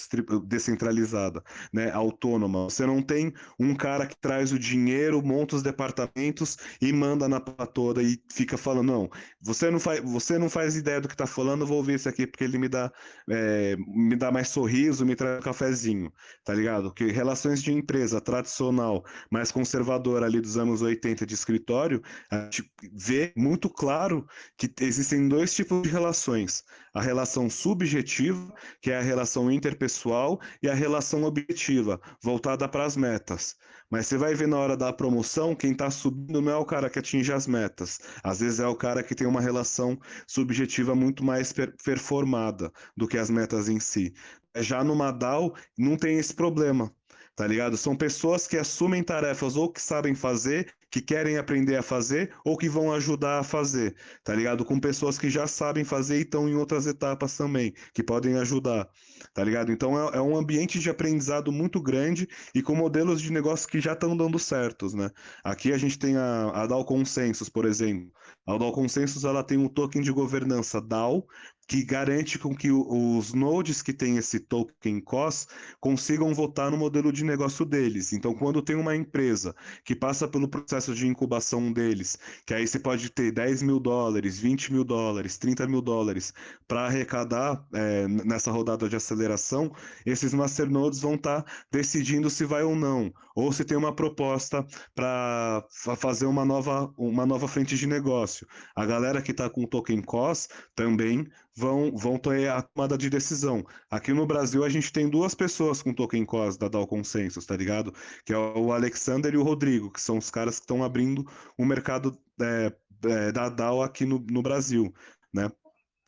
descentralizada, 0.47 1.43
né, 1.73 1.91
autônoma. 1.91 2.65
Você 2.65 2.87
não 2.87 3.03
tem 3.03 3.33
um 3.59 3.75
cara 3.75 4.07
que 4.07 4.17
traz 4.17 4.53
o 4.53 4.59
dinheiro, 4.59 5.21
monta 5.25 5.57
os 5.57 5.63
departamentos 5.63 6.57
e 6.81 6.93
manda 6.93 7.29
na 7.29 7.41
toda 7.41 8.03
e 8.03 8.21
fica 8.33 8.57
falando, 8.57 8.87
não, 8.87 9.11
você 9.41 9.71
não 9.71 9.81
faz, 9.81 10.01
você 10.01 10.39
não 10.39 10.49
faz 10.49 10.77
ideia 10.77 11.01
do 11.01 11.09
que 11.09 11.15
está 11.15 11.27
falando, 11.27 11.67
vou 11.67 11.79
ouvir 11.79 11.95
isso 11.95 12.09
aqui 12.09 12.27
porque 12.27 12.45
ele 12.45 12.60
me 12.61 12.69
dá, 12.69 12.93
é, 13.29 13.77
me 13.89 14.15
dá 14.15 14.31
mais 14.31 14.49
sorriso, 14.49 15.05
me 15.07 15.17
traz 15.17 15.39
um 15.39 15.43
cafezinho, 15.43 16.13
tá 16.45 16.55
ligado? 16.55 16.93
Que 16.93 17.07
relações 17.07 17.63
de 17.63 17.73
empresa 17.73 18.21
tradicional, 18.21 19.05
mais 19.31 19.51
conservadora 19.51 20.27
ali 20.27 20.41
dos 20.41 20.57
anos 20.57 20.83
80 20.83 21.27
de 21.27 21.35
escritório, 21.35 22.03
a 22.31 22.45
gente 22.45 22.71
vê 22.93 23.33
muito 23.37 23.69
claro 23.71 24.27
que 24.57 24.73
existem 24.81 25.29
dois 25.29 25.55
tipos 25.55 25.83
de 25.83 25.89
relações. 25.89 26.63
A 26.95 27.01
relação 27.01 27.49
subjetiva, 27.49 28.53
que 28.83 28.91
é 28.91 28.99
a 28.99 29.03
relação 29.03 29.51
interpessoal, 29.51 30.41
e 30.63 30.69
a 30.69 30.75
relação 30.75 31.25
objetiva, 31.25 32.01
voltada 32.23 32.69
para 32.69 32.85
as 32.85 32.97
metas. 32.97 33.57
Mas 33.91 34.07
você 34.07 34.17
vai 34.17 34.35
ver 34.35 34.47
na 34.49 34.57
hora 34.59 34.77
da 34.77 34.93
promoção, 34.93 35.55
quem 35.55 35.73
está 35.73 35.91
subindo 35.91 36.41
não 36.41 36.53
é 36.53 36.57
o 36.57 36.65
cara 36.65 36.89
que 36.89 36.99
atinge 36.99 37.33
as 37.33 37.47
metas. 37.47 38.01
Às 38.23 38.41
vezes 38.41 38.61
é 38.61 38.67
o 38.67 38.77
cara 38.77 39.03
que 39.03 39.15
tem 39.15 39.27
uma 39.27 39.41
relação 39.41 39.99
subjetiva 40.27 40.95
muito 40.95 41.25
mais 41.25 41.53
per 41.53 41.75
performada 41.85 42.73
do 42.97 43.09
que 43.09 43.19
as 43.19 43.31
metas 43.31 43.69
em 43.69 43.81
si. 43.81 44.15
Já 44.57 44.85
no 44.85 44.95
Madal, 44.95 45.55
não 45.79 45.97
tem 45.97 46.19
esse 46.19 46.35
problema 46.35 46.95
tá 47.37 47.47
ligado? 47.47 47.75
São 47.75 47.97
pessoas 47.97 48.47
que 48.47 48.59
assumem 48.59 49.03
tarefas 49.03 49.57
ou 49.57 49.73
que 49.73 49.81
sabem 49.81 50.15
fazer, 50.15 50.75
que 50.91 51.01
querem 51.01 51.37
aprender 51.39 51.77
a 51.77 51.83
fazer 51.83 52.35
ou 52.45 52.57
que 52.57 52.69
vão 52.69 52.93
ajudar 52.93 53.39
a 53.39 53.43
fazer, 53.43 53.95
tá 54.25 54.35
ligado? 54.35 54.65
Com 54.65 54.81
pessoas 54.81 55.19
que 55.19 55.31
já 55.31 55.47
sabem 55.47 55.85
fazer 55.85 56.19
e 56.19 56.23
estão 56.23 56.49
em 56.49 56.55
outras 56.55 56.87
etapas 56.87 57.37
também, 57.37 57.73
que 57.95 58.03
podem 58.03 58.37
ajudar, 58.37 58.89
tá 59.33 59.45
ligado? 59.45 59.71
Então 59.71 59.97
é, 60.11 60.19
é 60.19 60.21
um 60.21 60.37
ambiente 60.37 60.79
de 60.79 60.91
aprendizado 60.91 61.53
muito 61.53 61.81
grande 61.81 62.29
e 62.55 62.63
com 62.63 62.75
modelos 62.75 63.21
de 63.21 63.33
negócio 63.33 63.69
que 63.69 63.81
já 63.81 63.93
estão 63.93 64.17
dando 64.17 64.39
certos, 64.39 64.95
né? 64.95 65.11
Aqui 65.45 65.73
a 65.73 65.79
gente 65.79 65.99
tem 65.99 66.17
a, 66.17 66.51
a 66.51 66.67
DAO 66.67 66.85
Consensus, 66.85 67.49
por 67.49 67.65
exemplo. 67.65 68.11
A 68.47 68.57
DAO 68.59 68.73
Consensus 68.73 69.25
ela 69.25 69.45
tem 69.45 69.59
um 69.59 69.69
token 69.69 70.03
de 70.03 70.11
governança 70.11 70.81
DAO, 70.81 71.27
que 71.71 71.85
garante 71.85 72.37
com 72.37 72.53
que 72.53 72.69
os 72.73 73.33
nodes 73.33 73.81
que 73.81 73.93
têm 73.93 74.17
esse 74.17 74.41
token 74.41 75.01
COS 75.01 75.47
consigam 75.79 76.35
votar 76.35 76.69
no 76.69 76.77
modelo 76.77 77.13
de 77.13 77.23
negócio 77.25 77.65
deles. 77.65 78.13
Então, 78.13 78.35
quando 78.35 78.61
tem 78.61 78.75
uma 78.75 78.97
empresa 78.97 79.55
que 79.85 79.95
passa 79.95 80.27
pelo 80.27 80.49
processo 80.49 80.80
de 80.87 81.07
incubação 81.07 81.73
deles, 81.73 82.19
que 82.47 82.55
aí 82.55 82.67
você 82.67 82.79
pode 82.79 83.11
ter 83.11 83.31
10 83.31 83.63
mil 83.63 83.79
dólares, 83.79 84.39
20 84.39 84.73
mil 84.73 84.85
dólares, 84.85 85.37
30 85.39 85.67
mil 85.67 85.83
dólares 85.83 86.33
para 86.67 86.87
arrecadar 86.87 87.65
é, 87.73 88.09
nessa 88.09 88.51
rodada 88.51 88.89
de 88.89 88.97
aceleração, 88.97 89.73
esses 90.07 90.33
masternodes 90.33 91.01
vão 91.01 91.15
estar 91.15 91.43
tá 91.43 91.53
decidindo 91.71 92.31
se 92.31 92.45
vai 92.45 92.63
ou 92.63 92.75
não, 92.75 93.13
ou 93.35 93.53
se 93.53 93.65
tem 93.65 93.77
uma 93.77 93.95
proposta 93.95 94.67
para 94.95 95.65
fazer 95.97 96.27
uma 96.27 96.45
nova, 96.45 96.93
uma 96.97 97.27
nova 97.27 97.49
frente 97.49 97.77
de 97.77 97.87
negócio. 97.87 98.47
A 98.75 98.85
galera 98.85 99.23
que 99.23 99.31
está 99.31 99.49
com 99.49 99.67
token 99.67 100.03
COS 100.03 100.49
também 100.75 101.27
vão, 101.57 101.93
vão 101.97 102.19
ter 102.19 102.49
a 102.49 102.63
tomada 102.63 102.97
de 102.97 103.11
decisão. 103.11 103.65
Aqui 103.91 104.13
no 104.13 104.27
Brasil, 104.27 104.65
a 104.65 104.69
gente 104.69 104.93
tem 104.93 105.09
duas 105.09 105.35
pessoas 105.35 105.83
com 105.83 105.93
token 105.93 106.25
COS 106.25 106.57
da 106.57 106.69
DAO 106.69 106.87
Consensus, 106.87 107.47
tá 107.47 107.57
ligado? 107.57 107.93
Que 108.25 108.33
é 108.33 108.39
o 108.39 108.73
Alexander 108.73 109.33
e 109.35 109.37
o 109.37 109.43
Rodrigo, 109.43 109.91
que 109.91 110.01
são 110.01 110.19
os 110.19 110.31
caras 110.31 110.57
que 110.57 110.65
estão 110.65 110.83
abrindo 110.83 111.25
o 111.59 111.65
mercado 111.65 112.17
é, 112.41 112.73
é, 113.05 113.33
da 113.33 113.49
DAO 113.49 113.83
aqui 113.83 114.05
no, 114.05 114.19
no 114.19 114.43
Brasil, 114.43 114.93
né? 115.33 115.51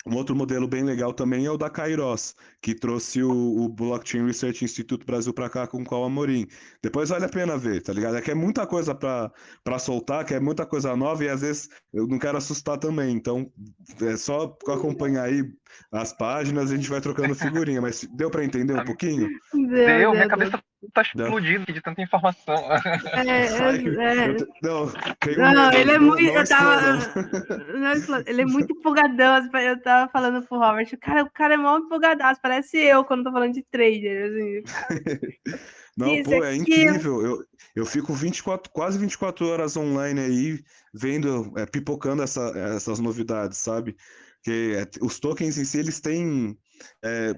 Um 0.07 0.17
outro 0.17 0.35
modelo 0.35 0.67
bem 0.67 0.83
legal 0.83 1.13
também 1.13 1.47
é 1.47 1.51
o 1.51 1.57
da 1.57 1.71
Kairos, 1.71 2.35
que 2.61 2.75
trouxe 2.75 3.23
o, 3.23 3.31
o 3.31 3.69
Blockchain 3.69 4.27
Research 4.27 4.65
Institute 4.65 5.07
Brasil 5.07 5.33
para 5.33 5.49
cá 5.49 5.67
com 5.67 5.83
o 5.83 5.85
Qual 5.85 6.05
Amorim. 6.05 6.47
Depois 6.83 7.11
vale 7.11 7.25
a 7.25 7.29
pena 7.29 7.57
ver, 7.57 7.83
tá 7.83 7.93
ligado? 7.93 8.17
É 8.17 8.21
que 8.21 8.31
é 8.31 8.35
muita 8.35 8.67
coisa 8.67 8.95
para 8.95 9.79
soltar, 9.79 10.25
que 10.25 10.35
é 10.35 10.41
muita 10.41 10.67
coisa 10.67 10.97
nova 10.97 11.25
e 11.25 11.29
às 11.29 11.41
vezes 11.41 11.69
eu 11.93 12.07
não 12.07 12.19
quero 12.19 12.37
assustar 12.37 12.79
também. 12.79 13.15
Então 13.15 13.51
é 14.01 14.17
só 14.17 14.57
acompanhar 14.69 15.25
aí 15.25 15.45
as 15.93 16.13
páginas 16.13 16.71
e 16.71 16.75
a 16.75 16.77
gente 16.77 16.91
vai 16.91 17.01
trocando 17.01 17.35
figurinha. 17.35 17.81
Mas 17.81 18.07
deu 18.13 18.31
para 18.31 18.45
entender 18.45 18.75
um 18.75 18.85
pouquinho? 18.85 19.29
Deu, 19.53 19.71
deu 19.71 20.13
minha 20.13 20.29
cabeça 20.29 20.61
tá 20.93 21.03
explodindo 21.03 21.73
de 21.73 21.81
tanta 21.81 22.03
informação. 22.03 22.55
É, 22.55 23.23
é, 23.29 24.25
é. 24.25 24.37
não, 24.63 24.87
não 25.55 25.73
ele 25.73 25.93
é 25.93 25.99
muito. 25.99 26.23
eu 26.23 26.47
tava. 26.47 26.99
Ele 28.27 28.43
é 28.43 28.47
muito 28.47 28.73
empolgadão. 28.73 29.49
Eu 29.61 29.81
tava 29.81 30.11
falando 30.11 30.47
pro 30.47 30.59
Robert, 30.59 30.89
o 30.93 30.99
cara, 30.99 31.23
o 31.23 31.31
cara 31.31 31.55
é 31.55 31.57
mó 31.57 31.79
empolgadaço, 31.79 32.41
parece 32.41 32.79
eu 32.79 33.05
quando 33.05 33.25
tô 33.25 33.33
falando 33.33 33.53
de 33.53 33.63
trader. 33.63 34.31
Assim. 34.31 34.63
Não, 35.97 36.15
Isso 36.15 36.31
pô, 36.31 36.43
é 36.43 36.57
incrível. 36.57 37.23
Eu, 37.23 37.45
eu 37.77 37.87
fico 37.87 38.15
24, 38.15 38.73
quase 38.73 38.99
24 38.99 39.47
horas 39.47 39.77
online 39.77 40.21
aí, 40.21 40.65
vendo, 40.93 41.53
é, 41.57 41.67
pipocando 41.67 42.23
essa, 42.23 42.41
essas 42.75 42.99
novidades, 42.99 43.59
sabe? 43.59 43.95
Que 44.43 44.75
é, 44.75 45.05
os 45.05 45.21
tokens 45.21 45.59
em 45.59 45.65
si, 45.67 45.79
eles 45.79 46.01
têm 46.01 46.57
é, 47.03 47.35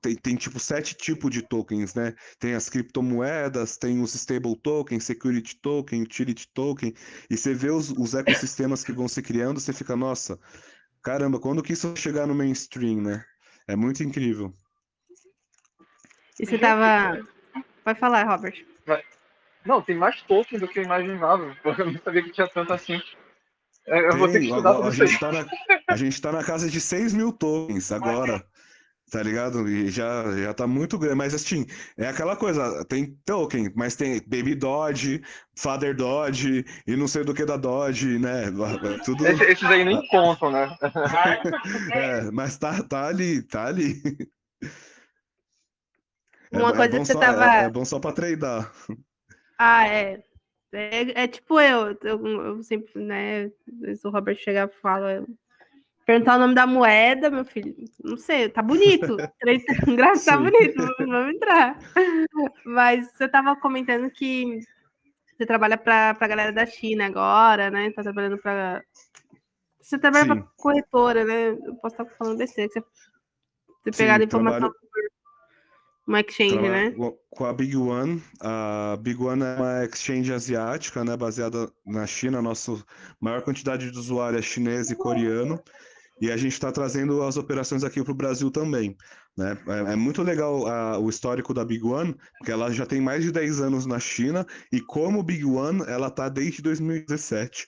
tem, 0.00 0.16
tem, 0.16 0.36
tipo 0.36 0.58
sete 0.58 0.94
tipos 0.94 1.30
de 1.30 1.42
tokens, 1.42 1.94
né? 1.94 2.14
Tem 2.38 2.54
as 2.54 2.68
criptomoedas, 2.68 3.76
tem 3.76 4.00
os 4.00 4.14
stable 4.14 4.56
tokens, 4.62 5.04
security 5.04 5.60
token, 5.60 6.02
utility 6.02 6.48
token, 6.54 6.94
e 7.30 7.36
você 7.36 7.54
vê 7.54 7.70
os, 7.70 7.90
os 7.90 8.14
ecossistemas 8.14 8.84
que 8.84 8.92
vão 8.92 9.08
se 9.08 9.22
criando, 9.22 9.60
você 9.60 9.72
fica, 9.72 9.96
nossa, 9.96 10.38
caramba, 11.02 11.38
quando 11.38 11.62
que 11.62 11.72
isso 11.72 11.88
vai 11.88 11.96
chegar 11.96 12.26
no 12.26 12.34
mainstream, 12.34 13.00
né? 13.00 13.24
É 13.68 13.76
muito 13.76 14.02
incrível. 14.02 14.52
E 16.38 16.46
você 16.46 16.58
tava. 16.58 17.24
Pode 17.82 17.98
falar, 17.98 18.24
Robert. 18.24 18.64
Não, 19.66 19.82
tem 19.82 19.96
mais 19.96 20.22
tokens 20.22 20.60
do 20.60 20.68
que 20.68 20.78
eu 20.78 20.84
imaginava. 20.84 21.56
Eu 21.76 21.86
não 21.86 22.00
sabia 22.00 22.22
que 22.22 22.30
tinha 22.30 22.46
tanto 22.46 22.72
assim. 22.72 23.02
É, 23.88 24.06
eu 24.06 24.10
Tem, 24.10 24.18
vou 24.18 24.28
ter 24.28 24.40
que 24.40 24.46
estudar 24.46 24.70
a, 24.70 24.86
a, 24.86 24.90
gente 24.90 25.18
tá 25.18 25.32
na, 25.32 25.46
a 25.88 25.96
gente 25.96 26.20
tá 26.20 26.32
na 26.32 26.44
casa 26.44 26.68
de 26.68 26.80
6 26.80 27.14
mil 27.14 27.32
tokens 27.32 27.92
agora. 27.92 28.44
Tá 29.08 29.22
ligado? 29.22 29.68
E 29.68 29.88
já, 29.88 30.36
já 30.36 30.52
tá 30.52 30.66
muito 30.66 30.98
grande. 30.98 31.14
Mas 31.14 31.32
assim, 31.32 31.64
é 31.96 32.08
aquela 32.08 32.34
coisa, 32.34 32.84
tem 32.86 33.16
token, 33.24 33.72
mas 33.76 33.94
tem 33.94 34.20
Baby 34.26 34.56
Dodge, 34.56 35.22
Father 35.56 35.94
Dodge 35.94 36.64
e 36.84 36.96
não 36.96 37.06
sei 37.06 37.22
do 37.22 37.32
que 37.32 37.44
da 37.44 37.56
Dodge, 37.56 38.18
né? 38.18 38.46
Tudo... 39.04 39.24
Esse, 39.24 39.44
esses 39.44 39.64
aí 39.64 39.84
nem 39.84 40.04
contam, 40.08 40.50
né? 40.50 40.76
é, 41.92 42.30
mas 42.32 42.58
tá, 42.58 42.82
tá 42.82 43.06
ali, 43.06 43.42
tá 43.42 43.66
ali. 43.66 44.02
Uma 46.50 46.70
é, 46.70 46.76
coisa 46.76 46.96
é 46.96 46.98
que 46.98 47.04
você 47.04 47.12
só, 47.12 47.20
tava. 47.20 47.44
É, 47.44 47.64
é 47.64 47.70
bom 47.70 47.84
só 47.84 48.00
pra 48.00 48.12
treinar. 48.12 48.72
Ah, 49.56 49.86
é. 49.86 50.20
É, 50.72 51.22
é 51.22 51.28
tipo 51.28 51.60
eu, 51.60 51.96
eu, 52.02 52.26
eu, 52.26 52.62
sempre, 52.62 53.00
né? 53.00 53.48
Se 53.94 54.06
o 54.06 54.10
Robert 54.10 54.36
chegar 54.36 54.68
e 54.68 54.80
fala, 54.80 55.24
perguntar 56.04 56.36
o 56.36 56.38
nome 56.38 56.54
da 56.54 56.66
moeda, 56.66 57.30
meu 57.30 57.44
filho, 57.44 57.74
não 58.02 58.16
sei, 58.16 58.48
tá 58.48 58.62
bonito. 58.62 59.16
Graças 59.96 60.24
tá 60.24 60.36
bonito, 60.36 60.76
vamos 60.98 61.34
entrar. 61.34 61.78
Mas 62.64 63.10
você 63.12 63.28
tava 63.28 63.56
comentando 63.56 64.10
que 64.10 64.60
você 65.36 65.44
trabalha 65.44 65.76
para 65.76 66.16
a 66.18 66.26
galera 66.26 66.52
da 66.52 66.64
China 66.64 67.06
agora, 67.06 67.70
né? 67.70 67.90
Tá 67.90 68.02
trabalhando 68.02 68.38
para. 68.38 68.82
Você 69.80 69.98
trabalha 69.98 70.26
para 70.26 70.42
corretora, 70.56 71.24
né? 71.24 71.50
Eu 71.50 71.74
posso 71.76 71.94
estar 71.94 72.06
falando 72.16 72.38
besteira, 72.38 72.72
você, 72.72 72.80
você 73.82 73.90
pegar 73.90 74.20
a 74.20 74.24
informação 74.24 74.60
trabalho... 74.60 74.85
Uma 76.06 76.20
exchange, 76.20 76.56
né? 76.56 76.94
Com 77.30 77.44
a 77.44 77.52
Big 77.52 77.76
One. 77.76 78.22
A 78.40 78.96
Big 79.00 79.20
One 79.20 79.42
é 79.42 79.56
uma 79.56 79.84
exchange 79.84 80.32
asiática, 80.32 81.04
né? 81.04 81.16
Baseada 81.16 81.68
na 81.84 82.06
China. 82.06 82.40
Nossa 82.40 82.72
maior 83.20 83.42
quantidade 83.42 83.90
de 83.90 83.98
usuários 83.98 84.40
é 84.40 84.42
chinês 84.42 84.90
e 84.90 84.94
coreano. 84.94 85.60
E 86.20 86.30
a 86.30 86.36
gente 86.36 86.52
está 86.52 86.70
trazendo 86.70 87.22
as 87.22 87.36
operações 87.36 87.82
aqui 87.82 88.02
para 88.02 88.12
o 88.12 88.16
Brasil 88.16 88.50
também. 88.50 88.96
Né? 89.36 89.58
É, 89.66 89.92
é 89.92 89.96
muito 89.96 90.22
legal 90.22 90.66
a, 90.66 90.98
o 90.98 91.10
histórico 91.10 91.52
da 91.52 91.64
Big 91.64 91.84
One, 91.84 92.16
porque 92.38 92.52
ela 92.52 92.70
já 92.70 92.86
tem 92.86 93.00
mais 93.00 93.22
de 93.22 93.30
10 93.30 93.60
anos 93.60 93.84
na 93.84 93.98
China, 93.98 94.46
e 94.72 94.80
como 94.80 95.22
Big 95.22 95.44
One, 95.44 95.82
ela 95.86 96.06
está 96.06 96.28
desde 96.28 96.62
2017. 96.62 97.66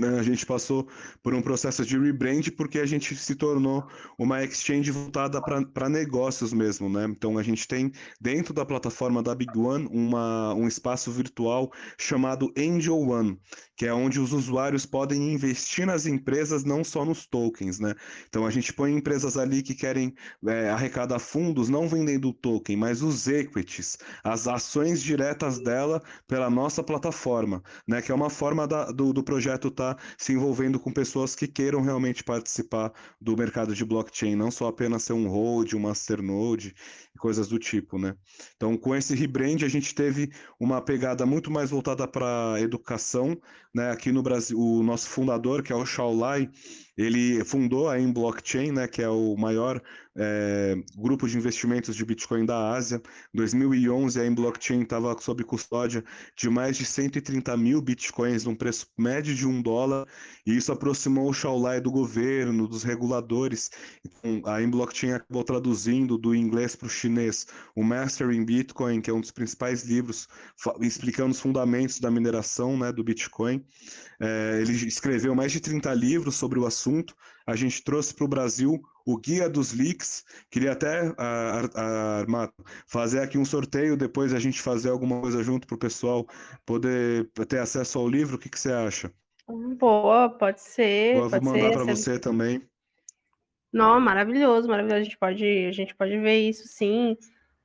Né? 0.00 0.18
A 0.18 0.22
gente 0.22 0.46
passou 0.46 0.88
por 1.22 1.34
um 1.34 1.42
processo 1.42 1.84
de 1.84 1.98
rebrand 1.98 2.50
porque 2.56 2.78
a 2.78 2.86
gente 2.86 3.14
se 3.14 3.34
tornou 3.34 3.86
uma 4.18 4.42
exchange 4.42 4.90
voltada 4.90 5.40
para 5.42 5.88
negócios 5.90 6.54
mesmo, 6.54 6.88
né? 6.88 7.04
Então 7.04 7.36
a 7.36 7.42
gente 7.42 7.68
tem 7.68 7.92
dentro 8.18 8.54
da 8.54 8.64
plataforma 8.64 9.22
da 9.22 9.34
Big 9.34 9.56
One 9.58 9.86
uma, 9.92 10.54
um 10.54 10.66
espaço 10.66 11.10
virtual 11.10 11.70
chamado 11.98 12.50
Angel 12.56 12.98
One, 12.98 13.38
que 13.76 13.84
é 13.84 13.92
onde 13.92 14.18
os 14.18 14.32
usuários 14.32 14.86
podem 14.86 15.34
investir 15.34 15.86
nas 15.86 16.06
empresas, 16.06 16.64
não 16.64 16.82
só 16.82 17.04
nos 17.04 17.26
tokens, 17.26 17.78
né? 17.78 17.94
Então 18.28 18.46
a 18.46 18.50
gente 18.50 18.72
põe 18.72 18.94
empresas 18.94 19.36
ali 19.36 19.62
que 19.62 19.74
querem 19.74 20.14
é, 20.46 20.70
arrecadar 20.70 21.18
fundos, 21.18 21.68
não 21.68 21.86
vendendo 21.86 22.32
token, 22.32 22.76
mas 22.76 23.02
os 23.02 23.28
equities, 23.28 23.98
as 24.24 24.48
ações 24.48 25.02
diretas 25.02 25.62
dela 25.62 26.02
pela 26.26 26.48
nossa 26.48 26.82
plataforma, 26.82 27.62
né? 27.86 28.00
Que 28.00 28.10
é 28.10 28.14
uma 28.14 28.30
forma 28.30 28.66
da, 28.66 28.86
do, 28.86 29.12
do 29.12 29.22
projeto 29.22 29.68
estar 29.68 29.89
tá 29.89 29.89
se 30.18 30.32
envolvendo 30.32 30.78
com 30.78 30.92
pessoas 30.92 31.34
que 31.34 31.46
queiram 31.46 31.82
realmente 31.82 32.22
participar 32.24 32.92
do 33.20 33.36
mercado 33.36 33.74
de 33.74 33.84
blockchain, 33.84 34.34
não 34.36 34.50
só 34.50 34.68
apenas 34.68 35.02
ser 35.02 35.12
um 35.12 35.28
hold, 35.28 35.74
um 35.74 35.80
masternode 35.80 36.74
coisas 37.20 37.46
do 37.48 37.58
tipo, 37.58 37.98
né? 37.98 38.16
Então, 38.56 38.76
com 38.76 38.94
esse 38.94 39.14
rebrand, 39.14 39.62
a 39.62 39.68
gente 39.68 39.94
teve 39.94 40.30
uma 40.58 40.80
pegada 40.80 41.24
muito 41.26 41.50
mais 41.50 41.70
voltada 41.70 42.08
para 42.08 42.56
educação, 42.58 43.38
né? 43.74 43.90
Aqui 43.90 44.10
no 44.10 44.22
Brasil, 44.22 44.58
o 44.58 44.82
nosso 44.82 45.08
fundador, 45.08 45.62
que 45.62 45.72
é 45.72 45.76
o 45.76 45.86
Shaolai, 45.86 46.50
ele 46.96 47.42
fundou 47.44 47.88
a 47.88 47.96
Blockchain, 47.98 48.72
né, 48.72 48.86
que 48.86 49.02
é 49.02 49.08
o 49.08 49.34
maior 49.36 49.80
é, 50.16 50.74
grupo 50.96 51.26
de 51.26 51.36
investimentos 51.36 51.96
de 51.96 52.04
Bitcoin 52.04 52.44
da 52.44 52.72
Ásia. 52.72 53.00
Em 53.32 53.38
2011, 53.38 54.20
a 54.20 54.30
Blockchain 54.30 54.82
estava 54.82 55.16
sob 55.18 55.42
custódia 55.44 56.04
de 56.36 56.50
mais 56.50 56.76
de 56.76 56.84
130 56.84 57.56
mil 57.56 57.80
Bitcoins, 57.80 58.44
num 58.44 58.54
preço 58.54 58.86
médio 58.98 59.34
de 59.34 59.46
um 59.46 59.62
dólar, 59.62 60.06
e 60.46 60.54
isso 60.54 60.72
aproximou 60.72 61.30
o 61.30 61.32
Shaolai 61.32 61.80
do 61.80 61.90
governo, 61.90 62.68
dos 62.68 62.82
reguladores. 62.82 63.70
Então, 64.04 64.42
a 64.44 64.60
Blockchain 64.66 65.12
acabou 65.12 65.42
traduzindo 65.42 66.18
do 66.18 66.34
inglês 66.34 66.76
para 66.76 66.86
o 66.86 66.90
chinês 66.90 67.09
o 67.74 67.82
Mastering 67.82 68.44
Bitcoin, 68.44 69.00
que 69.00 69.10
é 69.10 69.12
um 69.12 69.20
dos 69.20 69.30
principais 69.30 69.84
livros 69.84 70.28
explicando 70.80 71.30
os 71.30 71.40
fundamentos 71.40 72.00
da 72.00 72.10
mineração 72.10 72.76
né, 72.76 72.92
do 72.92 73.04
Bitcoin. 73.04 73.64
É, 74.20 74.58
ele 74.60 74.72
escreveu 74.72 75.34
mais 75.34 75.52
de 75.52 75.60
30 75.60 75.92
livros 75.94 76.36
sobre 76.36 76.58
o 76.58 76.66
assunto. 76.66 77.14
A 77.46 77.56
gente 77.56 77.82
trouxe 77.82 78.14
para 78.14 78.24
o 78.24 78.28
Brasil 78.28 78.80
o 79.06 79.16
Guia 79.16 79.48
dos 79.48 79.72
Leaks. 79.72 80.24
Queria 80.50 80.72
até, 80.72 81.12
Armato, 81.16 82.54
fazer 82.86 83.20
aqui 83.20 83.38
um 83.38 83.44
sorteio, 83.44 83.96
depois 83.96 84.32
a 84.32 84.38
gente 84.38 84.60
fazer 84.60 84.90
alguma 84.90 85.20
coisa 85.20 85.42
junto 85.42 85.66
para 85.66 85.74
o 85.74 85.78
pessoal 85.78 86.26
poder 86.64 87.30
ter 87.48 87.58
acesso 87.58 87.98
ao 87.98 88.08
livro. 88.08 88.36
O 88.36 88.38
que, 88.38 88.48
que 88.48 88.58
você 88.58 88.72
acha? 88.72 89.12
Boa, 89.78 90.28
pode 90.28 90.60
ser. 90.60 91.16
vou 91.16 91.30
pode 91.30 91.44
mandar 91.44 91.72
para 91.72 91.84
você 91.84 92.18
também. 92.18 92.62
Não, 93.72 94.00
maravilhoso, 94.00 94.68
maravilhoso. 94.68 95.00
A 95.00 95.04
gente 95.04 95.18
pode, 95.18 95.44
a 95.44 95.72
gente 95.72 95.94
pode 95.94 96.18
ver 96.18 96.48
isso 96.48 96.66
sim. 96.66 97.16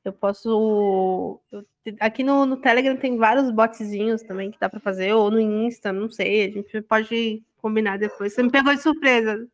Eu 0.03 0.13
posso. 0.13 1.41
Eu, 1.51 1.65
aqui 1.99 2.23
no, 2.23 2.45
no 2.45 2.57
Telegram 2.57 2.95
tem 2.95 3.17
vários 3.17 3.49
botzinhos 3.49 4.21
também 4.21 4.51
que 4.51 4.59
dá 4.59 4.69
para 4.69 4.79
fazer, 4.79 5.13
ou 5.13 5.31
no 5.31 5.39
Insta, 5.39 5.91
não 5.91 6.09
sei. 6.09 6.45
A 6.45 6.51
gente 6.51 6.81
pode 6.83 7.43
combinar 7.57 7.97
depois. 7.97 8.33
Você 8.33 8.43
me 8.43 8.51
pegou 8.51 8.73
de 8.75 8.81
surpresa. 8.81 9.47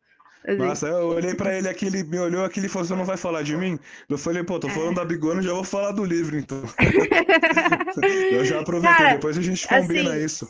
Nossa, 0.58 0.88
eu 0.88 1.08
olhei 1.08 1.34
para 1.34 1.56
ele 1.56 1.68
aqui, 1.68 1.86
ele 1.86 2.02
me 2.02 2.18
olhou 2.18 2.44
aqui, 2.44 2.58
ele 2.58 2.68
falou: 2.68 2.86
Você 2.86 2.94
não 2.96 3.04
vai 3.04 3.16
falar 3.16 3.42
de 3.42 3.56
mim? 3.56 3.78
Eu 4.08 4.18
falei: 4.18 4.42
Pô, 4.42 4.58
tô 4.58 4.68
falando 4.68 4.96
da 4.96 5.04
Bigona, 5.04 5.40
já 5.40 5.52
vou 5.52 5.62
falar 5.62 5.92
do 5.92 6.04
livro, 6.04 6.36
então. 6.36 6.62
eu 8.32 8.44
já 8.44 8.60
aproveitei, 8.60 8.96
Cara, 8.96 9.14
depois 9.14 9.38
a 9.38 9.42
gente 9.42 9.66
combina 9.68 10.10
assim, 10.10 10.24
isso. 10.24 10.48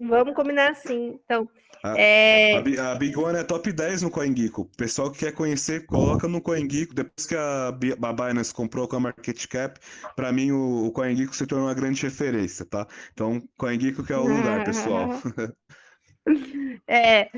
Vamos 0.00 0.34
combinar 0.34 0.70
assim. 0.70 1.18
Então, 1.24 1.48
a, 1.84 1.98
é... 1.98 2.56
a, 2.56 2.92
a, 2.92 2.94
Big 2.94 3.14
One 3.14 3.38
é 3.38 3.44
top 3.44 3.70
10 3.70 4.00
no 4.00 4.10
CoinGeeko. 4.10 4.62
O 4.62 4.64
pessoal 4.64 5.10
que 5.10 5.18
quer 5.18 5.32
conhecer, 5.32 5.84
coloca 5.84 6.26
no 6.26 6.40
CoinGeeko. 6.40 6.94
Depois 6.94 7.26
que 7.26 7.36
a, 7.36 7.68
a 7.68 8.12
Binance 8.12 8.54
comprou 8.54 8.88
com 8.88 8.96
a 8.96 9.00
Market 9.00 9.46
Cap, 9.46 9.78
para 10.16 10.32
mim 10.32 10.50
o, 10.50 10.86
o 10.86 10.92
CoinGeeko 10.92 11.36
se 11.36 11.46
tornou 11.46 11.66
uma 11.66 11.74
grande 11.74 12.02
referência, 12.02 12.64
tá? 12.64 12.86
Então, 13.12 13.42
CoinGeeko 13.58 14.02
que 14.02 14.14
é 14.14 14.16
o 14.16 14.26
lugar, 14.26 14.64
pessoal. 14.64 15.10
é, 16.88 17.28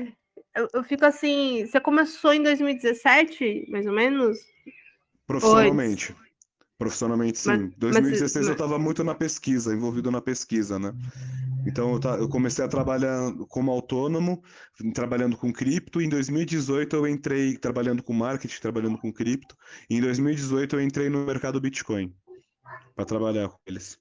eu, 0.55 0.69
eu, 0.75 0.83
fico 0.83 1.03
assim, 1.03 1.65
você 1.65 1.81
começou 1.81 2.31
em 2.31 2.41
2017, 2.41 3.67
mais 3.69 3.85
ou 3.85 3.93
menos? 3.93 4.37
Profissionalmente. 5.27 6.15
Profissionalmente, 6.77 7.39
sim. 7.39 7.51
Em 7.51 7.73
2016 7.77 8.35
mas, 8.35 8.47
eu 8.47 8.53
estava 8.53 8.79
muito 8.79 9.03
na 9.03 9.13
pesquisa, 9.13 9.73
envolvido 9.73 10.09
na 10.09 10.21
pesquisa, 10.21 10.79
né? 10.79 10.93
Então 11.67 11.93
eu, 11.93 12.11
eu, 12.19 12.29
comecei 12.29 12.63
a 12.63 12.67
trabalhar 12.67 13.33
como 13.49 13.71
autônomo, 13.71 14.41
trabalhando 14.93 15.35
com 15.35 15.51
cripto. 15.51 16.01
Em 16.01 16.07
2018 16.07 16.95
eu 16.95 17.05
entrei 17.05 17.57
trabalhando 17.57 18.01
com 18.01 18.13
marketing, 18.13 18.61
trabalhando 18.61 18.97
com 18.97 19.11
cripto. 19.11 19.55
E 19.89 19.97
em 19.97 20.01
2018 20.01 20.77
eu 20.77 20.81
entrei 20.81 21.09
no 21.09 21.25
mercado 21.25 21.59
Bitcoin 21.59 22.15
para 22.95 23.03
trabalhar 23.03 23.49
com 23.49 23.59
eles. 23.67 23.99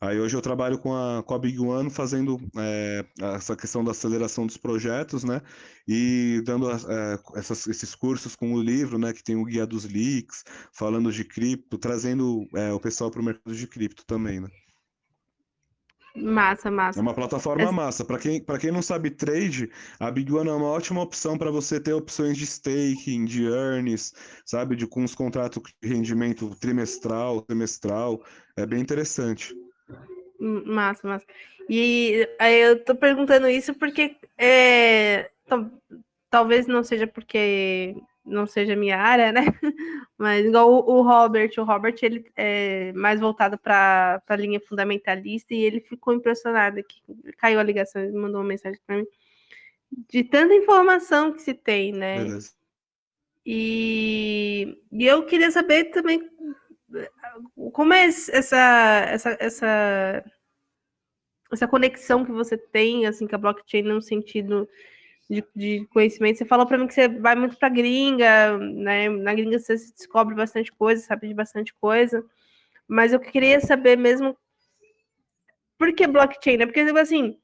Aí 0.00 0.20
hoje 0.20 0.36
eu 0.36 0.42
trabalho 0.42 0.78
com 0.78 0.94
a, 0.94 1.22
com 1.22 1.34
a 1.34 1.38
Big 1.38 1.58
One 1.58 1.90
fazendo 1.90 2.38
é, 2.58 3.04
essa 3.36 3.56
questão 3.56 3.82
da 3.82 3.92
aceleração 3.92 4.44
dos 4.46 4.56
projetos, 4.56 5.24
né? 5.24 5.40
E 5.88 6.42
dando 6.44 6.70
é, 6.70 7.18
essas, 7.36 7.66
esses 7.66 7.94
cursos 7.94 8.36
com 8.36 8.52
o 8.52 8.60
livro, 8.60 8.98
né? 8.98 9.12
Que 9.12 9.22
tem 9.22 9.36
o 9.36 9.44
Guia 9.44 9.66
dos 9.66 9.84
Leaks, 9.84 10.44
falando 10.72 11.10
de 11.10 11.24
cripto, 11.24 11.78
trazendo 11.78 12.46
é, 12.54 12.72
o 12.72 12.80
pessoal 12.80 13.10
para 13.10 13.22
o 13.22 13.24
mercado 13.24 13.54
de 13.54 13.66
cripto 13.66 14.04
também, 14.04 14.40
né? 14.40 14.48
Massa, 16.16 16.70
massa. 16.70 16.98
É 16.98 17.02
uma 17.02 17.12
plataforma 17.12 17.70
massa. 17.70 18.04
Para 18.04 18.18
quem, 18.18 18.42
quem 18.60 18.72
não 18.72 18.80
sabe 18.80 19.10
trade, 19.10 19.70
a 20.00 20.10
Big 20.10 20.32
One 20.32 20.48
é 20.48 20.52
uma 20.52 20.68
ótima 20.68 21.02
opção 21.02 21.36
para 21.36 21.50
você 21.50 21.78
ter 21.78 21.92
opções 21.92 22.38
de 22.38 22.44
staking, 22.44 23.26
de 23.26 23.44
earnings, 23.44 24.14
sabe? 24.44 24.74
De, 24.76 24.86
com 24.86 25.04
os 25.04 25.14
contratos 25.14 25.62
de 25.82 25.88
rendimento 25.88 26.54
trimestral, 26.56 27.44
semestral. 27.48 28.22
É 28.56 28.64
bem 28.64 28.80
interessante. 28.80 29.54
Massa, 30.40 31.06
massa. 31.06 31.26
E 31.68 32.26
aí 32.38 32.60
eu 32.60 32.82
tô 32.82 32.94
perguntando 32.94 33.48
isso 33.48 33.74
porque 33.74 34.16
é, 34.38 35.30
talvez 36.30 36.66
não 36.66 36.82
seja 36.82 37.06
porque 37.06 37.94
não 38.26 38.46
seja 38.46 38.76
minha 38.76 38.98
área, 38.98 39.32
né? 39.32 39.42
Mas 40.18 40.44
igual 40.44 40.70
o, 40.70 40.98
o 40.98 41.02
Robert, 41.02 41.50
o 41.56 41.64
Robert 41.64 41.94
ele 42.02 42.30
é 42.36 42.92
mais 42.92 43.20
voltado 43.20 43.56
para 43.56 44.22
a 44.26 44.36
linha 44.36 44.60
fundamentalista 44.60 45.54
e 45.54 45.62
ele 45.62 45.80
ficou 45.80 46.12
impressionado 46.12 46.82
que 46.82 47.00
caiu 47.38 47.60
a 47.60 47.62
ligação, 47.62 48.02
ele 48.02 48.18
mandou 48.18 48.40
uma 48.40 48.48
mensagem 48.48 48.80
para 48.86 48.96
mim 48.96 49.06
de 50.08 50.24
tanta 50.24 50.54
informação 50.54 51.32
que 51.32 51.42
se 51.42 51.54
tem, 51.54 51.92
né? 51.92 52.18
Beleza. 52.18 52.52
E, 53.44 54.76
e 54.90 55.06
eu 55.06 55.24
queria 55.24 55.50
saber 55.50 55.84
também 55.84 56.28
como 57.72 57.92
é 57.92 58.04
essa, 58.04 58.56
essa, 59.08 59.36
essa, 59.38 60.24
essa 61.52 61.68
conexão 61.68 62.24
que 62.24 62.32
você 62.32 62.58
tem 62.58 63.06
assim, 63.06 63.26
com 63.26 63.36
a 63.36 63.38
blockchain 63.38 63.82
no 63.82 64.02
sentido 64.02 64.68
de, 65.28 65.44
de 65.54 65.86
conhecimento? 65.92 66.38
Você 66.38 66.44
falou 66.44 66.66
para 66.66 66.78
mim 66.78 66.86
que 66.86 66.94
você 66.94 67.08
vai 67.08 67.34
muito 67.34 67.56
para 67.56 67.68
gringa, 67.68 68.56
né? 68.58 69.08
Na 69.08 69.34
gringa 69.34 69.58
você 69.58 69.74
descobre 69.74 70.34
bastante 70.34 70.72
coisa, 70.72 71.02
sabe 71.02 71.28
de 71.28 71.34
bastante 71.34 71.74
coisa, 71.74 72.24
mas 72.88 73.12
eu 73.12 73.20
queria 73.20 73.60
saber 73.60 73.96
mesmo 73.96 74.36
por 75.78 75.92
que 75.92 76.06
blockchain, 76.06 76.58
né? 76.58 76.66
Porque, 76.66 76.84
tipo 76.84 76.98
assim, 76.98 77.38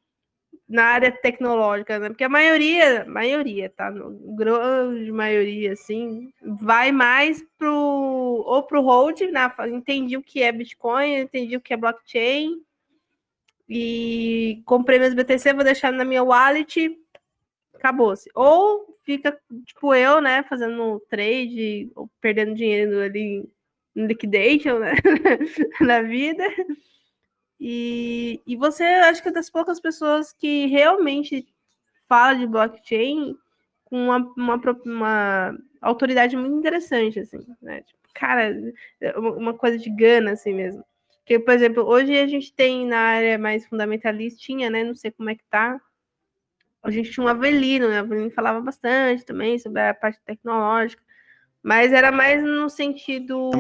na 0.68 0.84
área 0.84 1.12
tecnológica, 1.12 1.98
né? 1.98 2.08
Porque 2.08 2.24
a 2.24 2.28
maioria, 2.28 3.04
maioria, 3.04 3.68
tá? 3.70 3.90
No 3.90 4.34
grande 4.34 5.12
maioria, 5.12 5.72
assim, 5.72 6.32
vai 6.42 6.90
mais 6.90 7.44
pro 7.58 7.72
ou 8.46 8.62
pro 8.62 8.80
hold, 8.80 9.20
né? 9.30 9.52
Entendi 9.68 10.16
o 10.16 10.22
que 10.22 10.42
é 10.42 10.50
Bitcoin, 10.50 11.14
entendi 11.14 11.56
o 11.56 11.60
que 11.60 11.74
é 11.74 11.76
blockchain 11.76 12.62
e 13.68 14.62
comprei 14.64 14.98
meus 14.98 15.14
BTC, 15.14 15.52
vou 15.54 15.64
deixar 15.64 15.92
na 15.92 16.04
minha 16.04 16.22
wallet, 16.22 16.98
acabou-se. 17.82 18.30
Ou 18.34 18.86
fica 19.04 19.36
tipo 19.66 19.94
eu, 19.94 20.20
né, 20.20 20.44
fazendo 20.44 21.00
trade, 21.10 21.90
ou 21.96 22.08
perdendo 22.20 22.54
dinheiro 22.54 23.00
ali 23.00 23.48
no 23.94 24.06
liquidation, 24.06 24.78
né, 24.78 24.92
na 25.80 26.00
vida. 26.02 26.44
E, 27.60 28.40
e 28.46 28.56
você, 28.56 28.84
acho 28.84 29.22
que 29.22 29.28
é 29.28 29.32
das 29.32 29.50
poucas 29.50 29.80
pessoas 29.80 30.32
que 30.32 30.66
realmente 30.66 31.46
fala 32.08 32.34
de 32.34 32.46
blockchain 32.46 33.36
com 33.84 34.06
uma, 34.06 34.18
uma, 34.36 34.60
uma 34.84 35.58
autoridade 35.80 36.36
muito 36.36 36.56
interessante, 36.56 37.20
assim, 37.20 37.38
né? 37.60 37.82
Tipo, 37.82 38.00
cara, 38.14 38.54
uma 39.16 39.54
coisa 39.54 39.78
de 39.78 39.90
gana, 39.90 40.32
assim 40.32 40.54
mesmo. 40.54 40.84
Porque, 41.18 41.38
por 41.38 41.54
exemplo, 41.54 41.84
hoje 41.84 42.18
a 42.18 42.26
gente 42.26 42.52
tem 42.52 42.86
na 42.86 42.98
área 42.98 43.38
mais 43.38 43.66
fundamentalista, 43.66 44.42
né? 44.70 44.82
Não 44.82 44.94
sei 44.94 45.10
como 45.12 45.30
é 45.30 45.34
que 45.36 45.44
tá. 45.48 45.80
A 46.82 46.90
gente 46.90 47.10
tinha 47.10 47.24
um 47.24 47.28
Avelino, 47.28 47.88
né? 47.88 48.00
O 48.00 48.04
Avelino 48.04 48.30
falava 48.30 48.60
bastante 48.60 49.24
também 49.24 49.58
sobre 49.58 49.80
a 49.80 49.94
parte 49.94 50.20
tecnológica. 50.24 51.02
Mas 51.62 51.92
era 51.92 52.10
mais 52.10 52.42
no 52.42 52.68
sentido 52.68 53.50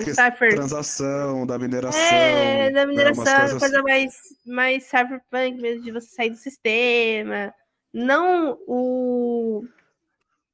cipher. 0.00 0.54
transação, 0.54 1.46
da 1.46 1.58
mineração. 1.58 2.00
É, 2.00 2.70
da 2.70 2.86
né, 2.86 2.86
mineração, 2.86 3.24
né, 3.24 3.58
coisa 3.58 3.82
mais, 3.82 4.14
mais 4.46 4.84
cyberpunk 4.84 5.60
mesmo, 5.60 5.82
de 5.82 5.92
você 5.92 6.08
sair 6.08 6.30
do 6.30 6.36
sistema. 6.36 7.52
Não 7.92 8.58
o, 8.66 9.62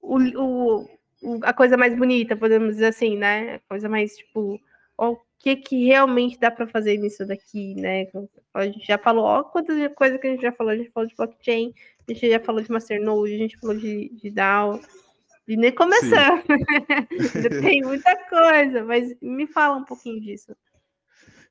o, 0.03 0.19
o, 0.19 0.89
o, 1.23 1.41
a 1.45 1.53
coisa 1.53 1.77
mais 1.77 1.97
bonita, 1.97 2.37
podemos 2.37 2.71
dizer 2.75 2.87
assim, 2.87 3.17
né? 3.17 3.55
A 3.55 3.61
coisa 3.69 3.89
mais, 3.89 4.17
tipo, 4.17 4.61
ó, 4.99 5.13
o 5.13 5.19
que 5.39 5.55
que 5.55 5.87
realmente 5.87 6.41
dá 6.41 6.51
para 6.51 6.67
fazer 6.67 6.97
nisso 6.97 7.25
daqui, 7.25 7.77
né? 7.77 8.09
A 8.53 8.65
gente 8.65 8.85
já 8.85 8.99
falou, 8.99 9.25
ó, 9.27 9.45
quantas 9.45 9.77
coisas 9.95 10.21
que 10.21 10.27
a 10.27 10.31
gente 10.31 10.43
já 10.43 10.51
falou. 10.51 10.73
A 10.73 10.77
gente 10.77 10.91
falou 10.91 11.09
de 11.09 11.15
blockchain, 11.15 11.73
a 12.09 12.13
gente 12.13 12.31
já 12.31 12.41
falou 12.41 12.63
de 12.63 12.71
Masternode, 12.71 13.35
a 13.35 13.39
gente 13.39 13.59
falou 13.59 13.77
de, 13.77 14.11
de 14.11 14.31
DAO. 14.31 14.81
E 15.49 15.57
nem 15.57 15.71
começando. 15.71 16.43
Tem 17.63 17.81
muita 17.83 18.17
coisa, 18.29 18.85
mas 18.85 19.15
me 19.23 19.47
fala 19.47 19.77
um 19.77 19.85
pouquinho 19.85 20.21
disso. 20.21 20.57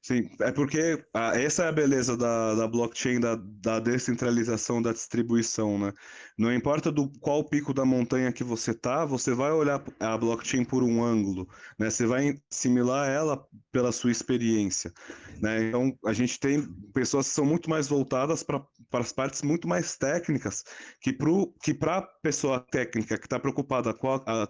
Sim, 0.05 0.29
é 0.39 0.51
porque 0.51 1.03
essa 1.33 1.63
é 1.63 1.67
a 1.67 1.71
beleza 1.71 2.15
da, 2.15 2.53
da 2.53 2.67
blockchain, 2.67 3.19
da, 3.19 3.35
da 3.35 3.79
descentralização 3.79 4.79
da 4.79 4.93
distribuição, 4.93 5.79
né? 5.79 5.91
Não 6.37 6.53
importa 6.53 6.91
do 6.91 7.09
qual 7.19 7.43
pico 7.43 7.73
da 7.73 7.83
montanha 7.83 8.31
que 8.31 8.43
você 8.43 8.71
tá, 8.71 9.03
você 9.03 9.33
vai 9.33 9.51
olhar 9.51 9.83
a 9.99 10.15
blockchain 10.15 10.63
por 10.63 10.83
um 10.83 11.03
ângulo, 11.03 11.47
né? 11.79 11.89
Você 11.89 12.05
vai 12.05 12.39
assimilar 12.51 13.09
ela 13.09 13.47
pela 13.71 13.91
sua 13.91 14.11
experiência, 14.11 14.93
né? 15.41 15.69
Então, 15.69 15.97
a 16.05 16.13
gente 16.13 16.39
tem 16.39 16.61
pessoas 16.93 17.27
que 17.27 17.33
são 17.33 17.45
muito 17.45 17.67
mais 17.67 17.87
voltadas 17.87 18.43
para 18.43 18.63
as 18.93 19.11
partes 19.11 19.41
muito 19.41 19.67
mais 19.67 19.97
técnicas 19.97 20.63
que 21.01 21.11
para 21.11 21.27
que 21.63 21.77
a 21.83 22.01
pessoa 22.21 22.59
técnica 22.59 23.17
que 23.17 23.25
está 23.25 23.39
preocupada 23.39 23.91
com, 23.93 24.09
a, 24.09 24.43
a, 24.43 24.47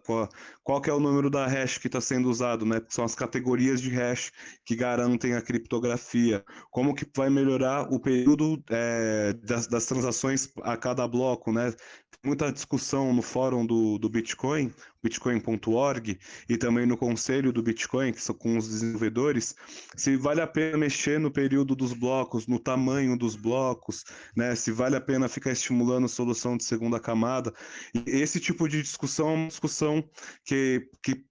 qual 0.63 0.81
é 0.85 0.91
o 0.91 0.99
número 0.99 1.29
da 1.29 1.47
hash 1.47 1.77
que 1.77 1.87
está 1.87 2.01
sendo 2.01 2.29
usado, 2.29 2.65
né? 2.65 2.81
São 2.89 3.05
as 3.05 3.15
categorias 3.15 3.81
de 3.81 3.89
hash 3.89 4.31
que 4.65 4.75
garantem 4.75 5.33
a 5.33 5.44
criptografia, 5.45 6.43
como 6.71 6.93
que 6.93 7.05
vai 7.15 7.29
melhorar 7.29 7.93
o 7.93 7.99
período 7.99 8.61
é, 8.69 9.33
das, 9.33 9.67
das 9.67 9.85
transações 9.85 10.51
a 10.63 10.75
cada 10.75 11.07
bloco, 11.07 11.51
né? 11.51 11.73
muita 12.25 12.51
discussão 12.51 13.13
no 13.13 13.21
fórum 13.21 13.65
do, 13.65 13.97
do 13.99 14.09
Bitcoin, 14.09 14.73
bitcoin.org, 15.03 16.17
e 16.49 16.57
também 16.57 16.85
no 16.85 16.97
conselho 16.97 17.53
do 17.53 17.61
Bitcoin, 17.61 18.11
que 18.11 18.21
são 18.21 18.35
com 18.35 18.57
os 18.57 18.67
desenvolvedores, 18.67 19.55
se 19.95 20.17
vale 20.17 20.41
a 20.41 20.47
pena 20.47 20.77
mexer 20.77 21.19
no 21.19 21.31
período 21.31 21.75
dos 21.75 21.93
blocos, 21.93 22.47
no 22.47 22.59
tamanho 22.59 23.17
dos 23.17 23.35
blocos, 23.35 24.03
né? 24.35 24.55
Se 24.55 24.71
vale 24.71 24.95
a 24.95 25.01
pena 25.01 25.29
ficar 25.29 25.51
estimulando 25.51 26.09
solução 26.09 26.57
de 26.57 26.63
segunda 26.63 26.99
camada. 26.99 27.53
E 27.93 28.03
esse 28.07 28.39
tipo 28.39 28.67
de 28.67 28.81
discussão 28.81 29.29
é 29.29 29.33
uma 29.33 29.47
discussão 29.47 30.03
que, 30.43 30.89
que 31.03 31.23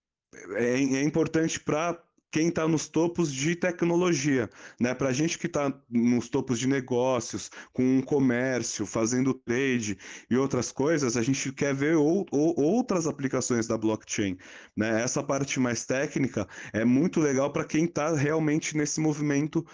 é, 0.57 0.75
é 0.75 1.03
importante 1.03 1.59
para 1.59 2.01
quem 2.35 2.49
está 2.49 2.67
nos 2.67 2.89
topos 2.89 3.33
de 3.33 3.55
tecnologia, 3.55 4.51
né? 4.81 4.93
Para 4.93 5.11
a 5.11 5.13
gente 5.13 5.39
que 5.39 5.47
está 5.47 5.73
nos 5.89 6.29
topos 6.29 6.59
de 6.59 6.67
negócios, 6.67 7.49
com 7.73 7.99
um 7.99 8.03
comércio, 8.03 8.85
fazendo 8.85 9.33
trade 9.33 9.97
e 10.29 10.37
outras 10.37 10.73
coisas, 10.73 11.17
a 11.17 11.23
gente 11.23 11.53
quer 11.53 11.73
ver 11.73 11.95
ou, 11.95 12.27
ou, 12.33 12.61
outras 12.61 13.07
aplicações 13.07 13.69
da 13.69 13.79
blockchain, 13.79 14.37
né? 14.77 15.01
Essa 15.01 15.23
parte 15.23 15.61
mais 15.61 15.87
técnica 15.87 16.49
é 16.73 16.85
muito 16.85 17.21
legal 17.21 17.53
para 17.53 17.65
quem 17.65 17.85
está 17.85 18.13
realmente 18.17 18.77
nesse 18.77 19.01
movimento 19.01 19.65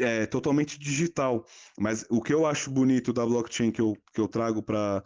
é, 0.00 0.26
totalmente 0.26 0.80
digital. 0.80 1.46
Mas 1.78 2.04
o 2.10 2.20
que 2.20 2.34
eu 2.34 2.44
acho 2.44 2.72
bonito 2.72 3.12
da 3.12 3.24
blockchain 3.24 3.70
que 3.70 3.80
eu, 3.80 3.96
que 4.12 4.20
eu 4.20 4.26
trago 4.26 4.64
para 4.64 5.00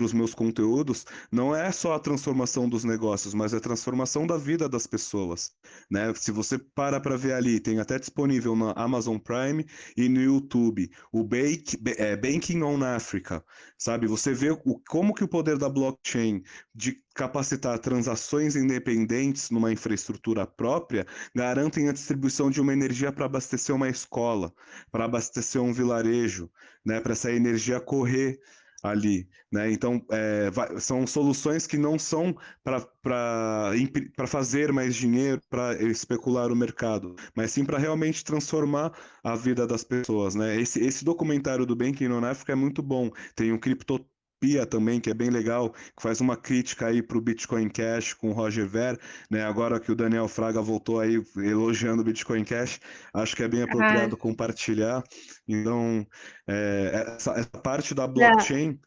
os 0.00 0.14
meus 0.14 0.32
conteúdos 0.32 1.04
não 1.30 1.54
é 1.54 1.70
só 1.70 1.92
a 1.92 2.00
transformação 2.00 2.66
dos 2.66 2.82
negócios, 2.82 3.34
mas 3.34 3.52
é 3.52 3.58
a 3.58 3.60
transformação 3.60 4.26
da 4.26 4.38
vida 4.38 4.70
das 4.70 4.86
pessoas, 4.86 5.52
né? 5.90 6.14
Se 6.14 6.29
se 6.30 6.32
você 6.32 6.58
para 6.58 7.00
para 7.00 7.16
ver 7.16 7.32
ali, 7.32 7.58
tem 7.58 7.80
até 7.80 7.98
disponível 7.98 8.54
na 8.54 8.70
Amazon 8.72 9.18
Prime 9.18 9.66
e 9.96 10.08
no 10.08 10.20
YouTube, 10.20 10.88
o 11.12 11.24
Bake, 11.24 11.76
é, 11.98 12.16
Banking 12.16 12.62
on 12.62 12.84
Africa, 12.84 13.44
sabe? 13.76 14.06
Você 14.06 14.32
vê 14.32 14.50
o, 14.50 14.80
como 14.88 15.12
que 15.12 15.24
o 15.24 15.28
poder 15.28 15.58
da 15.58 15.68
blockchain 15.68 16.42
de 16.72 16.96
capacitar 17.16 17.78
transações 17.80 18.54
independentes 18.54 19.50
numa 19.50 19.72
infraestrutura 19.72 20.46
própria 20.46 21.04
garantem 21.34 21.88
a 21.88 21.92
distribuição 21.92 22.48
de 22.48 22.60
uma 22.60 22.72
energia 22.72 23.10
para 23.10 23.26
abastecer 23.26 23.74
uma 23.74 23.88
escola, 23.88 24.52
para 24.92 25.06
abastecer 25.06 25.60
um 25.60 25.72
vilarejo, 25.72 26.48
né? 26.86 27.00
Para 27.00 27.12
essa 27.12 27.32
energia 27.32 27.80
correr 27.80 28.38
ali, 28.82 29.28
né? 29.52 29.70
Então, 29.72 30.04
é, 30.10 30.50
vai, 30.50 30.80
são 30.80 31.06
soluções 31.06 31.66
que 31.66 31.76
não 31.76 31.98
são 31.98 32.34
para 32.62 34.26
fazer 34.26 34.72
mais 34.72 34.94
dinheiro, 34.96 35.40
para 35.48 35.74
especular 35.82 36.50
o 36.52 36.56
mercado, 36.56 37.14
mas 37.34 37.52
sim 37.52 37.64
para 37.64 37.78
realmente 37.78 38.24
transformar 38.24 38.92
a 39.22 39.36
vida 39.36 39.66
das 39.66 39.84
pessoas, 39.84 40.34
né? 40.34 40.60
Esse, 40.60 40.80
esse 40.80 41.04
documentário 41.04 41.66
do 41.66 41.76
Banking 41.76 42.08
on 42.08 42.24
Africa 42.24 42.52
é 42.52 42.54
muito 42.56 42.82
bom. 42.82 43.10
Tem 43.34 43.52
um 43.52 43.58
cripto 43.58 44.04
Pia 44.40 44.64
também, 44.64 44.98
que 44.98 45.10
é 45.10 45.14
bem 45.14 45.28
legal, 45.28 45.70
que 45.70 46.02
faz 46.02 46.20
uma 46.20 46.34
crítica 46.34 46.86
aí 46.86 47.02
para 47.02 47.18
o 47.18 47.20
Bitcoin 47.20 47.68
Cash 47.68 48.14
com 48.14 48.30
o 48.30 48.32
Roger 48.32 48.66
Ver, 48.66 48.98
né? 49.30 49.44
Agora 49.44 49.78
que 49.78 49.92
o 49.92 49.94
Daniel 49.94 50.26
Fraga 50.26 50.62
voltou 50.62 50.98
aí 50.98 51.22
elogiando 51.36 52.00
o 52.00 52.04
Bitcoin 52.04 52.42
Cash, 52.42 52.80
acho 53.12 53.36
que 53.36 53.42
é 53.42 53.48
bem 53.48 53.62
apropriado 53.62 54.16
compartilhar. 54.16 55.04
Então, 55.46 56.06
é, 56.48 57.14
essa, 57.16 57.32
essa, 57.32 57.50
parte 57.62 57.94
da 57.94 58.06
blockchain. 58.06 58.78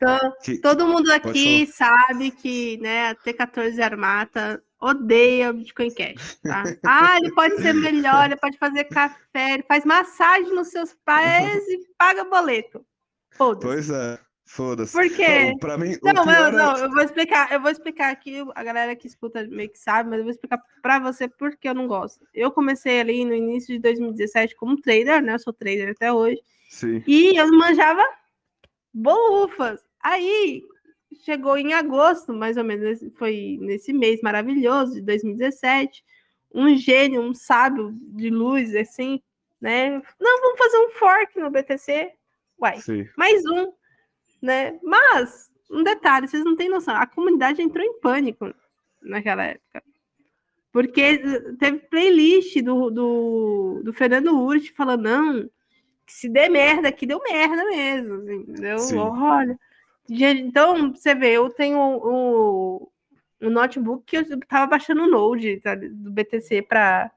que, 0.43 0.57
todo 0.57 0.87
mundo 0.87 1.11
aqui 1.11 1.67
sabe 1.67 2.31
que 2.31 2.77
né, 2.81 3.09
a 3.09 3.15
T14 3.15 3.79
Armata 3.79 4.61
odeia 4.83 5.51
o 5.51 5.53
Bitcoin 5.53 5.93
Cash. 5.93 6.39
Tá? 6.43 6.63
Ah, 6.85 7.17
ele 7.17 7.33
pode 7.33 7.61
ser 7.61 7.73
melhor, 7.73 8.25
ele 8.25 8.35
pode 8.35 8.57
fazer 8.57 8.83
café, 8.85 9.53
ele 9.53 9.63
faz 9.63 9.85
massagem 9.85 10.53
nos 10.53 10.69
seus 10.69 10.93
pés 11.05 11.63
e 11.69 11.87
paga 11.97 12.25
boleto. 12.25 12.85
Foda-se. 13.31 13.65
Pois 13.65 13.89
é. 13.89 14.19
Foda-se. 14.45 14.91
Por 14.91 15.09
quê? 15.09 15.53
Não, 15.61 15.77
mim, 15.77 15.97
não, 16.03 16.31
eu, 16.31 16.51
não, 16.51 16.77
eu 16.77 16.89
vou 16.89 17.01
explicar, 17.01 17.51
eu 17.51 17.61
vou 17.61 17.71
explicar 17.71 18.11
aqui, 18.11 18.43
a 18.53 18.63
galera 18.63 18.95
que 18.95 19.07
escuta 19.07 19.47
meio 19.47 19.69
que 19.69 19.79
sabe, 19.79 20.09
mas 20.09 20.19
eu 20.19 20.25
vou 20.25 20.31
explicar 20.31 20.61
para 20.81 20.99
você 20.99 21.27
por 21.27 21.55
que 21.55 21.67
eu 21.67 21.73
não 21.73 21.87
gosto. 21.87 22.25
Eu 22.33 22.51
comecei 22.51 22.99
ali 22.99 23.23
no 23.23 23.33
início 23.33 23.73
de 23.73 23.79
2017 23.79 24.55
como 24.55 24.79
trader, 24.79 25.23
né? 25.23 25.35
Eu 25.35 25.39
sou 25.39 25.53
trader 25.53 25.91
até 25.91 26.11
hoje. 26.11 26.41
Sim. 26.69 27.01
E 27.07 27.37
eu 27.37 27.49
manjava 27.51 28.03
bolufas. 28.93 29.81
Aí 30.01 30.61
chegou 31.23 31.57
em 31.57 31.73
agosto, 31.73 32.33
mais 32.33 32.57
ou 32.57 32.63
menos, 32.63 32.99
foi 33.15 33.57
nesse 33.61 33.93
mês 33.93 34.21
maravilhoso 34.21 34.95
de 34.95 35.01
2017, 35.01 36.03
um 36.53 36.75
gênio, 36.75 37.21
um 37.21 37.33
sábio 37.33 37.91
de 37.93 38.29
luz, 38.29 38.75
assim, 38.75 39.21
né? 39.59 40.01
Não, 40.19 40.41
vamos 40.41 40.57
fazer 40.57 40.77
um 40.77 40.89
fork 40.91 41.39
no 41.39 41.49
BTC. 41.49 42.11
Uai, 42.59 42.79
Sim. 42.81 43.07
mais 43.17 43.43
um 43.45 43.71
né? 44.43 44.77
Mas, 44.83 45.49
um 45.71 45.81
detalhe, 45.83 46.27
vocês 46.27 46.43
não 46.43 46.57
têm 46.57 46.67
noção, 46.67 46.93
a 46.95 47.07
comunidade 47.07 47.61
entrou 47.61 47.83
em 47.83 47.97
pânico 48.01 48.53
naquela 49.01 49.45
época. 49.45 49.81
Porque 50.69 51.19
teve 51.57 51.79
playlist 51.89 52.61
do, 52.61 52.89
do, 52.89 53.81
do 53.85 53.93
Fernando 53.93 54.37
Urch 54.37 54.73
falando, 54.73 55.03
não, 55.03 55.49
se 56.05 56.27
der 56.27 56.49
merda 56.49 56.89
aqui, 56.89 57.05
deu 57.05 57.21
merda 57.23 57.63
mesmo. 57.65 58.15
Assim, 58.15 58.33
entendeu? 58.33 58.79
Sim. 58.79 58.97
Olha. 58.97 59.57
Então, 60.09 60.91
você 60.91 61.15
vê, 61.15 61.37
eu 61.37 61.49
tenho 61.49 61.79
o, 61.79 62.91
o 63.41 63.49
notebook 63.49 64.03
que 64.05 64.17
eu 64.17 64.39
tava 64.41 64.67
baixando 64.67 65.03
o 65.03 65.09
Node 65.09 65.61
tá, 65.61 65.73
do 65.75 66.11
BTC 66.11 66.63
para 66.63 67.09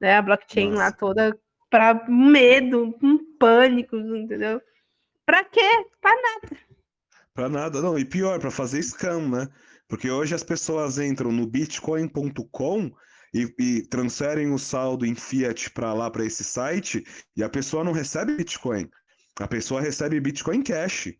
né, 0.00 0.16
a 0.16 0.22
blockchain 0.22 0.70
Nossa. 0.70 0.82
lá 0.82 0.92
toda, 0.92 1.38
para 1.70 2.04
medo, 2.08 2.96
um 3.00 3.18
pânico, 3.38 3.96
entendeu? 3.96 4.60
Para 5.24 5.44
quê? 5.44 5.84
Para 6.08 6.22
nada. 6.22 6.56
Para 7.34 7.48
nada, 7.48 7.82
não. 7.82 7.98
E 7.98 8.04
pior, 8.04 8.38
para 8.38 8.50
fazer 8.50 8.82
scam, 8.82 9.28
né? 9.28 9.48
Porque 9.86 10.10
hoje 10.10 10.34
as 10.34 10.42
pessoas 10.42 10.98
entram 10.98 11.30
no 11.30 11.46
bitcoin.com 11.46 12.90
e, 13.32 13.54
e, 13.58 13.82
transferem 13.82 14.52
o 14.52 14.58
saldo 14.58 15.04
em 15.04 15.14
fiat 15.14 15.70
para 15.70 15.92
lá, 15.92 16.10
para 16.10 16.24
esse 16.24 16.42
site, 16.42 17.04
e 17.36 17.42
a 17.42 17.48
pessoa 17.48 17.84
não 17.84 17.92
recebe 17.92 18.34
Bitcoin. 18.36 18.88
A 19.38 19.46
pessoa 19.46 19.80
recebe 19.80 20.18
Bitcoin 20.18 20.62
Cash. 20.62 21.12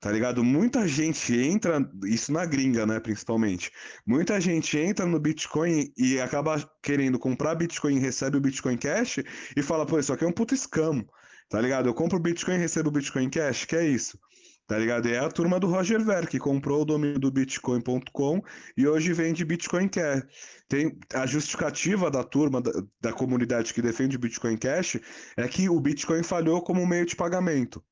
Tá 0.00 0.10
ligado? 0.10 0.42
Muita 0.42 0.86
gente 0.88 1.32
entra, 1.36 1.78
isso 2.04 2.32
na 2.32 2.44
gringa, 2.44 2.84
né, 2.84 2.98
principalmente. 2.98 3.70
Muita 4.04 4.40
gente 4.40 4.76
entra 4.76 5.06
no 5.06 5.20
Bitcoin 5.20 5.92
e 5.96 6.20
acaba 6.20 6.68
querendo 6.82 7.20
comprar 7.20 7.54
Bitcoin, 7.54 8.00
recebe 8.00 8.36
o 8.36 8.40
Bitcoin 8.40 8.76
Cash 8.76 9.18
e 9.56 9.62
fala, 9.62 9.86
pô, 9.86 10.00
isso 10.00 10.12
aqui 10.12 10.24
é 10.24 10.26
um 10.26 10.32
puto 10.32 10.56
scam. 10.56 11.04
Tá 11.52 11.60
ligado? 11.60 11.86
Eu 11.86 11.92
compro 11.92 12.18
Bitcoin 12.18 12.54
e 12.54 12.56
recebo 12.56 12.90
Bitcoin 12.90 13.28
Cash, 13.28 13.66
que 13.66 13.76
é 13.76 13.86
isso. 13.86 14.18
Tá 14.66 14.78
ligado? 14.78 15.06
É 15.06 15.18
a 15.18 15.28
turma 15.28 15.60
do 15.60 15.66
Roger 15.66 16.02
Ver, 16.02 16.26
que 16.26 16.38
comprou 16.38 16.80
o 16.80 16.84
domínio 16.86 17.18
do 17.18 17.30
Bitcoin.com 17.30 18.40
e 18.74 18.88
hoje 18.88 19.12
vende 19.12 19.44
Bitcoin 19.44 19.86
Cash. 19.86 20.22
Tem 20.66 20.98
a 21.12 21.26
justificativa 21.26 22.10
da 22.10 22.24
turma, 22.24 22.62
da, 22.62 22.72
da 22.98 23.12
comunidade 23.12 23.74
que 23.74 23.82
defende 23.82 24.16
Bitcoin 24.16 24.56
Cash, 24.56 24.98
é 25.36 25.46
que 25.46 25.68
o 25.68 25.78
Bitcoin 25.78 26.22
falhou 26.22 26.62
como 26.62 26.86
meio 26.86 27.04
de 27.04 27.14
pagamento. 27.14 27.84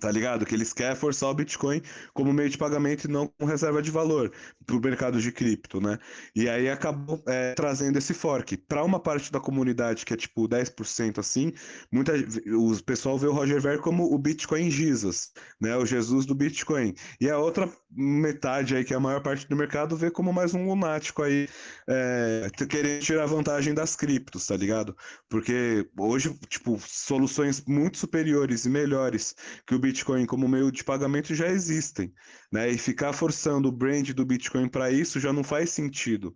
Tá 0.00 0.10
ligado? 0.10 0.44
Que 0.44 0.54
eles 0.54 0.72
querem 0.72 0.94
forçar 0.94 1.30
o 1.30 1.34
Bitcoin 1.34 1.80
como 2.12 2.32
meio 2.32 2.50
de 2.50 2.58
pagamento 2.58 3.04
e 3.04 3.10
não 3.10 3.26
como 3.26 3.50
reserva 3.50 3.80
de 3.80 3.90
valor 3.90 4.30
para 4.66 4.76
o 4.76 4.80
mercado 4.80 5.20
de 5.20 5.32
cripto, 5.32 5.80
né? 5.80 5.98
E 6.34 6.48
aí 6.48 6.68
acabou 6.68 7.22
é, 7.26 7.54
trazendo 7.54 7.96
esse 7.96 8.12
fork. 8.12 8.56
Para 8.56 8.84
uma 8.84 9.00
parte 9.00 9.32
da 9.32 9.40
comunidade 9.40 10.04
que 10.04 10.12
é 10.12 10.16
tipo 10.16 10.46
10% 10.46 11.18
assim, 11.18 11.52
muita, 11.90 12.12
o 12.52 12.82
pessoal 12.84 13.18
vê 13.18 13.26
o 13.26 13.32
Roger 13.32 13.60
Ver 13.60 13.80
como 13.80 14.12
o 14.12 14.18
Bitcoin 14.18 14.70
Jesus, 14.70 15.32
né? 15.60 15.74
O 15.76 15.86
Jesus 15.86 16.26
do 16.26 16.34
Bitcoin. 16.34 16.94
E 17.20 17.30
a 17.30 17.38
outra 17.38 17.70
metade 17.90 18.76
aí, 18.76 18.84
que 18.84 18.92
é 18.92 18.96
a 18.96 19.00
maior 19.00 19.22
parte 19.22 19.48
do 19.48 19.56
mercado, 19.56 19.96
vê 19.96 20.10
como 20.10 20.32
mais 20.32 20.52
um 20.54 20.66
lunático 20.66 21.22
aí, 21.22 21.48
é, 21.88 22.48
querendo 22.68 23.00
tirar 23.00 23.26
vantagem 23.26 23.72
das 23.72 23.96
criptos, 23.96 24.46
tá 24.46 24.56
ligado? 24.56 24.94
Porque 25.28 25.88
hoje, 25.98 26.38
tipo, 26.48 26.78
soluções 26.86 27.64
muito 27.66 27.96
superiores 27.98 28.66
e 28.66 28.68
melhores 28.68 29.34
que 29.66 29.74
o 29.74 29.78
Bitcoin 29.86 30.26
como 30.26 30.48
meio 30.48 30.70
de 30.72 30.84
pagamento 30.84 31.34
já 31.34 31.48
existem, 31.48 32.12
né? 32.52 32.70
E 32.70 32.78
ficar 32.78 33.12
forçando 33.12 33.68
o 33.68 33.72
brand 33.72 34.10
do 34.12 34.24
Bitcoin 34.26 34.68
para 34.68 34.90
isso 34.90 35.20
já 35.20 35.32
não 35.32 35.44
faz 35.44 35.70
sentido, 35.70 36.34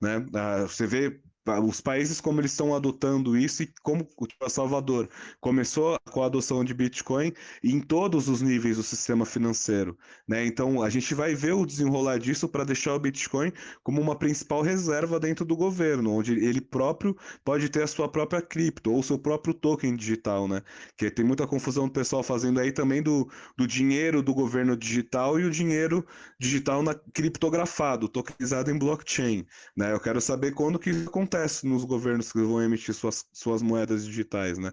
né? 0.00 0.24
Ah, 0.34 0.62
você 0.62 0.86
vê 0.86 1.20
os 1.58 1.80
países 1.80 2.20
como 2.20 2.40
eles 2.40 2.52
estão 2.52 2.74
adotando 2.74 3.36
isso 3.36 3.62
e 3.62 3.72
como 3.82 4.06
o 4.16 4.26
tipo, 4.26 4.48
Salvador 4.48 5.08
começou 5.40 5.98
com 6.10 6.22
a 6.22 6.26
adoção 6.26 6.64
de 6.64 6.74
Bitcoin 6.74 7.32
em 7.62 7.80
todos 7.80 8.28
os 8.28 8.42
níveis 8.42 8.76
do 8.76 8.82
sistema 8.82 9.24
financeiro, 9.24 9.96
né? 10.28 10.44
Então 10.44 10.82
a 10.82 10.90
gente 10.90 11.14
vai 11.14 11.34
ver 11.34 11.52
o 11.52 11.66
desenrolar 11.66 12.18
disso 12.18 12.48
para 12.48 12.64
deixar 12.64 12.94
o 12.94 12.98
Bitcoin 12.98 13.52
como 13.82 14.00
uma 14.00 14.16
principal 14.16 14.62
reserva 14.62 15.18
dentro 15.18 15.44
do 15.44 15.56
governo, 15.56 16.12
onde 16.12 16.32
ele 16.32 16.60
próprio 16.60 17.16
pode 17.44 17.68
ter 17.68 17.82
a 17.82 17.86
sua 17.86 18.08
própria 18.08 18.42
cripto 18.42 18.92
ou 18.92 19.02
seu 19.02 19.18
próprio 19.18 19.54
token 19.54 19.96
digital, 19.96 20.46
né? 20.46 20.62
Que 20.96 21.10
tem 21.10 21.24
muita 21.24 21.46
confusão 21.46 21.86
do 21.86 21.92
pessoal 21.92 22.22
fazendo 22.22 22.60
aí 22.60 22.72
também 22.72 23.02
do, 23.02 23.28
do 23.56 23.66
dinheiro 23.66 24.22
do 24.22 24.34
governo 24.34 24.76
digital 24.76 25.38
e 25.40 25.44
o 25.44 25.50
dinheiro 25.50 26.06
digital 26.38 26.82
na 26.82 26.94
criptografado, 26.94 28.08
tokenizado 28.08 28.70
em 28.70 28.78
blockchain, 28.78 29.46
né? 29.76 29.92
Eu 29.92 30.00
quero 30.00 30.20
saber 30.20 30.52
quando 30.52 30.78
que 30.78 30.90
isso 30.90 31.08
acontece 31.08 31.39
acontece 31.40 31.66
nos 31.66 31.84
governos 31.84 32.32
que 32.32 32.38
vão 32.38 32.62
emitir 32.62 32.94
suas, 32.94 33.26
suas 33.32 33.62
moedas 33.62 34.04
digitais, 34.04 34.58
né? 34.58 34.72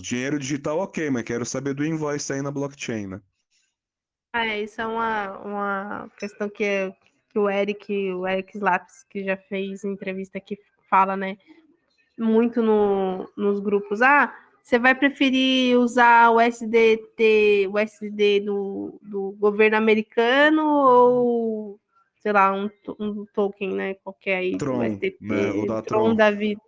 Dinheiro 0.00 0.38
digital, 0.38 0.78
ok, 0.78 1.10
mas 1.10 1.24
quero 1.24 1.44
saber 1.44 1.74
do 1.74 1.84
invoice 1.84 2.32
aí 2.32 2.42
na 2.42 2.50
blockchain, 2.50 3.06
né? 3.06 3.20
Ah, 4.32 4.46
é, 4.46 4.62
isso 4.62 4.80
é 4.80 4.86
uma, 4.86 5.38
uma 5.38 6.10
questão 6.16 6.48
que, 6.48 6.92
que 7.28 7.38
o 7.38 7.50
Eric, 7.50 8.12
o 8.12 8.26
Eric 8.26 8.56
Slaps, 8.56 9.04
que 9.08 9.24
já 9.24 9.36
fez 9.36 9.84
entrevista 9.84 10.38
aqui, 10.38 10.58
fala, 10.88 11.16
né? 11.16 11.36
Muito 12.18 12.62
no, 12.62 13.30
nos 13.36 13.60
grupos. 13.60 14.00
Ah, 14.02 14.34
você 14.62 14.78
vai 14.78 14.94
preferir 14.94 15.78
usar 15.78 16.30
o 16.30 16.40
SDT, 16.40 17.68
o 17.70 17.78
SD 17.78 18.40
do, 18.40 18.98
do 19.02 19.32
governo 19.38 19.76
americano 19.76 20.64
ou 20.64 21.80
sei 22.22 22.32
lá, 22.32 22.52
um, 22.52 22.70
um 23.00 23.26
token, 23.34 23.74
né? 23.74 23.94
Qualquer 23.94 24.36
aí 24.36 24.56
Tron, 24.56 24.84
STP, 24.84 25.16
né? 25.20 25.50
o 25.50 25.66
da 25.66 25.82
Tron, 25.82 26.04
Tron 26.04 26.14
da 26.14 26.30
vida. 26.30 26.62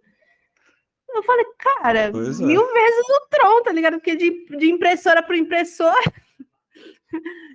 Eu 1.08 1.22
falei, 1.22 1.46
cara, 1.58 2.10
pois 2.10 2.40
é. 2.40 2.44
mil 2.44 2.60
é. 2.60 2.72
vezes 2.72 3.08
o 3.08 3.20
Tron, 3.30 3.62
tá 3.62 3.70
ligado? 3.70 3.94
Porque 3.94 4.16
de, 4.16 4.46
de 4.56 4.68
impressora 4.68 5.22
para 5.22 5.36
impressora. 5.36 6.12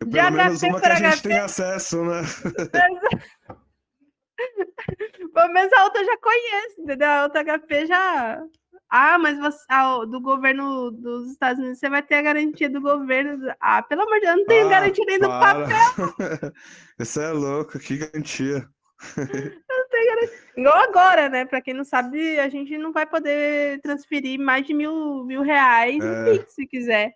De 0.05 0.11
Pelo 0.11 0.31
menos 0.31 0.63
uma 0.63 0.79
que 0.79 0.87
a 0.87 0.95
gente 0.95 1.17
HP. 1.17 1.27
tem 1.27 1.39
acesso, 1.39 2.05
né? 2.05 2.21
Pelo 5.33 5.51
menos 5.51 5.73
a 5.73 5.83
outra 5.83 6.05
já 6.05 6.17
conhece, 6.17 6.81
entendeu? 6.81 7.09
A 7.09 7.23
outra 7.23 7.43
HP 7.43 7.85
já. 7.85 8.41
Ah, 8.89 9.19
mas 9.19 9.37
você, 9.37 9.59
ah, 9.69 10.03
do 10.03 10.19
governo 10.19 10.89
dos 10.89 11.31
Estados 11.31 11.59
Unidos 11.59 11.77
você 11.77 11.89
vai 11.89 12.01
ter 12.01 12.15
a 12.15 12.21
garantia 12.23 12.67
do 12.67 12.81
governo. 12.81 13.53
Ah, 13.59 13.83
pelo 13.83 14.01
amor 14.01 14.15
de 14.15 14.25
Deus, 14.25 14.37
não 14.37 14.45
tenho 14.45 14.65
ah, 14.65 14.69
garantia 14.69 15.05
nem 15.05 15.19
do 15.19 15.27
papel. 15.27 16.53
Isso 16.99 17.21
é 17.21 17.31
louco, 17.31 17.77
que 17.77 17.97
garantia. 17.97 18.67
não 19.15 19.89
tenho 19.91 20.15
garantia. 20.15 20.39
Igual 20.57 20.77
agora, 20.77 21.29
né? 21.29 21.45
Para 21.45 21.61
quem 21.61 21.75
não 21.75 21.83
sabe, 21.83 22.39
a 22.39 22.49
gente 22.49 22.75
não 22.79 22.91
vai 22.91 23.05
poder 23.05 23.79
transferir 23.81 24.39
mais 24.39 24.65
de 24.65 24.73
mil, 24.73 25.23
mil 25.23 25.43
reais 25.43 26.03
é... 26.03 26.31
Pix 26.31 26.55
se 26.55 26.65
quiser. 26.65 27.13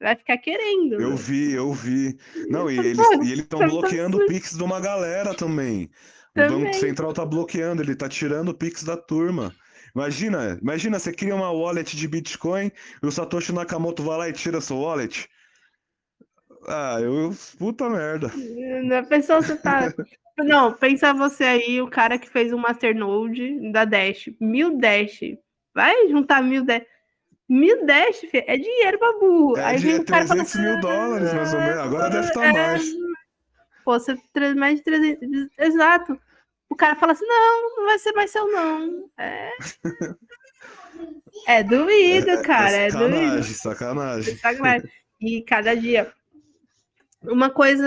Vai 0.00 0.14
ficar 0.14 0.38
querendo. 0.38 1.00
Eu 1.00 1.16
vi, 1.16 1.52
eu 1.52 1.72
vi. 1.72 2.16
Não, 2.48 2.70
e 2.70 2.78
eles 2.78 2.98
estão 3.40 3.58
bloqueando 3.66 4.18
o 4.18 4.26
Pix 4.26 4.56
de 4.56 4.62
uma 4.62 4.78
galera 4.78 5.34
também. 5.34 5.90
também. 6.32 6.56
O 6.56 6.60
Banco 6.60 6.74
Central 6.74 7.12
tá 7.12 7.26
bloqueando, 7.26 7.82
ele 7.82 7.96
tá 7.96 8.08
tirando 8.08 8.50
o 8.50 8.54
Pix 8.54 8.84
da 8.84 8.96
turma. 8.96 9.52
Imagina, 9.94 10.58
imagina, 10.60 10.98
você 10.98 11.12
cria 11.12 11.34
uma 11.34 11.50
wallet 11.50 11.96
de 11.96 12.08
Bitcoin 12.08 12.70
e 13.02 13.06
o 13.06 13.12
Satoshi 13.12 13.52
Nakamoto 13.52 14.02
vai 14.02 14.18
lá 14.18 14.28
e 14.28 14.32
tira 14.32 14.60
sua 14.60 14.76
wallet. 14.76 15.28
Ah, 16.66 16.98
eu. 17.00 17.34
Puta 17.58 17.88
merda. 17.88 18.30
A 18.98 19.02
pessoa 19.04 19.40
você 19.40 19.56
tá. 19.56 19.92
Não, 20.38 20.72
pensa 20.72 21.12
você 21.12 21.42
aí, 21.42 21.82
o 21.82 21.88
cara 21.88 22.16
que 22.16 22.30
fez 22.30 22.52
um 22.52 22.58
masternode 22.58 23.72
da 23.72 23.84
Dash. 23.84 24.30
Mil 24.40 24.78
Dash. 24.78 25.20
Vai 25.74 26.08
juntar 26.08 26.42
mil 26.42 26.64
Dash. 26.64 26.84
Mil 27.48 27.86
dash, 27.86 28.18
filho, 28.30 28.44
é 28.46 28.58
dinheiro 28.58 28.98
pra 28.98 29.12
burro. 29.14 29.56
É, 29.56 29.64
Aí 29.64 29.78
de, 29.78 29.86
vem 29.86 30.00
o 30.00 30.04
cara 30.04 30.26
300 30.26 30.52
fala, 30.52 30.64
mil 30.64 30.80
dólares, 30.80 31.32
mais 31.32 31.54
ou 31.54 31.60
menos. 31.60 31.78
Agora 31.78 32.10
deve 32.10 32.28
estar 32.28 32.44
é, 32.44 32.52
mais. 32.52 32.92
Pô, 33.84 33.98
você 33.98 34.18
mais 34.54 34.76
de 34.76 34.84
300. 34.84 35.48
Exato. 35.58 36.20
O 36.70 36.76
cara 36.76 36.96
fala 36.96 37.12
assim: 37.12 37.26
não, 37.26 37.76
não 37.76 37.84
vai 37.86 37.98
ser 37.98 38.12
mais 38.12 38.30
seu, 38.30 38.46
não. 38.46 39.10
É. 39.16 39.50
É 41.46 41.62
doído, 41.62 42.42
cara. 42.42 42.76
É, 42.76 42.90
sacanagem, 42.90 43.28
doído. 43.28 43.44
sacanagem. 43.44 44.36
Sacanagem. 44.36 44.90
E 45.20 45.42
cada 45.42 45.74
dia. 45.74 46.12
Uma 47.22 47.50
coisa. 47.50 47.86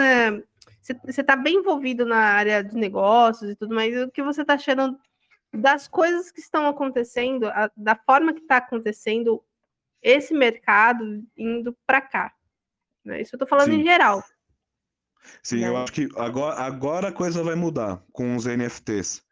Você 1.06 1.24
tá 1.24 1.36
bem 1.36 1.58
envolvido 1.58 2.06
na 2.06 2.18
área 2.18 2.64
de 2.64 2.76
negócios 2.76 3.52
e 3.52 3.56
tudo 3.56 3.76
mais. 3.76 3.96
O 4.02 4.10
que 4.10 4.24
você 4.24 4.44
tá 4.44 4.56
achando 4.56 4.98
das 5.54 5.88
coisas 5.88 6.32
que 6.32 6.40
estão 6.40 6.66
acontecendo, 6.68 7.48
a, 7.48 7.70
da 7.76 7.96
forma 7.96 8.34
que 8.34 8.42
está 8.42 8.58
acontecendo 8.58 9.44
esse 10.02 10.34
mercado 10.34 11.24
indo 11.38 11.78
para 11.86 12.02
cá? 12.02 12.34
Né? 13.06 13.22
Isso 13.22 13.36
eu 13.36 13.40
tô 13.40 13.46
falando 13.46 13.72
Sim. 13.72 13.82
em 13.82 13.84
geral. 13.84 14.24
Sim, 15.44 15.64
eu 15.66 15.76
acho 15.78 15.92
que 15.94 16.08
agora, 16.16 16.56
agora 16.62 17.08
a 17.10 17.12
coisa 17.12 17.44
vai 17.44 17.56
mudar 17.56 18.04
com 18.12 18.36
os 18.36 18.46
NFTs. 18.46 19.24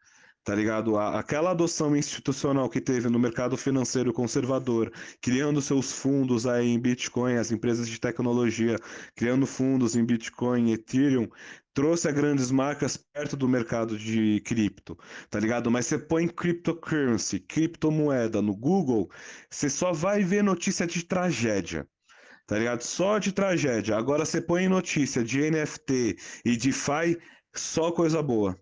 Tá 0.42 0.54
ligado? 0.54 0.96
Aquela 0.98 1.50
adoção 1.50 1.94
institucional 1.94 2.68
que 2.70 2.80
teve 2.80 3.08
no 3.10 3.18
mercado 3.18 3.56
financeiro 3.58 4.12
conservador, 4.12 4.90
criando 5.20 5.60
seus 5.60 5.92
fundos 5.92 6.46
aí 6.46 6.66
em 6.68 6.80
Bitcoin, 6.80 7.34
as 7.34 7.52
empresas 7.52 7.86
de 7.88 8.00
tecnologia 8.00 8.76
criando 9.14 9.46
fundos 9.46 9.94
em 9.94 10.04
Bitcoin, 10.04 10.72
Ethereum, 10.72 11.28
trouxe 11.74 12.08
a 12.08 12.12
grandes 12.12 12.50
marcas 12.50 12.96
perto 12.96 13.36
do 13.36 13.48
mercado 13.48 13.98
de 13.98 14.40
cripto, 14.40 14.96
tá 15.28 15.38
ligado? 15.38 15.70
Mas 15.70 15.86
você 15.86 15.98
põe 15.98 16.26
cryptocurrency, 16.26 17.38
criptomoeda 17.40 18.40
no 18.42 18.56
Google, 18.56 19.10
você 19.48 19.68
só 19.70 19.92
vai 19.92 20.24
ver 20.24 20.42
notícia 20.42 20.86
de 20.86 21.04
tragédia. 21.04 21.86
Tá 22.50 22.58
ligado? 22.58 22.82
Só 22.82 23.20
de 23.20 23.30
tragédia. 23.30 23.96
Agora 23.96 24.24
você 24.24 24.40
põe 24.42 24.66
notícia 24.68 25.22
de 25.22 25.48
NFT 25.48 26.16
e 26.44 26.56
DeFi, 26.56 27.16
só 27.54 27.92
coisa 27.92 28.20
boa. 28.20 28.58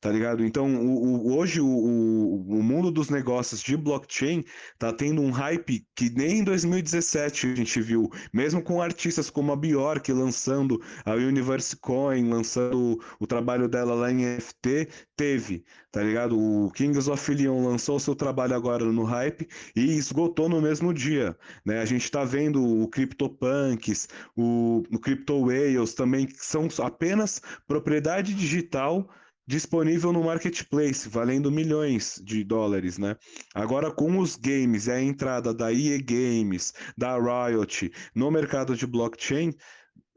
Tá 0.00 0.10
ligado? 0.10 0.42
Então, 0.44 0.66
o, 0.76 1.28
o- 1.28 1.36
hoje 1.36 1.60
o, 1.60 1.66
o, 1.66 2.62
mundo 2.62 2.90
dos 2.90 3.10
negócios 3.10 3.60
de 3.62 3.76
blockchain 3.76 4.42
tá 4.78 4.92
tendo 4.92 5.20
um 5.20 5.30
hype 5.30 5.86
que 5.94 6.08
nem 6.10 6.38
em 6.38 6.44
2017 6.44 7.46
a 7.48 7.54
gente 7.54 7.80
viu, 7.82 8.08
mesmo 8.32 8.62
com 8.62 8.80
artistas 8.80 9.28
como 9.28 9.52
a 9.52 9.56
Bjork 9.56 10.10
lançando 10.12 10.80
a 11.04 11.14
Universe 11.14 11.76
Coin, 11.76 12.28
lançando 12.30 12.94
o, 12.94 13.24
o 13.24 13.26
trabalho 13.26 13.68
dela 13.68 13.94
lá 13.94 14.10
em 14.10 14.24
NFT, 14.24 14.88
teve, 15.16 15.64
tá 15.92 16.02
ligado? 16.02 16.38
O 16.38 16.70
Kings 16.72 17.10
of 17.10 17.34
Leon 17.34 17.62
lançou 17.66 17.98
seu 18.00 18.14
trabalho 18.14 18.54
agora 18.54 18.84
no 18.86 19.04
hype 19.04 19.46
e 19.76 19.96
esgotou 19.96 20.48
no 20.48 20.60
mesmo 20.62 20.94
dia, 20.94 21.36
né? 21.64 21.80
A 21.80 21.84
gente 21.84 22.10
tá 22.10 22.24
vendo 22.24 22.62
o 22.64 22.88
CryptoPunks, 22.88 24.08
o, 24.36 24.82
o 24.90 24.98
Crypto 24.98 25.38
Whales 25.46 25.94
também, 25.94 26.26
que 26.26 26.44
são 26.44 26.68
apenas 26.82 27.40
propriedade 27.66 28.34
digital 28.34 29.08
disponível 29.50 30.12
no 30.12 30.22
marketplace, 30.22 31.08
valendo 31.08 31.50
milhões 31.50 32.22
de 32.24 32.44
dólares, 32.44 32.98
né? 32.98 33.16
Agora 33.52 33.90
com 33.90 34.20
os 34.20 34.36
games 34.36 34.88
a 34.88 35.02
entrada 35.02 35.52
da 35.52 35.72
EA 35.72 35.98
Games, 36.00 36.72
da 36.96 37.18
Riot 37.18 37.90
no 38.14 38.30
mercado 38.30 38.76
de 38.76 38.86
blockchain, 38.86 39.52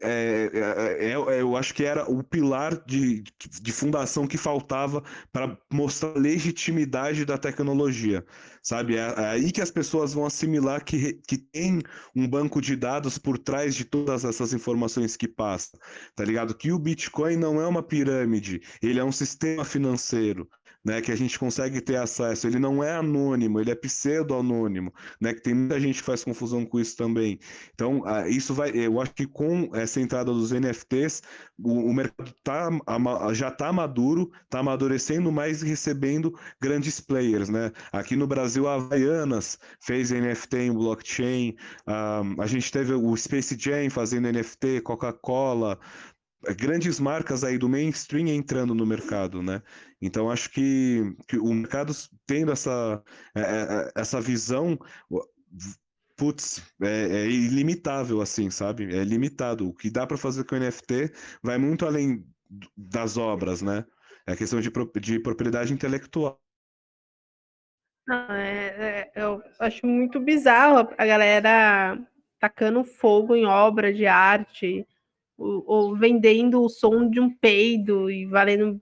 é, 0.03 0.51
é- 0.53 1.11
é- 1.11 1.41
eu 1.41 1.55
acho 1.57 1.73
que 1.73 1.83
era 1.83 2.09
o 2.09 2.23
pilar 2.23 2.75
de, 2.85 3.23
de 3.61 3.71
fundação 3.71 4.27
que 4.27 4.37
faltava 4.37 5.03
para 5.31 5.57
mostrar 5.71 6.09
a 6.15 6.19
legitimidade 6.19 7.25
da 7.25 7.37
tecnologia, 7.37 8.25
sabe? 8.61 8.95
É, 8.97 8.99
é 9.01 9.25
aí 9.29 9.51
que 9.51 9.61
as 9.61 9.71
pessoas 9.71 10.13
vão 10.13 10.25
assimilar 10.25 10.83
que, 10.83 11.13
que 11.27 11.37
tem 11.37 11.81
um 12.15 12.27
banco 12.27 12.61
de 12.61 12.75
dados 12.75 13.17
por 13.17 13.37
trás 13.37 13.75
de 13.75 13.85
todas 13.85 14.25
essas 14.25 14.53
informações 14.53 15.15
que 15.17 15.27
passa, 15.27 15.77
tá 16.15 16.23
ligado? 16.25 16.55
Que 16.55 16.71
o 16.71 16.79
Bitcoin 16.79 17.37
não 17.37 17.61
é 17.61 17.67
uma 17.67 17.83
pirâmide, 17.83 18.61
ele 18.81 18.99
é 18.99 19.03
um 19.03 19.11
sistema 19.11 19.65
financeiro. 19.65 20.49
Né, 20.85 20.99
que 20.99 21.13
a 21.13 21.15
gente 21.15 21.39
consegue 21.39 21.79
ter 21.79 21.95
acesso, 21.95 22.45
ele 22.45 22.59
não 22.59 22.83
é 22.83 22.91
anônimo, 22.97 23.57
ele 23.57 23.71
é 23.71 23.75
pseudo-anônimo, 23.75 24.93
né, 25.21 25.33
que 25.33 25.41
tem 25.41 25.53
muita 25.53 25.79
gente 25.79 25.99
que 25.99 26.05
faz 26.05 26.25
confusão 26.25 26.65
com 26.65 26.77
isso 26.77 26.97
também. 26.97 27.39
Então, 27.73 28.03
ah, 28.05 28.27
isso 28.27 28.53
vai, 28.53 28.71
eu 28.71 28.99
acho 28.99 29.13
que 29.13 29.25
com 29.25 29.69
essa 29.73 30.01
entrada 30.01 30.33
dos 30.33 30.51
NFTs, 30.51 31.21
o, 31.57 31.89
o 31.89 31.93
mercado 31.93 32.33
tá, 32.43 32.69
já 33.33 33.47
está 33.47 33.71
maduro, 33.71 34.29
está 34.43 34.59
amadurecendo 34.59 35.31
mais 35.31 35.63
e 35.63 35.67
recebendo 35.67 36.37
grandes 36.61 36.99
players, 36.99 37.47
né? 37.47 37.71
Aqui 37.93 38.17
no 38.17 38.27
Brasil, 38.27 38.67
a 38.67 38.75
Havaianas 38.75 39.57
fez 39.79 40.11
NFT 40.11 40.57
em 40.57 40.73
blockchain, 40.73 41.55
ah, 41.87 42.23
a 42.39 42.45
gente 42.45 42.69
teve 42.69 42.93
o 42.93 43.15
Space 43.15 43.55
Jam 43.57 43.89
fazendo 43.89 44.29
NFT, 44.29 44.81
Coca-Cola, 44.81 45.79
grandes 46.57 46.99
marcas 46.99 47.43
aí 47.43 47.57
do 47.57 47.69
mainstream 47.69 48.27
entrando 48.27 48.75
no 48.75 48.85
mercado, 48.85 49.41
né? 49.41 49.61
Então 50.05 50.29
acho 50.29 50.49
que, 50.49 51.15
que 51.29 51.37
o 51.37 51.53
mercado 51.53 51.93
tendo 52.27 52.51
essa, 52.51 53.01
eh, 53.33 53.41
eh, 53.41 53.91
essa 53.95 54.19
visão, 54.19 54.77
putz, 56.17 56.61
é, 56.81 57.21
é 57.21 57.25
ilimitável 57.25 58.19
assim, 58.19 58.49
sabe? 58.49 58.93
É 58.93 59.01
limitado. 59.05 59.69
O 59.69 59.73
que 59.73 59.89
dá 59.89 60.05
para 60.05 60.17
fazer 60.17 60.43
com 60.43 60.55
o 60.55 60.59
NFT 60.59 61.09
vai 61.41 61.57
muito 61.57 61.85
além 61.85 62.27
das 62.75 63.15
obras, 63.15 63.61
né? 63.61 63.85
É 64.27 64.35
questão 64.35 64.59
de, 64.59 64.69
de 64.99 65.19
propriedade 65.21 65.71
intelectual. 65.71 66.37
Não, 68.05 68.29
é- 68.33 69.07
é- 69.07 69.11
eu 69.15 69.41
acho 69.57 69.87
muito 69.87 70.19
bizarro 70.19 70.89
a 70.97 71.05
galera 71.05 71.97
tacando 72.41 72.83
fogo 72.83 73.37
em 73.37 73.45
obra 73.45 73.93
de 73.93 74.05
arte 74.05 74.85
ou, 75.37 75.63
ou 75.65 75.95
vendendo 75.95 76.61
o 76.61 76.67
som 76.67 77.09
de 77.09 77.21
um 77.21 77.33
peido 77.33 78.11
e 78.11 78.25
valendo 78.25 78.81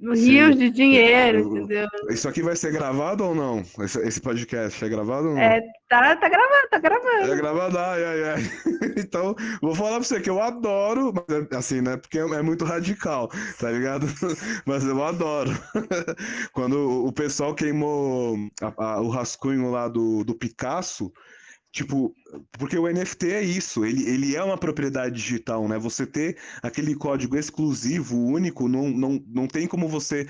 rios 0.00 0.56
de 0.56 0.70
dinheiro, 0.70 1.38
Eu- 1.40 1.56
entendeu? 1.58 1.86
Isso 2.10 2.28
aqui 2.28 2.42
vai 2.42 2.56
ser 2.56 2.72
gravado 2.72 3.24
ou 3.24 3.34
não? 3.34 3.62
Esse, 3.80 4.00
esse 4.00 4.20
podcast 4.20 4.84
é 4.84 4.88
gravado 4.88 5.28
ou 5.28 5.34
não? 5.34 5.40
É, 5.40 5.60
tá, 5.88 6.16
tá 6.16 6.28
gravando, 6.28 6.68
tá 6.70 6.78
gravando. 6.78 7.32
É 7.32 7.36
gravado, 7.36 7.78
ai, 7.78 8.04
ai, 8.04 8.24
ai. 8.30 8.42
Então, 8.98 9.34
vou 9.60 9.74
falar 9.74 9.96
pra 9.96 10.02
você 10.04 10.20
que 10.20 10.30
eu 10.30 10.40
adoro, 10.40 11.12
mas 11.12 11.46
é 11.50 11.56
assim, 11.56 11.80
né? 11.80 11.96
Porque 11.96 12.18
é 12.18 12.42
muito 12.42 12.64
radical, 12.64 13.28
tá 13.58 13.70
ligado? 13.70 14.06
Mas 14.66 14.84
eu 14.84 15.02
adoro. 15.04 15.50
Quando 16.52 17.06
o 17.06 17.12
pessoal 17.12 17.54
queimou 17.54 18.36
a- 18.62 18.72
a- 18.94 19.00
o 19.00 19.08
rascunho 19.08 19.70
lá 19.70 19.86
do, 19.88 20.24
do 20.24 20.34
Picasso, 20.34 21.12
tipo, 21.76 22.14
porque 22.58 22.78
o 22.78 22.90
NFT 22.90 23.32
é 23.32 23.42
isso, 23.42 23.84
ele, 23.84 24.08
ele 24.08 24.34
é 24.34 24.42
uma 24.42 24.56
propriedade 24.56 25.14
digital, 25.14 25.68
né? 25.68 25.78
Você 25.78 26.06
ter 26.06 26.38
aquele 26.62 26.94
código 26.94 27.36
exclusivo, 27.36 28.16
único, 28.16 28.66
não, 28.66 28.88
não, 28.88 29.22
não 29.28 29.46
tem 29.46 29.66
como 29.66 29.86
você 29.86 30.26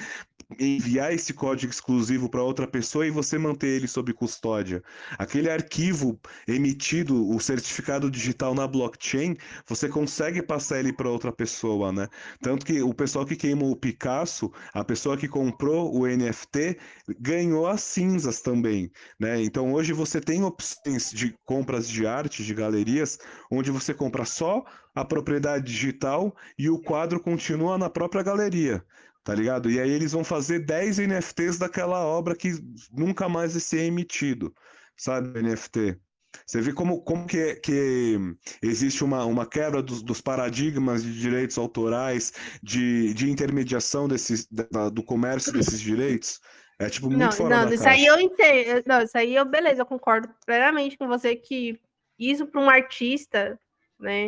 enviar 0.58 1.12
esse 1.12 1.34
código 1.34 1.72
exclusivo 1.72 2.28
para 2.30 2.42
outra 2.42 2.66
pessoa 2.68 3.06
e 3.06 3.10
você 3.10 3.36
manter 3.36 3.68
ele 3.68 3.88
sob 3.88 4.12
custódia. 4.12 4.82
Aquele 5.18 5.50
arquivo 5.50 6.20
emitido, 6.46 7.28
o 7.28 7.40
certificado 7.40 8.10
digital 8.10 8.54
na 8.54 8.66
blockchain, 8.66 9.36
você 9.66 9.88
consegue 9.88 10.42
passar 10.42 10.78
ele 10.78 10.92
para 10.92 11.10
outra 11.10 11.32
pessoa, 11.32 11.92
né? 11.92 12.08
Tanto 12.40 12.64
que 12.64 12.80
o 12.80 12.94
pessoal 12.94 13.26
que 13.26 13.34
queimou 13.36 13.72
o 13.72 13.76
Picasso, 13.76 14.52
a 14.72 14.84
pessoa 14.84 15.16
que 15.16 15.26
comprou 15.28 15.92
o 15.94 16.06
NFT, 16.06 16.78
ganhou 17.18 17.66
as 17.66 17.80
cinzas 17.82 18.40
também, 18.40 18.90
né? 19.18 19.42
Então 19.42 19.72
hoje 19.72 19.92
você 19.92 20.20
tem 20.20 20.44
opções 20.44 21.10
de 21.10 21.36
compras 21.44 21.88
de 21.88 22.06
arte, 22.06 22.44
de 22.44 22.54
galerias, 22.54 23.18
onde 23.50 23.70
você 23.70 23.92
compra 23.92 24.24
só 24.24 24.64
a 24.94 25.04
propriedade 25.04 25.64
digital 25.64 26.34
e 26.58 26.70
o 26.70 26.80
quadro 26.80 27.20
continua 27.20 27.76
na 27.76 27.90
própria 27.90 28.22
galeria. 28.22 28.84
Tá 29.26 29.34
ligado? 29.34 29.68
E 29.68 29.80
aí 29.80 29.90
eles 29.90 30.12
vão 30.12 30.22
fazer 30.22 30.60
10 30.60 31.00
NFTs 31.00 31.58
daquela 31.58 31.98
obra 32.06 32.36
que 32.36 32.52
nunca 32.92 33.28
mais 33.28 33.52
vai 33.54 33.60
ser 33.60 33.80
emitido, 33.80 34.54
sabe? 34.96 35.40
NFT. 35.40 35.98
Você 36.46 36.60
vê 36.60 36.72
como, 36.72 37.02
como 37.02 37.26
que, 37.26 37.56
que 37.56 38.16
existe 38.62 39.02
uma, 39.02 39.24
uma 39.24 39.44
quebra 39.44 39.82
dos, 39.82 40.00
dos 40.00 40.20
paradigmas 40.20 41.02
de 41.02 41.18
direitos 41.18 41.58
autorais, 41.58 42.32
de, 42.62 43.12
de 43.14 43.28
intermediação 43.28 44.06
desses, 44.06 44.46
da- 44.46 44.90
do 44.90 45.02
comércio 45.02 45.52
desses 45.52 45.80
direitos? 45.80 46.38
É 46.78 46.88
tipo 46.88 47.10
muito 47.10 47.32
Não, 47.32 47.36
fora 47.36 47.50
não, 47.56 47.64
da 47.64 47.72
isso 47.72 47.88
aí 47.88 48.04
caixa. 48.04 48.06
eu 48.06 48.20
entendo. 48.20 48.82
Não, 48.86 49.02
isso 49.02 49.18
aí 49.18 49.34
eu, 49.34 49.44
beleza, 49.44 49.82
eu 49.82 49.86
concordo 49.86 50.28
plenamente 50.44 50.96
com 50.96 51.08
você 51.08 51.34
que 51.34 51.80
isso 52.18 52.46
para 52.46 52.60
um 52.60 52.70
artista, 52.70 53.58
né, 53.98 54.26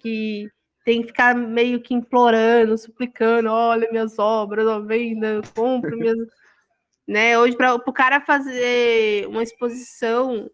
que 0.00 0.50
tem 0.90 1.02
que 1.02 1.06
ficar 1.06 1.36
meio 1.36 1.80
que 1.80 1.94
implorando, 1.94 2.76
suplicando, 2.76 3.48
olha 3.48 3.88
minhas 3.92 4.18
obras, 4.18 4.66
ó, 4.66 4.80
venda, 4.80 5.40
compra 5.54 5.94
minhas. 5.94 6.16
né, 7.06 7.38
hoje, 7.38 7.56
para 7.56 7.76
o 7.76 7.92
cara 7.92 8.20
fazer 8.20 9.28
uma 9.28 9.40
exposição, 9.40 10.50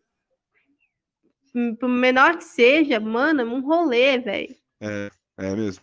hum, 1.54 1.74
por 1.74 1.88
menor 1.88 2.36
que 2.36 2.44
seja, 2.44 3.00
mano, 3.00 3.40
é 3.40 3.44
um 3.44 3.62
rolê, 3.62 4.18
velho. 4.18 4.54
É 5.38 5.54
mesmo. 5.54 5.82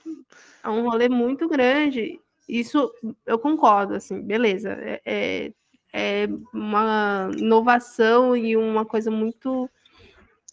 É 0.63 0.69
um 0.69 0.87
rolê 0.87 1.09
muito 1.09 1.49
grande. 1.49 2.19
Isso 2.47 2.93
eu 3.25 3.39
concordo, 3.39 3.95
assim, 3.95 4.21
beleza. 4.21 4.69
É, 4.69 5.01
é, 5.03 5.53
é 5.91 6.27
uma 6.53 7.31
inovação 7.35 8.37
e 8.37 8.55
uma 8.55 8.85
coisa 8.85 9.09
muito 9.09 9.67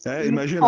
é, 0.05 0.25
imagina, 0.25 0.65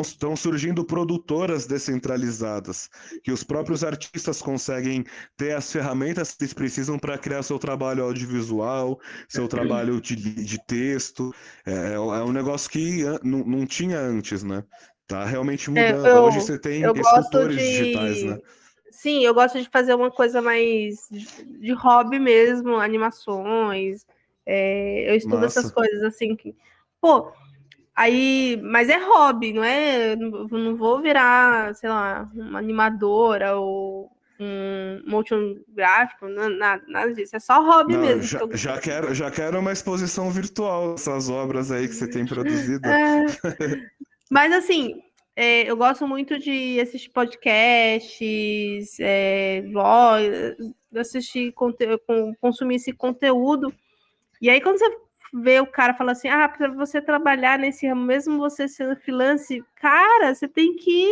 estão 0.00 0.34
surgindo 0.34 0.84
produtoras 0.84 1.66
descentralizadas, 1.66 2.88
que 3.22 3.30
os 3.30 3.44
próprios 3.44 3.84
artistas 3.84 4.40
conseguem 4.40 5.04
ter 5.36 5.54
as 5.54 5.70
ferramentas 5.70 6.34
que 6.34 6.44
eles 6.44 6.54
precisam 6.54 6.98
para 6.98 7.18
criar 7.18 7.42
seu 7.42 7.58
trabalho 7.58 8.04
audiovisual, 8.04 8.98
seu 9.28 9.46
trabalho 9.46 10.00
de, 10.00 10.16
de 10.16 10.66
texto. 10.66 11.34
É, 11.66 11.94
é, 11.94 11.98
um 11.98 12.32
negócio 12.32 12.70
que 12.70 13.02
não, 13.22 13.44
não 13.44 13.66
tinha 13.66 13.98
antes, 13.98 14.42
né? 14.42 14.64
Tá 15.06 15.24
realmente 15.24 15.68
é, 15.68 15.92
mudando. 15.92 16.06
Eu, 16.06 16.22
Hoje 16.22 16.40
você 16.40 16.58
tem 16.58 16.82
escultores 16.82 17.58
de... 17.58 17.62
digitais, 17.62 18.22
né? 18.22 18.38
Sim, 18.90 19.24
eu 19.24 19.34
gosto 19.34 19.60
de 19.60 19.68
fazer 19.68 19.94
uma 19.94 20.10
coisa 20.10 20.40
mais 20.40 21.08
de 21.10 21.72
hobby 21.72 22.18
mesmo, 22.18 22.76
animações. 22.76 24.06
É, 24.46 25.10
eu 25.10 25.16
estudo 25.16 25.40
Massa. 25.40 25.60
essas 25.60 25.72
coisas 25.72 26.02
assim 26.02 26.36
que. 26.36 26.54
Pô, 27.00 27.32
Aí, 28.02 28.60
mas 28.60 28.88
é 28.88 28.98
hobby, 28.98 29.52
não 29.52 29.62
é? 29.62 30.16
Não 30.16 30.76
vou 30.76 31.00
virar, 31.00 31.72
sei 31.76 31.88
lá, 31.88 32.28
uma 32.34 32.58
animadora 32.58 33.56
ou 33.56 34.10
um 34.40 35.00
motion 35.06 35.54
gráfico, 35.68 36.26
nada, 36.26 36.82
nada 36.88 37.14
disso. 37.14 37.36
É 37.36 37.38
só 37.38 37.62
hobby 37.62 37.92
não, 37.92 38.00
mesmo. 38.00 38.22
Já, 38.24 38.40
já, 38.54 38.80
quero, 38.80 39.14
já 39.14 39.30
quero 39.30 39.60
uma 39.60 39.70
exposição 39.70 40.32
virtual 40.32 40.94
dessas 40.94 41.30
obras 41.30 41.70
aí 41.70 41.86
que 41.86 41.94
você 41.94 42.10
tem 42.10 42.26
produzido. 42.26 42.84
É... 42.88 43.26
mas 44.28 44.52
assim, 44.52 45.00
é, 45.36 45.70
eu 45.70 45.76
gosto 45.76 46.04
muito 46.04 46.40
de 46.40 46.80
assistir 46.80 47.10
podcasts, 47.10 48.98
é, 48.98 49.62
vlog, 49.70 50.74
assistir, 50.96 51.54
consumir 52.40 52.74
esse 52.76 52.92
conteúdo. 52.92 53.72
E 54.40 54.50
aí, 54.50 54.60
quando 54.60 54.78
você 54.78 54.90
vê 55.32 55.60
o 55.60 55.66
cara 55.66 55.94
falar 55.94 56.12
assim: 56.12 56.28
ah, 56.28 56.48
para 56.48 56.68
você 56.68 57.00
trabalhar 57.00 57.58
nesse 57.58 57.86
ramo, 57.86 58.04
mesmo 58.04 58.38
você 58.38 58.68
sendo 58.68 58.96
freelance, 58.96 59.64
cara, 59.76 60.34
você 60.34 60.46
tem 60.46 60.76
que 60.76 61.08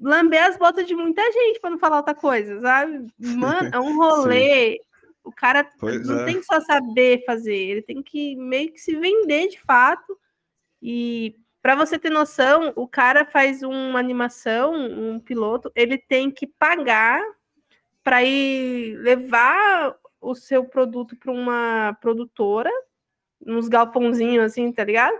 lamber 0.00 0.44
as 0.44 0.56
botas 0.56 0.86
de 0.86 0.94
muita 0.94 1.22
gente 1.32 1.58
para 1.60 1.70
não 1.70 1.78
falar 1.78 1.96
outra 1.96 2.14
coisa, 2.14 2.60
sabe? 2.60 3.08
Mano, 3.18 3.70
é 3.72 3.80
um 3.80 3.96
rolê. 3.98 4.80
o 5.24 5.32
cara 5.32 5.68
pois 5.78 6.06
não 6.06 6.20
é. 6.20 6.24
tem 6.24 6.38
que 6.38 6.44
só 6.44 6.60
saber 6.60 7.24
fazer, 7.26 7.56
ele 7.56 7.82
tem 7.82 8.02
que 8.02 8.36
meio 8.36 8.72
que 8.72 8.80
se 8.80 8.94
vender 8.94 9.48
de 9.48 9.60
fato. 9.60 10.16
E 10.80 11.34
para 11.60 11.74
você 11.74 11.98
ter 11.98 12.10
noção, 12.10 12.72
o 12.76 12.86
cara 12.86 13.24
faz 13.24 13.62
uma 13.62 13.98
animação, 13.98 14.72
um 14.74 15.18
piloto, 15.18 15.72
ele 15.74 15.98
tem 15.98 16.30
que 16.30 16.46
pagar 16.46 17.20
para 18.04 18.22
ir 18.22 18.96
levar 18.98 19.94
o 20.20 20.34
seu 20.34 20.64
produto 20.64 21.16
para 21.16 21.32
uma 21.32 21.96
produtora, 22.00 22.70
uns 23.46 23.68
galpãozinhos 23.68 24.44
assim, 24.44 24.72
tá 24.72 24.84
ligado? 24.84 25.18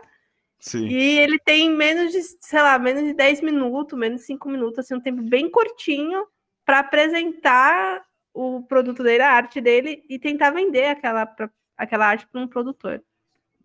Sim. 0.58 0.86
E 0.86 1.18
ele 1.18 1.38
tem 1.38 1.70
menos 1.70 2.12
de, 2.12 2.20
sei 2.40 2.60
lá, 2.60 2.78
menos 2.78 3.04
de 3.04 3.14
10 3.14 3.42
minutos, 3.42 3.98
menos 3.98 4.20
de 4.20 4.26
5 4.26 4.48
minutos, 4.48 4.80
assim, 4.80 4.94
um 4.94 5.00
tempo 5.00 5.22
bem 5.22 5.48
curtinho 5.50 6.26
para 6.64 6.80
apresentar 6.80 8.04
o 8.34 8.62
produto 8.62 9.02
dele, 9.02 9.22
a 9.22 9.32
arte 9.32 9.60
dele 9.60 10.04
e 10.08 10.18
tentar 10.18 10.50
vender 10.50 10.86
aquela, 10.86 11.26
pra, 11.26 11.50
aquela 11.76 12.06
arte 12.06 12.26
para 12.26 12.40
um 12.40 12.48
produtor. 12.48 13.02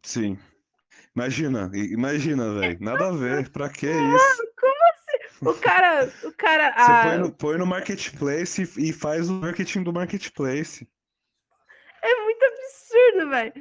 Sim. 0.04 0.38
Imagina, 1.16 1.70
imagina, 1.74 2.54
velho. 2.56 2.78
Nada 2.80 3.10
a 3.10 3.12
ver. 3.12 3.50
Pra 3.50 3.70
que 3.70 3.88
isso? 3.88 4.54
Como 4.60 4.76
assim? 4.92 5.48
O 5.48 5.54
cara. 5.62 6.12
O 6.24 6.32
cara 6.34 6.72
Você 6.72 6.92
ah, 6.92 7.04
põe, 7.04 7.18
no, 7.18 7.32
põe 7.32 7.58
no 7.58 7.66
marketplace 7.66 8.64
e 8.78 8.92
faz 8.92 9.30
o 9.30 9.34
marketing 9.34 9.84
do 9.84 9.94
marketplace. 9.94 10.88
É 12.04 12.24
muito 12.24 12.44
absurdo, 12.44 13.30
velho. 13.30 13.54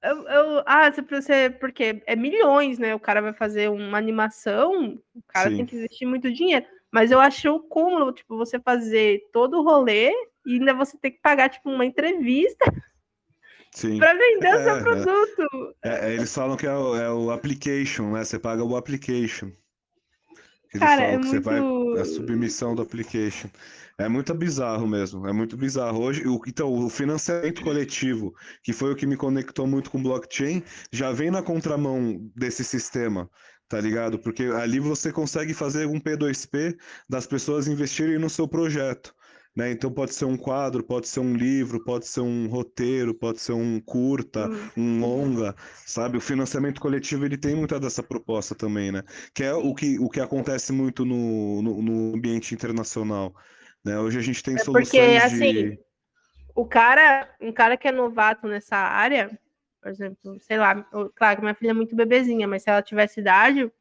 Eu, 0.00 0.28
eu, 0.28 0.62
ah, 0.64 0.90
você, 0.90 1.50
porque 1.50 2.00
é 2.06 2.14
milhões, 2.14 2.78
né? 2.78 2.94
O 2.94 3.00
cara 3.00 3.20
vai 3.20 3.32
fazer 3.32 3.68
uma 3.68 3.98
animação, 3.98 5.00
o 5.12 5.22
cara 5.26 5.50
Sim. 5.50 5.56
tem 5.56 5.66
que 5.66 5.76
investir 5.76 6.06
muito 6.06 6.32
dinheiro. 6.32 6.64
Mas 6.90 7.10
eu 7.10 7.20
achei 7.20 7.50
o 7.50 7.60
cúmulo, 7.60 8.12
tipo, 8.12 8.36
você 8.36 8.60
fazer 8.60 9.28
todo 9.32 9.58
o 9.58 9.62
rolê 9.62 10.10
e 10.46 10.54
ainda 10.54 10.72
você 10.72 10.96
ter 10.96 11.10
que 11.10 11.20
pagar, 11.20 11.50
tipo, 11.50 11.68
uma 11.68 11.84
entrevista 11.84 12.64
para 13.98 14.14
vender 14.14 14.54
o 14.54 14.62
seu 14.62 14.76
é, 14.76 14.78
é. 14.78 14.82
produto. 14.82 15.74
É, 15.82 16.08
é, 16.08 16.14
eles 16.14 16.32
falam 16.32 16.56
que 16.56 16.66
é 16.66 16.74
o, 16.74 16.96
é 16.96 17.12
o, 17.12 17.30
application, 17.30 18.12
né? 18.12 18.24
Você 18.24 18.38
paga 18.38 18.64
o 18.64 18.76
application. 18.76 19.50
Eles 20.72 20.78
Cara, 20.78 21.02
é 21.02 21.18
muito... 21.18 21.42
Vai, 21.42 21.58
a 22.00 22.04
submissão 22.04 22.74
do 22.74 22.82
application. 22.82 23.48
É 24.00 24.08
muito 24.08 24.32
bizarro 24.32 24.86
mesmo, 24.86 25.26
é 25.26 25.32
muito 25.32 25.56
bizarro. 25.56 26.00
Hoje, 26.00 26.24
o, 26.24 26.40
então, 26.46 26.72
o 26.72 26.88
financiamento 26.88 27.60
coletivo, 27.62 28.32
que 28.62 28.72
foi 28.72 28.92
o 28.92 28.96
que 28.96 29.04
me 29.06 29.16
conectou 29.16 29.66
muito 29.66 29.90
com 29.90 30.00
blockchain, 30.00 30.62
já 30.92 31.10
vem 31.10 31.32
na 31.32 31.42
contramão 31.42 32.30
desse 32.34 32.62
sistema, 32.62 33.28
tá 33.68 33.80
ligado? 33.80 34.16
Porque 34.20 34.44
ali 34.44 34.78
você 34.78 35.10
consegue 35.12 35.52
fazer 35.52 35.86
um 35.86 35.98
P2P 35.98 36.76
das 37.08 37.26
pessoas 37.26 37.66
investirem 37.66 38.18
no 38.18 38.30
seu 38.30 38.46
projeto. 38.46 39.12
Né? 39.56 39.72
Então 39.72 39.90
pode 39.90 40.14
ser 40.14 40.26
um 40.26 40.36
quadro, 40.36 40.84
pode 40.84 41.08
ser 41.08 41.18
um 41.18 41.34
livro, 41.34 41.82
pode 41.82 42.06
ser 42.06 42.20
um 42.20 42.46
roteiro, 42.46 43.12
pode 43.12 43.40
ser 43.40 43.52
um 43.52 43.80
curta, 43.80 44.48
hum. 44.48 44.68
um 44.76 45.00
longa, 45.00 45.56
sabe? 45.84 46.16
O 46.16 46.20
financiamento 46.20 46.80
coletivo 46.80 47.24
ele 47.24 47.36
tem 47.36 47.56
muita 47.56 47.80
dessa 47.80 48.00
proposta 48.00 48.54
também, 48.54 48.92
né? 48.92 49.02
Que 49.34 49.42
é 49.42 49.54
o 49.54 49.74
que, 49.74 49.98
o 49.98 50.08
que 50.08 50.20
acontece 50.20 50.72
muito 50.72 51.04
no, 51.04 51.60
no, 51.62 51.82
no 51.82 52.14
ambiente 52.14 52.54
internacional. 52.54 53.34
Né? 53.88 53.98
Hoje 53.98 54.18
a 54.18 54.22
gente 54.22 54.42
tem 54.42 54.54
é 54.54 54.58
soluções 54.58 54.88
porque, 54.88 55.08
de... 55.08 55.16
assim, 55.16 55.78
o 56.54 56.66
cara, 56.66 57.34
um 57.40 57.50
cara 57.50 57.76
que 57.76 57.88
é 57.88 57.92
novato 57.92 58.46
nessa 58.46 58.76
área, 58.76 59.30
por 59.80 59.90
exemplo, 59.90 60.38
sei 60.40 60.58
lá, 60.58 60.74
claro 61.14 61.36
que 61.36 61.42
minha 61.42 61.54
filha 61.54 61.70
é 61.70 61.74
muito 61.74 61.96
bebezinha, 61.96 62.46
mas 62.46 62.62
se 62.62 62.70
ela 62.70 62.82
tivesse 62.82 63.20
idade, 63.20 63.72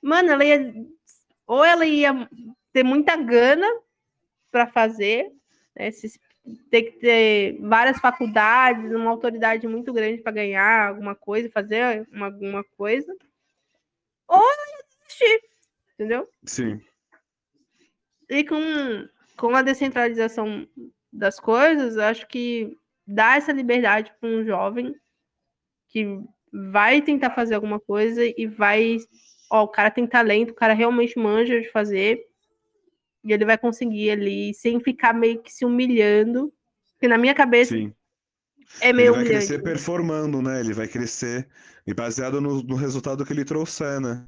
mano, 0.00 0.30
ela 0.30 0.44
ia 0.44 0.72
ou 1.46 1.64
ela 1.64 1.84
ia 1.84 2.28
ter 2.72 2.84
muita 2.84 3.16
gana 3.16 3.66
para 4.50 4.66
fazer, 4.66 5.32
né, 5.74 5.90
se, 5.90 6.20
ter 6.70 6.82
que 6.82 6.92
ter 6.98 7.58
várias 7.60 7.98
faculdades, 7.98 8.92
uma 8.92 9.10
autoridade 9.10 9.66
muito 9.66 9.92
grande 9.92 10.22
para 10.22 10.32
ganhar 10.32 10.88
alguma 10.88 11.14
coisa, 11.14 11.50
fazer 11.50 12.06
uma, 12.12 12.26
alguma 12.26 12.64
coisa, 12.76 13.12
ou 14.28 14.38
ela 14.38 14.78
ia 14.78 14.84
desistir, 14.88 15.40
entendeu? 15.94 16.28
Sim. 16.44 16.80
E 18.28 18.44
com, 18.44 18.58
com 19.36 19.54
a 19.54 19.62
descentralização 19.62 20.66
das 21.12 21.38
coisas, 21.38 21.98
acho 21.98 22.26
que 22.26 22.76
dá 23.06 23.36
essa 23.36 23.52
liberdade 23.52 24.12
para 24.20 24.28
um 24.28 24.44
jovem 24.44 24.94
que 25.88 26.20
vai 26.52 27.00
tentar 27.02 27.30
fazer 27.30 27.54
alguma 27.54 27.78
coisa 27.78 28.22
e 28.24 28.46
vai. 28.46 28.98
Ó, 29.50 29.64
o 29.64 29.68
cara 29.68 29.90
tem 29.90 30.06
talento, 30.06 30.50
o 30.50 30.54
cara 30.54 30.72
realmente 30.74 31.18
manja 31.18 31.60
de 31.60 31.70
fazer. 31.70 32.20
E 33.24 33.32
ele 33.32 33.44
vai 33.44 33.58
conseguir 33.58 34.10
ali, 34.10 34.54
sem 34.54 34.80
ficar 34.80 35.12
meio 35.12 35.42
que 35.42 35.52
se 35.52 35.64
humilhando. 35.64 36.52
Porque 36.92 37.08
na 37.08 37.18
minha 37.18 37.34
cabeça 37.34 37.74
Sim. 37.74 37.92
é 38.80 38.92
meio 38.92 39.08
ele 39.08 39.10
vai 39.10 39.20
humilhante. 39.20 39.46
crescer 39.46 39.62
performando, 39.62 40.40
né? 40.42 40.60
Ele 40.60 40.72
vai 40.72 40.88
crescer 40.88 41.48
e 41.86 41.94
baseado 41.94 42.40
no, 42.40 42.62
no 42.62 42.74
resultado 42.74 43.24
que 43.24 43.32
ele 43.32 43.44
trouxer, 43.44 44.00
né? 44.00 44.24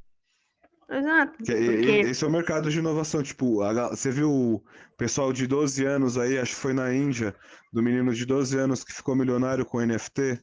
Exato. 0.89 1.37
Porque... 1.37 1.51
Esse 1.53 2.23
é 2.23 2.27
o 2.27 2.31
mercado 2.31 2.69
de 2.71 2.79
inovação. 2.79 3.21
Tipo, 3.21 3.61
a, 3.61 3.89
você 3.89 4.11
viu 4.11 4.31
o 4.31 4.63
pessoal 4.97 5.31
de 5.31 5.45
12 5.45 5.85
anos 5.85 6.17
aí, 6.17 6.37
acho 6.37 6.55
que 6.55 6.61
foi 6.61 6.73
na 6.73 6.93
Índia, 6.93 7.35
do 7.71 7.83
menino 7.83 8.13
de 8.13 8.25
12 8.25 8.57
anos 8.57 8.83
que 8.83 8.93
ficou 8.93 9.15
milionário 9.15 9.65
com 9.65 9.79
NFT, 9.79 10.41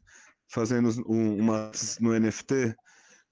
fazendo 0.48 0.90
um, 1.08 1.40
uma 1.40 1.70
no 2.00 2.18
NFT. 2.18 2.74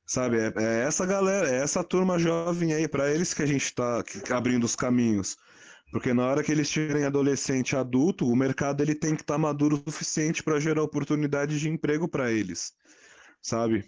Sabe, 0.07 0.39
é, 0.39 0.53
é, 0.57 0.85
essa 0.85 1.07
galera, 1.07 1.49
é 1.49 1.62
essa 1.62 1.83
turma 1.83 2.19
jovem 2.19 2.75
aí, 2.75 2.87
para 2.87 3.11
eles 3.11 3.33
que 3.33 3.43
a 3.43 3.47
gente 3.47 3.65
está 3.65 4.03
abrindo 4.31 4.65
os 4.65 4.77
caminhos. 4.77 5.37
Porque 5.91 6.12
na 6.12 6.27
hora 6.27 6.43
que 6.43 6.51
eles 6.51 6.69
tiverem 6.69 7.05
adolescente 7.05 7.77
adulto, 7.77 8.29
o 8.29 8.37
mercado 8.37 8.83
ele 8.83 8.95
tem 8.95 9.15
que 9.15 9.23
estar 9.23 9.35
tá 9.35 9.39
maduro 9.39 9.77
o 9.77 9.91
suficiente 9.91 10.43
para 10.43 10.59
gerar 10.59 10.83
oportunidade 10.83 11.59
de 11.59 11.69
emprego 11.69 12.09
para 12.09 12.33
eles. 12.33 12.73
Sabe? 13.41 13.85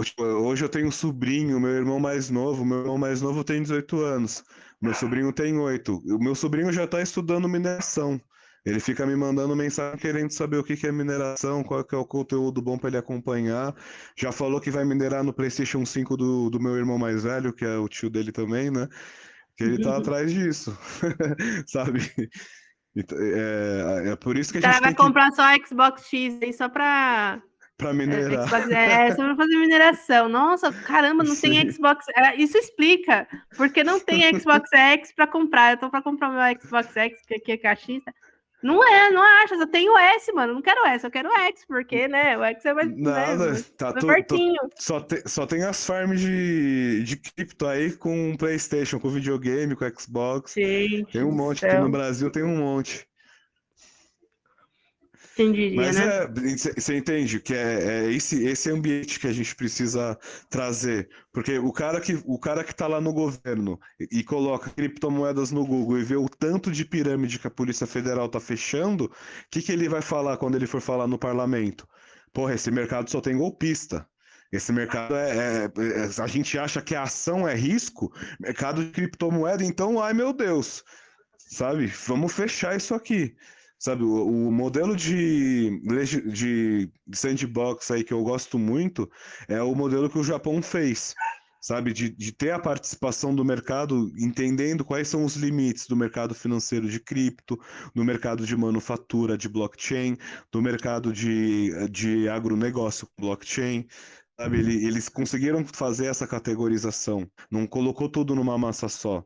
Tipo, 0.00 0.22
hoje 0.22 0.64
eu 0.64 0.68
tenho 0.68 0.88
um 0.88 0.92
sobrinho, 0.92 1.60
meu 1.60 1.70
irmão 1.70 2.00
mais 2.00 2.30
novo. 2.30 2.64
Meu 2.64 2.78
irmão 2.78 2.98
mais 2.98 3.20
novo 3.20 3.44
tem 3.44 3.62
18 3.62 4.00
anos. 4.00 4.42
Meu 4.80 4.94
sobrinho 4.94 5.32
tem 5.32 5.58
8. 5.58 6.02
O 6.06 6.18
meu 6.18 6.34
sobrinho 6.34 6.72
já 6.72 6.84
está 6.84 7.02
estudando 7.02 7.48
mineração. 7.48 8.20
Ele 8.64 8.78
fica 8.78 9.04
me 9.04 9.16
mandando 9.16 9.56
mensagem 9.56 9.98
querendo 9.98 10.30
saber 10.30 10.56
o 10.56 10.62
que 10.64 10.86
é 10.86 10.92
mineração, 10.92 11.64
qual 11.64 11.84
que 11.84 11.94
é 11.96 11.98
o 11.98 12.06
conteúdo 12.06 12.62
bom 12.62 12.78
para 12.78 12.90
ele 12.90 12.96
acompanhar. 12.96 13.74
Já 14.16 14.30
falou 14.30 14.60
que 14.60 14.70
vai 14.70 14.84
minerar 14.84 15.24
no 15.24 15.32
PlayStation 15.32 15.84
5 15.84 16.16
do, 16.16 16.48
do 16.48 16.60
meu 16.60 16.76
irmão 16.76 16.96
mais 16.96 17.24
velho, 17.24 17.52
que 17.52 17.64
é 17.64 17.76
o 17.76 17.88
tio 17.88 18.08
dele 18.08 18.30
também, 18.30 18.70
né? 18.70 18.88
Que 19.56 19.64
ele 19.64 19.82
tá 19.82 19.90
uhum. 19.90 19.96
atrás 19.96 20.32
disso, 20.32 20.78
sabe? 21.66 22.00
É, 22.94 24.10
é, 24.10 24.16
por 24.16 24.36
isso 24.36 24.52
que 24.52 24.58
a 24.58 24.60
gente. 24.60 24.70
Cara 24.70 24.84
vai 24.84 24.94
comprar 24.94 25.30
que... 25.30 25.36
só 25.36 25.66
Xbox 25.66 26.06
X 26.06 26.38
aí 26.40 26.52
só 26.52 26.68
para 26.68 27.42
para 27.82 27.90
é, 27.90 27.92
minerar. 27.92 28.70
É, 28.70 29.08
é, 29.08 29.10
só 29.10 29.22
para 29.22 29.36
fazer 29.36 29.56
mineração. 29.56 30.28
Nossa, 30.28 30.72
caramba, 30.72 31.22
não 31.24 31.34
Sim. 31.34 31.50
tem 31.52 31.70
Xbox. 31.70 32.06
É, 32.16 32.36
isso 32.36 32.56
explica, 32.56 33.26
porque 33.56 33.84
não 33.84 34.00
tem 34.00 34.38
Xbox 34.38 34.70
X 34.72 35.12
para 35.12 35.26
comprar. 35.26 35.72
Eu 35.72 35.76
tô 35.78 35.90
para 35.90 36.02
comprar 36.02 36.30
meu 36.30 36.60
Xbox 36.60 36.96
X, 36.96 37.18
que 37.26 37.34
aqui 37.34 37.52
é 37.52 37.56
caixista. 37.56 38.12
Não 38.62 38.82
é, 38.86 39.10
não 39.10 39.22
acha, 39.42 39.58
só 39.58 39.66
tem 39.66 39.90
o 39.90 39.98
S, 39.98 40.32
mano. 40.32 40.54
Não 40.54 40.62
quero 40.62 40.86
S, 40.86 41.04
eu 41.04 41.10
quero 41.10 41.28
o 41.28 41.40
X, 41.40 41.64
porque, 41.66 42.06
né? 42.06 42.38
O 42.38 42.44
X 42.44 42.64
é 42.64 42.72
mais. 42.72 42.96
Nada, 42.96 43.52
né, 43.52 43.64
tá 43.76 43.92
tudo. 43.92 44.12
Só, 44.78 45.00
te, 45.00 45.28
só 45.28 45.44
tem 45.44 45.64
as 45.64 45.84
farms 45.84 46.20
de, 46.20 47.02
de 47.02 47.16
cripto 47.16 47.66
aí 47.66 47.92
com 47.92 48.36
PlayStation, 48.36 49.00
com 49.00 49.10
videogame, 49.10 49.74
com 49.74 49.84
Xbox. 49.98 50.54
Gente 50.54 51.10
tem 51.10 51.24
um 51.24 51.32
monte 51.32 51.66
aqui 51.66 51.76
no 51.76 51.90
Brasil, 51.90 52.30
tem 52.30 52.44
um 52.44 52.58
monte. 52.58 53.04
Quem 55.34 55.50
diria, 55.50 55.76
Mas 55.76 55.96
né? 55.96 56.24
é, 56.24 56.26
você 56.78 56.96
entende 56.96 57.40
que 57.40 57.54
é, 57.54 58.04
é, 58.06 58.12
esse, 58.12 58.44
esse 58.44 58.70
ambiente 58.70 59.18
que 59.18 59.26
a 59.26 59.32
gente 59.32 59.54
precisa 59.54 60.18
trazer. 60.50 61.08
Porque 61.32 61.58
o 61.58 61.72
cara 61.72 62.00
que, 62.00 62.22
o 62.26 62.38
cara 62.38 62.62
que 62.62 62.74
tá 62.74 62.86
lá 62.86 63.00
no 63.00 63.14
governo 63.14 63.80
e, 63.98 64.18
e 64.20 64.24
coloca 64.24 64.68
criptomoedas 64.70 65.50
no 65.50 65.66
Google 65.66 65.98
e 65.98 66.04
vê 66.04 66.16
o 66.16 66.28
tanto 66.28 66.70
de 66.70 66.84
pirâmide 66.84 67.38
que 67.38 67.46
a 67.46 67.50
Polícia 67.50 67.86
Federal 67.86 68.28
tá 68.28 68.40
fechando, 68.40 69.04
o 69.04 69.10
que, 69.50 69.62
que 69.62 69.72
ele 69.72 69.88
vai 69.88 70.02
falar 70.02 70.36
quando 70.36 70.56
ele 70.56 70.66
for 70.66 70.82
falar 70.82 71.06
no 71.06 71.18
parlamento? 71.18 71.88
Porra, 72.32 72.54
esse 72.54 72.70
mercado 72.70 73.10
só 73.10 73.20
tem 73.20 73.36
golpista. 73.36 74.06
Esse 74.52 74.70
mercado 74.70 75.14
é, 75.16 75.30
é, 75.30 75.64
é, 75.64 76.22
A 76.22 76.26
gente 76.26 76.58
acha 76.58 76.82
que 76.82 76.94
a 76.94 77.04
ação 77.04 77.48
é 77.48 77.54
risco, 77.54 78.12
mercado 78.38 78.84
de 78.84 78.90
criptomoeda, 78.90 79.64
então, 79.64 79.98
ai 79.98 80.12
meu 80.12 80.34
Deus, 80.34 80.84
sabe? 81.38 81.86
Vamos 82.06 82.34
fechar 82.34 82.76
isso 82.76 82.94
aqui. 82.94 83.34
Sabe, 83.82 84.04
o, 84.04 84.46
o 84.46 84.52
modelo 84.52 84.94
de, 84.94 85.80
de 86.30 86.88
sandbox 87.12 87.90
aí 87.90 88.04
que 88.04 88.14
eu 88.14 88.22
gosto 88.22 88.56
muito 88.56 89.10
é 89.48 89.60
o 89.60 89.74
modelo 89.74 90.08
que 90.08 90.16
o 90.16 90.22
Japão 90.22 90.62
fez 90.62 91.12
sabe, 91.60 91.92
de, 91.92 92.08
de 92.08 92.30
ter 92.30 92.52
a 92.52 92.60
participação 92.60 93.34
do 93.34 93.44
mercado, 93.44 94.12
entendendo 94.16 94.84
quais 94.84 95.08
são 95.08 95.24
os 95.24 95.34
limites 95.34 95.88
do 95.88 95.96
mercado 95.96 96.32
financeiro 96.32 96.88
de 96.88 97.00
cripto, 97.00 97.58
do 97.92 98.04
mercado 98.04 98.46
de 98.46 98.56
manufatura 98.56 99.36
de 99.36 99.48
blockchain, 99.48 100.16
do 100.52 100.62
mercado 100.62 101.12
de, 101.12 101.88
de 101.88 102.28
agronegócio 102.28 103.08
com 103.08 103.22
blockchain. 103.26 103.84
Sabe, 104.40 104.58
eles 104.60 105.08
conseguiram 105.08 105.64
fazer 105.64 106.06
essa 106.06 106.26
categorização, 106.26 107.28
não 107.50 107.66
colocou 107.66 108.08
tudo 108.08 108.34
numa 108.34 108.56
massa 108.56 108.88
só. 108.88 109.24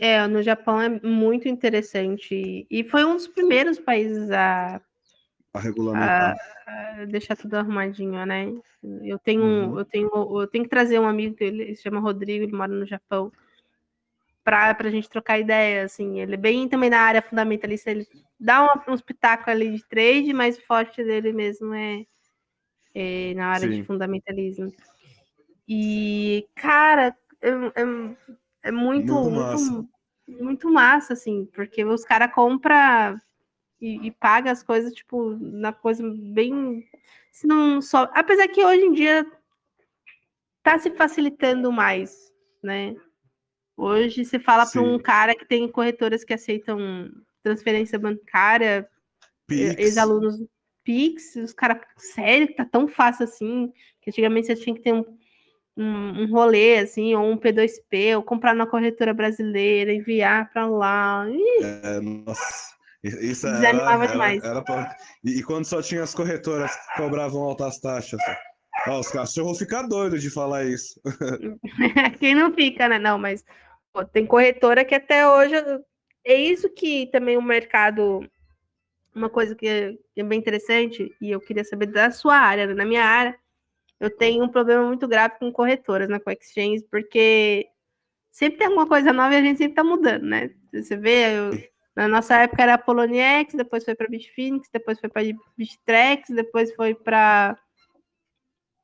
É, 0.00 0.26
no 0.26 0.42
Japão 0.42 0.80
é 0.80 0.88
muito 0.88 1.48
interessante. 1.48 2.66
E 2.70 2.84
foi 2.84 3.04
um 3.04 3.14
dos 3.14 3.26
primeiros 3.26 3.78
países 3.78 4.30
a, 4.30 4.80
a 5.54 5.60
regulamentar. 5.60 6.36
A, 6.66 7.02
a 7.02 7.04
deixar 7.06 7.36
tudo 7.36 7.54
arrumadinho, 7.54 8.24
né? 8.26 8.52
Eu 9.02 9.18
tenho, 9.18 9.42
uhum. 9.42 9.78
eu 9.78 9.84
tenho, 9.84 10.40
eu 10.40 10.46
tenho 10.46 10.64
que 10.64 10.70
trazer 10.70 10.98
um 10.98 11.06
amigo 11.06 11.36
ele 11.40 11.74
se 11.74 11.82
chama 11.82 12.00
Rodrigo, 12.00 12.44
ele 12.44 12.56
mora 12.56 12.72
no 12.72 12.86
Japão, 12.86 13.32
para 14.44 14.76
a 14.78 14.90
gente 14.90 15.08
trocar 15.08 15.38
ideia, 15.38 15.84
assim. 15.84 16.20
Ele 16.20 16.34
é 16.34 16.38
bem 16.38 16.68
também 16.68 16.90
na 16.90 17.00
área 17.00 17.22
fundamentalista, 17.22 17.90
ele 17.90 18.06
dá 18.38 18.64
um, 18.64 18.92
um 18.92 18.94
espetáculo 18.94 19.50
ali 19.50 19.76
de 19.76 19.84
trade, 19.86 20.32
mas 20.32 20.58
o 20.58 20.62
forte 20.62 21.02
dele 21.02 21.32
mesmo 21.32 21.74
é, 21.74 22.04
é 22.94 23.34
na 23.34 23.48
área 23.48 23.68
Sim. 23.68 23.76
de 23.76 23.82
fundamentalismo. 23.82 24.72
E, 25.66 26.46
cara, 26.54 27.14
eu, 27.42 27.72
eu 27.76 28.16
é 28.68 28.72
muito, 28.72 29.14
muito 29.14 29.30
massa. 29.30 29.72
Muito, 29.72 30.44
muito 30.44 30.70
massa, 30.70 31.12
assim, 31.14 31.46
porque 31.54 31.84
os 31.84 32.04
caras 32.04 32.32
compram 32.32 33.18
e, 33.80 34.06
e 34.06 34.10
paga 34.10 34.50
as 34.50 34.62
coisas, 34.62 34.92
tipo, 34.92 35.30
na 35.40 35.72
coisa 35.72 36.02
bem. 36.32 36.86
Se 37.32 37.46
não 37.46 37.80
só. 37.80 38.10
Apesar 38.12 38.46
que 38.48 38.64
hoje 38.64 38.82
em 38.82 38.92
dia 38.92 39.26
tá 40.62 40.78
se 40.78 40.90
facilitando 40.90 41.72
mais, 41.72 42.32
né? 42.62 42.94
Hoje 43.74 44.24
você 44.24 44.38
fala 44.38 44.66
para 44.66 44.82
um 44.82 44.98
cara 44.98 45.34
que 45.34 45.46
tem 45.46 45.70
corretoras 45.70 46.24
que 46.24 46.34
aceitam 46.34 47.10
transferência 47.42 47.98
bancária, 47.98 48.86
ex-alunos 49.48 50.36
Pix, 50.84 51.36
os 51.36 51.52
caras, 51.52 51.80
sério, 51.96 52.54
tá 52.54 52.64
tão 52.64 52.88
fácil 52.88 53.24
assim, 53.24 53.72
que 54.00 54.10
antigamente 54.10 54.46
você 54.46 54.56
tinha 54.56 54.74
que 54.74 54.82
ter 54.82 54.92
um 54.92 55.17
um, 55.78 56.22
um 56.22 56.30
rolê, 56.30 56.78
assim, 56.78 57.14
ou 57.14 57.24
um 57.24 57.38
P2P, 57.38 58.16
ou 58.16 58.22
comprar 58.22 58.52
na 58.52 58.66
corretora 58.66 59.14
brasileira, 59.14 59.92
enviar 59.92 60.50
para 60.52 60.66
lá. 60.66 61.24
É, 61.84 62.00
nossa. 62.00 62.76
Isso 63.02 63.46
Desanimava 63.46 64.04
era, 64.04 64.12
demais. 64.12 64.42
Era, 64.42 64.54
era 64.54 64.62
pra... 64.62 64.96
e, 65.24 65.38
e, 65.38 65.42
quando 65.44 65.64
só 65.64 65.80
tinha 65.80 66.02
as 66.02 66.12
corretoras 66.12 66.74
que 66.74 66.96
cobravam 66.96 67.42
altas 67.42 67.78
taxas. 67.78 68.20
Ó, 68.88 68.98
os 68.98 69.08
cachorros 69.08 69.58
ficam 69.58 69.86
doidos 69.88 70.20
de 70.20 70.30
falar 70.30 70.64
isso. 70.64 71.00
Quem 72.18 72.34
não 72.34 72.52
fica, 72.52 72.88
né? 72.88 72.98
Não, 72.98 73.16
mas 73.16 73.44
pô, 73.92 74.04
tem 74.04 74.26
corretora 74.26 74.84
que 74.84 74.96
até 74.96 75.28
hoje. 75.28 75.54
É 76.24 76.34
isso 76.34 76.68
que 76.68 77.06
também 77.12 77.36
o 77.36 77.42
mercado. 77.42 78.28
Uma 79.14 79.30
coisa 79.30 79.54
que 79.54 79.66
é, 79.66 79.92
que 80.12 80.20
é 80.20 80.24
bem 80.24 80.38
interessante, 80.38 81.12
e 81.20 81.30
eu 81.30 81.40
queria 81.40 81.64
saber 81.64 81.86
da 81.86 82.10
sua 82.10 82.36
área, 82.36 82.66
né? 82.66 82.74
na 82.74 82.84
minha 82.84 83.04
área, 83.04 83.36
eu 84.00 84.10
tenho 84.10 84.44
um 84.44 84.48
problema 84.48 84.86
muito 84.86 85.08
grave 85.08 85.38
com 85.38 85.52
corretoras 85.52 86.08
na 86.08 86.20
CoExchange, 86.20 86.84
porque 86.90 87.66
sempre 88.30 88.58
tem 88.58 88.66
alguma 88.68 88.86
coisa 88.86 89.12
nova 89.12 89.34
e 89.34 89.38
a 89.38 89.42
gente 89.42 89.58
sempre 89.58 89.72
está 89.72 89.84
mudando, 89.84 90.22
né? 90.22 90.50
Você 90.72 90.96
vê, 90.96 91.38
eu, 91.38 91.50
na 91.96 92.06
nossa 92.06 92.36
época 92.36 92.62
era 92.62 92.74
a 92.74 92.78
Poloniex, 92.78 93.54
depois 93.54 93.84
foi 93.84 93.94
para 93.94 94.08
Bitfinex, 94.08 94.68
depois 94.72 95.00
foi 95.00 95.08
para 95.08 95.22
Bittrex, 95.56 96.28
depois 96.30 96.72
foi 96.76 96.94
para 96.94 97.58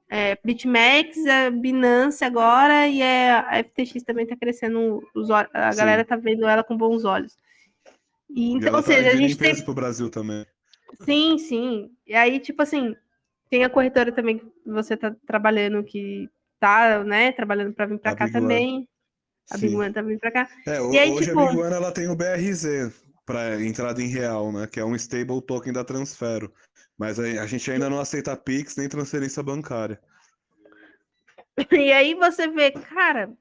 é, 0.08 0.36
BitMEX, 0.44 1.24
a 1.26 1.50
Binance 1.50 2.24
agora, 2.24 2.88
e 2.88 3.00
é, 3.00 3.32
a 3.32 3.62
FTX 3.62 4.02
também 4.02 4.24
está 4.24 4.36
crescendo, 4.36 5.00
os, 5.14 5.30
a 5.30 5.44
Sim. 5.72 5.78
galera 5.78 6.02
está 6.02 6.16
vendo 6.16 6.46
ela 6.46 6.64
com 6.64 6.76
bons 6.76 7.04
olhos. 7.04 7.36
E, 8.28 8.52
então, 8.52 8.72
e 8.72 8.76
ou 8.76 8.82
tá 8.82 8.88
seja, 8.88 9.10
a 9.10 9.16
gente 9.16 9.36
tem... 9.36 9.62
para 9.62 9.70
o 9.70 9.74
Brasil 9.74 10.10
também. 10.10 10.44
Sim, 11.00 11.38
sim. 11.38 11.90
E 12.06 12.14
aí, 12.14 12.38
tipo 12.38 12.62
assim, 12.62 12.94
tem 13.50 13.64
a 13.64 13.70
corretora 13.70 14.12
também 14.12 14.38
que 14.38 14.46
você 14.66 14.94
está 14.94 15.14
trabalhando, 15.26 15.84
que 15.84 16.28
tá, 16.58 17.04
né, 17.04 17.32
trabalhando 17.32 17.74
para 17.74 17.86
vir 17.86 17.98
para 17.98 18.16
cá 18.16 18.30
também. 18.30 18.88
A 19.50 19.58
Big 19.58 19.74
One 19.76 19.92
tá 19.92 20.00
vindo 20.00 20.18
para 20.18 20.30
cá. 20.30 20.48
É, 20.66 20.80
e 20.92 20.98
aí, 20.98 21.10
hoje 21.10 21.28
tipo... 21.28 21.40
a 21.40 21.48
Big 21.48 21.60
One 21.60 21.74
ela 21.74 21.92
tem 21.92 22.08
o 22.08 22.16
BRZ 22.16 22.92
para 23.26 23.62
entrada 23.62 24.00
em 24.02 24.08
real, 24.08 24.52
né, 24.52 24.66
que 24.66 24.80
é 24.80 24.84
um 24.84 24.94
stable 24.96 25.42
token 25.42 25.72
da 25.72 25.84
Transfero. 25.84 26.52
Mas 26.96 27.18
a, 27.18 27.22
a 27.22 27.46
gente 27.46 27.70
ainda 27.70 27.90
não 27.90 28.00
aceita 28.00 28.36
Pix 28.36 28.76
nem 28.76 28.88
transferência 28.88 29.42
bancária. 29.42 30.00
E 31.70 31.92
aí 31.92 32.14
você 32.14 32.48
vê, 32.48 32.72
cara, 32.72 33.32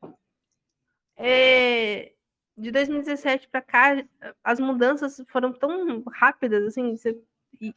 é, 1.17 2.11
de 2.55 2.71
2017 2.71 3.47
para 3.47 3.61
cá, 3.61 4.05
as 4.43 4.59
mudanças 4.59 5.21
foram 5.27 5.51
tão 5.51 6.03
rápidas, 6.13 6.63
assim, 6.63 6.95
você 6.95 7.19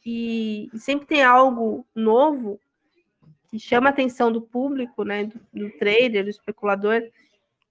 e, 0.04 0.70
e, 0.72 0.78
sempre 0.78 1.06
tem 1.06 1.22
algo 1.22 1.86
novo 1.94 2.58
que 3.48 3.58
chama 3.58 3.88
a 3.88 3.90
atenção 3.90 4.32
do 4.32 4.40
público, 4.40 5.04
né, 5.04 5.24
do, 5.24 5.40
do 5.52 5.70
trader, 5.78 6.24
do 6.24 6.30
especulador, 6.30 7.02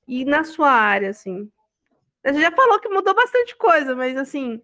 e 0.07 0.24
na 0.24 0.43
sua 0.43 0.72
área, 0.72 1.09
assim. 1.09 1.49
Você 2.24 2.39
já 2.39 2.51
falou 2.51 2.80
que 2.80 2.88
mudou 2.88 3.13
bastante 3.13 3.55
coisa, 3.57 3.95
mas 3.95 4.16
assim, 4.18 4.61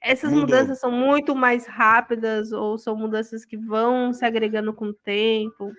essas 0.00 0.30
mudou. 0.30 0.46
mudanças 0.46 0.80
são 0.80 0.90
muito 0.90 1.34
mais 1.34 1.66
rápidas 1.66 2.52
ou 2.52 2.76
são 2.76 2.96
mudanças 2.96 3.44
que 3.44 3.56
vão 3.56 4.12
se 4.12 4.24
agregando 4.24 4.72
com 4.74 4.86
o 4.86 4.94
tempo? 4.94 5.72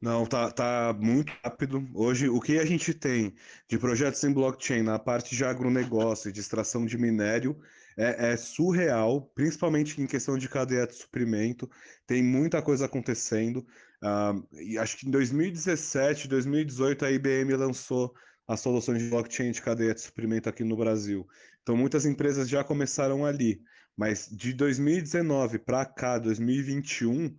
Não, 0.00 0.24
tá, 0.24 0.50
tá 0.52 0.96
muito 0.96 1.32
rápido. 1.42 1.86
Hoje, 1.92 2.28
o 2.28 2.40
que 2.40 2.58
a 2.58 2.64
gente 2.64 2.94
tem 2.94 3.34
de 3.66 3.78
projetos 3.78 4.22
em 4.22 4.32
blockchain 4.32 4.82
na 4.82 4.98
parte 4.98 5.34
de 5.34 5.44
agronegócio, 5.44 6.32
de 6.32 6.38
extração 6.38 6.86
de 6.86 6.96
minério, 6.96 7.60
é, 7.98 8.30
é, 8.30 8.36
surreal, 8.36 9.22
principalmente 9.34 10.00
em 10.00 10.06
questão 10.06 10.38
de 10.38 10.48
cadeia 10.48 10.86
de 10.86 10.94
suprimento. 10.94 11.68
Tem 12.06 12.22
muita 12.22 12.62
coisa 12.62 12.86
acontecendo. 12.86 13.66
Uh, 14.00 14.46
e 14.62 14.78
acho 14.78 14.96
que 14.96 15.08
em 15.08 15.10
2017, 15.10 16.28
2018, 16.28 17.04
a 17.04 17.10
IBM 17.10 17.56
lançou 17.56 18.14
a 18.46 18.56
solução 18.56 18.96
de 18.96 19.10
blockchain 19.10 19.50
de 19.50 19.60
cadeia 19.60 19.92
de 19.92 20.00
suprimento 20.00 20.48
aqui 20.48 20.62
no 20.62 20.76
Brasil. 20.76 21.26
Então, 21.62 21.76
muitas 21.76 22.06
empresas 22.06 22.48
já 22.48 22.62
começaram 22.62 23.26
ali. 23.26 23.60
Mas 23.96 24.28
de 24.30 24.52
2019 24.52 25.58
para 25.58 25.84
cá, 25.84 26.18
2021, 26.18 27.36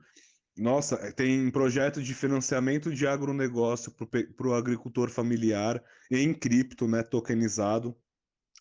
nossa, 0.57 0.97
tem 1.13 1.49
projeto 1.49 2.03
de 2.03 2.13
financiamento 2.13 2.93
de 2.93 3.07
agronegócio 3.07 3.93
para 3.93 4.47
o 4.47 4.53
agricultor 4.53 5.09
familiar 5.09 5.81
em 6.11 6.33
cripto, 6.33 6.85
né, 6.85 7.01
tokenizado. 7.01 7.95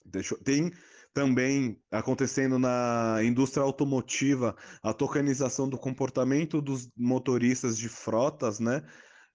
Deixa, 0.07 0.36
tem 0.44 0.72
também 1.19 1.83
acontecendo 1.91 2.61
na 2.61 3.19
indústria 3.25 3.64
automotiva, 3.64 4.55
a 4.81 4.95
tokenização 4.95 5.69
do 5.69 5.77
comportamento 5.77 6.62
dos 6.62 6.89
motoristas 6.97 7.77
de 7.77 7.89
frotas, 7.89 8.61
né? 8.61 8.85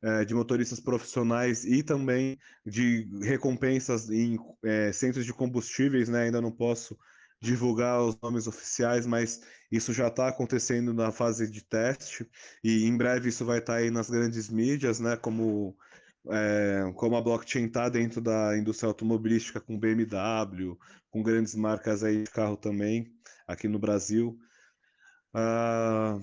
É, 0.01 0.23
de 0.23 0.33
motoristas 0.33 0.79
profissionais 0.79 1.65
e 1.65 1.83
também 1.83 2.37
de 2.65 3.05
recompensas 3.21 4.09
em 4.09 4.37
é, 4.63 4.93
centros 4.93 5.25
de 5.25 5.33
combustíveis, 5.33 6.07
né? 6.07 6.23
Ainda 6.23 6.39
não 6.39 6.51
posso 6.53 6.97
divulgar 7.41 8.01
os 8.01 8.17
nomes 8.21 8.47
oficiais, 8.47 9.05
mas 9.05 9.41
isso 9.69 9.91
já 9.91 10.07
está 10.07 10.29
acontecendo 10.29 10.93
na 10.93 11.11
fase 11.11 11.51
de 11.51 11.65
teste 11.65 12.25
e 12.63 12.85
em 12.85 12.95
breve 12.95 13.27
isso 13.27 13.43
vai 13.43 13.59
estar 13.59 13.73
tá 13.73 13.79
aí 13.79 13.91
nas 13.91 14.09
grandes 14.09 14.49
mídias, 14.49 15.01
né? 15.01 15.17
Como 15.17 15.75
é, 16.31 16.91
como 16.95 17.15
a 17.15 17.21
blockchain 17.21 17.65
está 17.65 17.89
dentro 17.89 18.21
da 18.21 18.57
indústria 18.57 18.87
automobilística 18.87 19.59
com 19.59 19.79
BMW, 19.79 20.77
com 21.09 21.21
grandes 21.21 21.55
marcas 21.55 22.03
aí 22.03 22.23
de 22.23 22.31
carro 22.31 22.57
também, 22.57 23.11
aqui 23.47 23.67
no 23.67 23.79
Brasil. 23.79 24.37
Uh, 25.35 26.21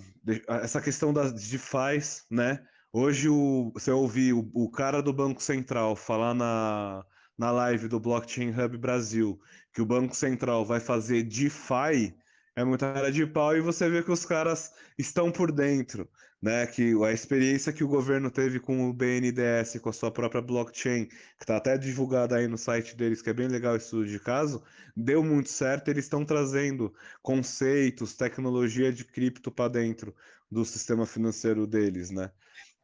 essa 0.62 0.80
questão 0.80 1.12
das 1.12 1.32
DeFi, 1.32 2.24
né? 2.30 2.64
Hoje 2.92 3.28
o, 3.28 3.70
você 3.74 3.90
ouvir 3.90 4.32
o, 4.32 4.50
o 4.54 4.70
cara 4.70 5.02
do 5.02 5.12
Banco 5.12 5.42
Central 5.42 5.94
falar 5.94 6.34
na, 6.34 7.04
na 7.36 7.50
live 7.50 7.88
do 7.88 8.00
Blockchain 8.00 8.50
Hub 8.50 8.76
Brasil 8.78 9.40
que 9.72 9.80
o 9.80 9.86
Banco 9.86 10.14
Central 10.14 10.64
vai 10.64 10.80
fazer 10.80 11.22
DeFi, 11.22 12.16
é 12.56 12.64
muita 12.64 12.92
cara 12.92 13.12
de 13.12 13.26
pau 13.26 13.56
e 13.56 13.60
você 13.60 13.88
vê 13.88 14.02
que 14.02 14.10
os 14.10 14.24
caras 14.24 14.72
estão 14.98 15.30
por 15.30 15.52
dentro, 15.52 16.08
né? 16.40 16.66
Que 16.66 16.92
a 17.04 17.12
experiência 17.12 17.72
que 17.72 17.84
o 17.84 17.88
governo 17.88 18.30
teve 18.30 18.60
com 18.60 18.88
o 18.88 18.92
BNDES, 18.92 19.78
com 19.80 19.88
a 19.90 19.92
sua 19.92 20.10
própria 20.10 20.40
blockchain, 20.42 21.06
que 21.06 21.14
está 21.40 21.56
até 21.56 21.76
divulgada 21.78 22.36
aí 22.36 22.46
no 22.48 22.58
site 22.58 22.96
deles, 22.96 23.22
que 23.22 23.30
é 23.30 23.34
bem 23.34 23.48
legal 23.48 23.76
esse 23.76 23.86
estudo 23.86 24.06
de 24.06 24.18
caso, 24.20 24.62
deu 24.96 25.22
muito 25.22 25.50
certo. 25.50 25.88
Eles 25.88 26.04
estão 26.04 26.24
trazendo 26.24 26.94
conceitos, 27.22 28.14
tecnologia 28.16 28.92
de 28.92 29.04
cripto 29.04 29.50
para 29.50 29.70
dentro 29.70 30.14
do 30.50 30.64
sistema 30.64 31.06
financeiro 31.06 31.66
deles, 31.66 32.10
né? 32.10 32.32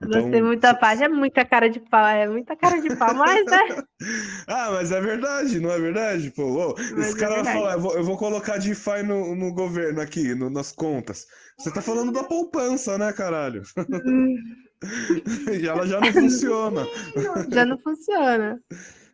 Então, 0.02 0.20
Gostei 0.20 0.42
muito 0.42 0.60
da 0.60 0.74
página, 0.74 1.06
é 1.06 1.08
muita 1.08 1.42
cara 1.44 1.70
de 1.70 1.80
pau, 1.80 2.06
é 2.06 2.28
muita 2.28 2.54
cara 2.54 2.80
de 2.82 2.94
pau, 2.96 3.14
mas 3.14 3.46
é. 3.46 3.82
ah, 4.46 4.70
mas 4.72 4.92
é 4.92 5.00
verdade, 5.00 5.58
não 5.58 5.70
é 5.70 5.78
verdade? 5.78 6.30
Pô, 6.32 6.74
esse 6.98 7.14
é 7.14 7.18
cara 7.18 7.42
vai 7.42 7.54
falar, 7.54 7.72
eu 7.72 7.80
vou, 7.80 7.96
eu 7.96 8.04
vou 8.04 8.16
colocar 8.18 8.58
DeFi 8.58 9.02
no, 9.02 9.34
no 9.34 9.54
governo 9.54 10.02
aqui, 10.02 10.34
no, 10.34 10.50
nas 10.50 10.70
contas. 10.70 11.26
Você 11.58 11.72
tá 11.72 11.80
falando 11.80 12.12
da 12.12 12.22
poupança, 12.24 12.98
né, 12.98 13.10
caralho? 13.14 13.62
e 15.50 15.66
ela 15.66 15.86
já 15.86 15.98
não 15.98 16.12
funciona. 16.12 16.86
já 17.50 17.64
não 17.64 17.78
funciona. 17.78 18.60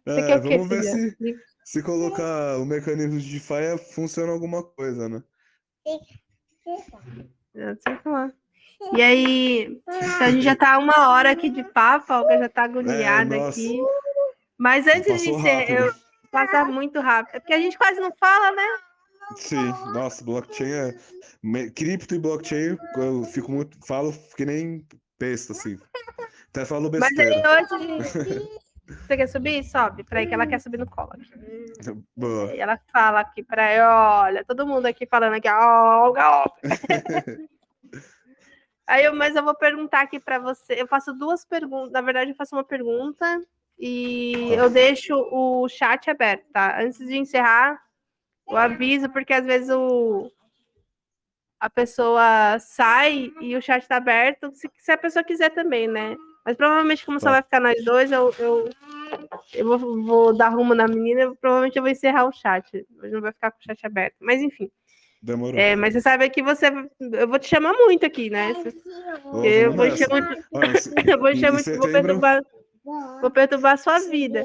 É, 0.05 0.39
vamos 0.39 0.69
ver 0.69 0.83
se, 0.83 1.17
se 1.65 1.83
colocar 1.85 2.59
o 2.59 2.67
mecanismo 2.67 3.21
de 3.21 3.35
DeFi 3.35 3.79
funciona 3.95 4.33
alguma 4.33 4.65
coisa, 4.65 5.09
né? 5.09 5.23
Já 7.55 7.77
sei 7.77 7.97
falar. 8.03 8.42
E 8.93 9.03
aí, 9.03 9.83
então 9.89 10.27
a 10.27 10.31
gente 10.31 10.43
já 10.43 10.57
tá 10.57 10.79
uma 10.79 11.11
hora 11.11 11.31
aqui 11.31 11.49
de 11.49 11.63
papo, 11.65 12.13
a 12.13 12.37
já 12.37 12.49
tá 12.49 12.65
agoniada 12.65 13.37
é, 13.37 13.49
aqui. 13.49 13.81
Mas 14.59 14.87
antes 14.87 15.23
de 15.23 15.41
ser, 15.41 15.71
eu 15.71 15.93
passar 16.31 16.67
muito 16.67 17.01
rápido, 17.01 17.37
é 17.37 17.41
porque 17.41 17.55
a 17.55 17.59
gente 17.59 17.79
quase 17.79 18.01
não 18.01 18.13
fala, 18.13 18.53
né? 18.53 18.67
Sim, 19.37 19.69
nossa, 19.95 20.25
blockchain 20.25 20.71
é. 20.73 20.95
Cripto 21.71 22.15
e 22.15 22.19
blockchain, 22.19 22.77
eu 22.97 23.25
fico 23.25 23.51
muito. 23.51 23.79
Falo 23.87 24.13
que 24.37 24.45
nem 24.45 24.87
besta, 25.19 25.53
assim. 25.53 25.79
Até 26.51 26.65
falo 26.65 26.91
besteira. 26.91 27.43
Mas 27.43 27.73
aí 27.73 27.87
hoje. 27.89 28.63
Você 29.07 29.17
quer 29.17 29.27
subir? 29.27 29.65
Sobe. 29.65 30.05
Peraí, 30.05 30.27
que 30.27 30.35
ela 30.35 30.47
quer 30.47 30.61
subir 30.61 30.79
no 30.79 30.91
colo 30.91 31.11
aqui. 31.13 32.05
Boa. 32.17 32.55
E 32.55 32.61
ela 32.61 32.79
fala 32.93 33.21
aqui 33.21 33.43
pra 33.43 33.65
ela, 33.71 34.25
olha, 34.25 34.45
todo 34.45 34.67
mundo 34.67 34.87
aqui 34.87 35.07
falando 35.07 35.35
aqui, 35.35 35.49
ó, 35.49 36.13
ó. 36.15 36.45
Aí 38.87 39.05
eu, 39.05 39.15
mas 39.15 39.37
eu 39.37 39.43
vou 39.43 39.55
perguntar 39.55 40.01
aqui 40.03 40.19
para 40.19 40.39
você. 40.39 40.75
Eu 40.75 40.87
faço 40.87 41.13
duas 41.13 41.45
perguntas. 41.45 41.93
Na 41.93 42.01
verdade, 42.01 42.31
eu 42.31 42.37
faço 42.37 42.55
uma 42.55 42.65
pergunta 42.65 43.41
e 43.79 44.53
eu 44.53 44.69
deixo 44.69 45.15
o 45.31 45.69
chat 45.69 46.11
aberto, 46.11 46.45
tá? 46.53 46.81
Antes 46.81 46.99
de 46.99 47.17
encerrar, 47.17 47.81
eu 48.49 48.57
aviso, 48.57 49.09
porque 49.11 49.33
às 49.33 49.45
vezes 49.45 49.71
o, 49.71 50.31
a 51.63 51.71
pessoa 51.71 52.59
sai 52.59 53.33
e 53.41 53.57
o 53.57 53.63
chat 53.63 53.83
está 53.83 53.97
aberto, 53.97 54.53
se, 54.53 54.69
se, 54.77 54.91
a 54.91 54.99
pessoa 54.99 55.23
quiser 55.23 55.51
também, 55.51 55.87
né? 55.87 56.17
Mas 56.45 56.57
provavelmente, 56.57 57.07
como 57.07 57.21
só 57.21 57.27
tá. 57.27 57.33
vai 57.33 57.43
ficar 57.43 57.61
nós 57.61 57.85
dois, 57.85 58.11
eu, 58.11 58.35
eu, 58.37 58.69
eu 59.55 59.79
vou, 59.79 60.03
vou, 60.03 60.37
dar 60.37 60.49
rumo 60.49 60.75
na 60.75 60.89
menina, 60.89 61.33
provavelmente 61.41 61.77
eu 61.77 61.83
vou 61.83 61.91
encerrar 61.91 62.25
o 62.25 62.33
chat. 62.33 62.85
Mas 62.97 63.13
não 63.13 63.21
vai 63.21 63.33
ficar 63.33 63.53
com 63.53 63.59
o 63.59 63.63
chat 63.63 63.87
aberto. 63.87 64.17
Mas 64.19 64.43
enfim. 64.43 64.69
Demorou. 65.23 65.59
É, 65.59 65.77
mas 65.77 65.93
você 65.93 66.01
sabe 66.01 66.29
que 66.31 66.43
você. 66.43 66.67
Eu 67.01 67.29
vou 67.29 67.39
te 67.39 67.47
chamar 67.47 67.73
muito 67.75 68.05
aqui, 68.05 68.29
né? 68.29 68.53
Oh, 69.25 69.45
eu 69.45 69.73
vou 69.73 69.87
muito. 69.87 70.03
eu 71.09 71.19
vou 71.19 71.31
encher 71.31 71.53
muito. 71.53 71.77
Vou 71.77 71.89
perturbar, 71.89 72.45
vou 73.21 73.31
perturbar 73.31 73.75
a 73.75 73.77
sua 73.77 74.01
vida. 74.01 74.43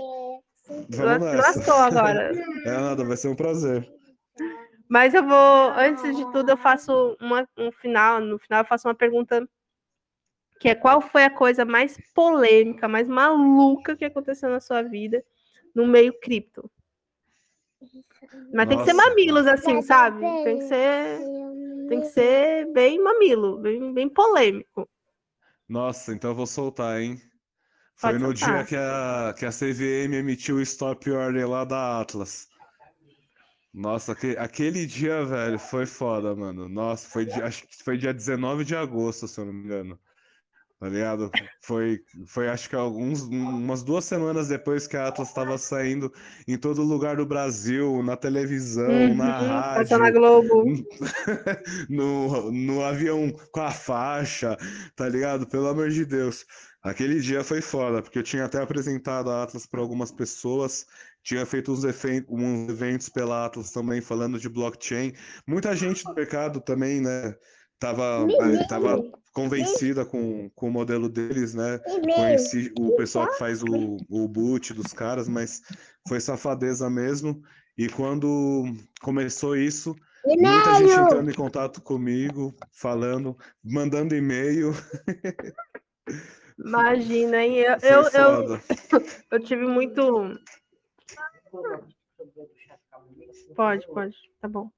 Lascou 1.36 1.74
agora. 1.74 2.32
É 2.64 2.72
nada, 2.72 3.04
vai 3.04 3.18
ser 3.18 3.30
um 3.30 3.36
prazer. 3.36 3.90
Mas 4.88 5.14
eu 5.14 5.24
vou, 5.24 5.72
antes 5.76 6.16
de 6.16 6.32
tudo, 6.32 6.52
eu 6.52 6.58
faço 6.58 7.18
uma, 7.20 7.48
um 7.58 7.72
final. 7.72 8.22
No 8.22 8.38
final, 8.38 8.62
eu 8.62 8.68
faço 8.68 8.88
uma 8.88 8.96
pergunta 8.96 9.48
que 10.60 10.70
é 10.70 10.76
qual 10.76 11.02
foi 11.02 11.24
a 11.24 11.30
coisa 11.30 11.66
mais 11.66 11.98
polêmica, 12.14 12.88
mais 12.88 13.08
maluca 13.08 13.96
que 13.96 14.06
aconteceu 14.06 14.50
na 14.50 14.60
sua 14.60 14.84
vida 14.84 15.24
no 15.74 15.88
meio 15.88 16.14
cripto? 16.20 16.70
Mas 18.54 18.66
Nossa. 18.66 18.68
tem 18.68 18.78
que 18.78 18.86
ser 18.86 18.94
mamilos, 18.94 19.48
assim, 19.48 19.82
sabe? 19.82 20.22
Tem 20.44 20.58
que 20.60 20.68
ser. 20.68 21.20
Tem 21.90 22.02
que 22.02 22.08
ser 22.08 22.72
bem 22.74 23.02
mamilo, 23.02 23.58
bem, 23.60 23.94
bem 23.94 24.10
polêmico. 24.10 24.90
Nossa, 25.70 26.14
então 26.14 26.32
eu 26.32 26.36
vou 26.36 26.46
soltar, 26.46 27.02
hein? 27.02 27.22
Foi 27.96 28.12
Pode 28.12 28.24
no 28.24 28.38
soltar. 28.38 28.58
dia 28.58 28.66
que 28.66 28.76
a, 28.76 29.34
que 29.38 29.46
a 29.46 29.52
CVM 29.52 30.14
emitiu 30.16 30.58
o 30.58 30.62
stop 30.62 31.10
order 31.10 31.50
lá 31.50 31.64
da 31.64 32.02
Atlas. 32.02 32.48
Nossa, 33.74 34.12
aquele, 34.12 34.38
aquele 34.38 34.86
dia, 34.86 35.24
velho, 35.24 35.58
foi 35.58 35.86
foda, 35.86 36.36
mano. 36.36 36.68
Nossa, 36.68 37.08
foi 37.10 37.26
dia, 37.26 37.46
acho 37.46 37.66
que 37.68 37.84
foi 37.84 37.98
dia 37.98 38.14
19 38.14 38.66
de 38.66 38.76
agosto, 38.76 39.28
se 39.28 39.40
eu 39.40 39.46
não 39.46 39.54
me 39.54 39.64
engano 39.64 40.00
tá 40.80 40.88
ligado? 40.88 41.32
Foi, 41.62 42.00
foi 42.28 42.48
acho 42.48 42.70
que 42.70 42.76
alguns, 42.76 43.22
umas 43.22 43.84
duas 43.84 44.06
semanas 44.06 44.48
depois 44.48 44.88
que 44.88 44.96
a 44.96 45.08
Atlas 45.08 45.30
estava 45.30 45.58
saindo 45.58 46.12
em 46.48 46.58
todo 46.58 46.84
lugar 46.84 47.16
do 47.16 47.26
Brasil, 47.26 48.04
na 48.04 48.16
televisão, 48.16 48.88
uhum, 48.88 49.16
na 49.16 49.40
rádio. 49.40 49.98
na 49.98 50.12
Globo. 50.12 50.66
no, 51.90 52.52
no 52.52 52.84
avião 52.84 53.32
com 53.52 53.62
a 53.62 53.72
faixa, 53.72 54.56
tá 54.96 55.10
ligado? 55.10 55.48
Pelo 55.48 55.68
amor 55.68 55.90
de 55.90 56.06
Deus. 56.06 56.46
Aquele 56.84 57.20
dia 57.20 57.44
foi 57.44 57.60
foda, 57.60 58.02
porque 58.02 58.20
eu 58.20 58.24
tinha 58.24 58.46
até 58.46 58.62
apresentado 58.62 59.32
a 59.32 59.44
Atlas 59.44 59.66
para 59.66 59.82
algumas 59.82 60.12
pessoas, 60.12 60.86
tinha 61.24 61.46
feito 61.46 61.72
uns, 61.74 61.84
uns 61.84 62.70
eventos 62.70 63.10
pela 63.10 63.46
Atlas 63.46 63.72
também 63.72 64.00
falando 64.00 64.40
de 64.40 64.48
blockchain. 64.48 65.12
Muita 65.46 65.76
gente 65.76 66.04
do 66.04 66.14
mercado 66.14 66.62
também, 66.62 67.02
né? 67.02 67.36
Tava, 67.80 68.26
tava 68.70 69.04
convencida 69.38 70.04
com, 70.04 70.50
com 70.56 70.68
o 70.68 70.72
modelo 70.72 71.08
deles, 71.08 71.54
né? 71.54 71.80
Conheci 72.16 72.74
o 72.76 72.96
pessoal 72.96 73.28
que 73.28 73.38
faz 73.38 73.62
o, 73.62 73.98
o 74.10 74.28
boot 74.28 74.74
dos 74.74 74.92
caras, 74.94 75.30
mas 75.30 75.62
foi 76.08 76.20
safadeza 76.20 76.90
mesmo. 76.90 77.44
E 77.78 77.88
quando 77.88 78.66
começou 79.00 79.56
isso, 79.56 79.96
muita 80.26 80.74
gente 80.80 80.92
entrando 80.92 81.30
em 81.30 81.36
contato 81.36 81.80
comigo, 81.84 82.52
falando, 82.72 83.38
mandando 83.64 84.16
e-mail. 84.16 84.72
Imagina, 86.58 87.38
hein? 87.44 87.58
Eu, 87.58 87.78
eu, 87.84 88.02
eu, 88.10 88.62
eu, 89.34 89.40
tive 89.40 89.68
muito. 89.68 90.36
Pode, 93.56 93.86
pode, 93.86 94.16
tá 94.42 94.48
bom. 94.48 94.72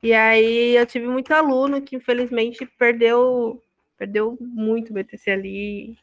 E 0.00 0.12
aí 0.12 0.76
eu 0.76 0.86
tive 0.86 1.08
muito 1.08 1.32
aluno 1.32 1.82
que 1.82 1.96
infelizmente 1.96 2.64
perdeu 2.78 3.60
Perdeu 3.96 4.36
muito 4.40 4.92
BTC 4.92 5.30
ali. 5.30 5.98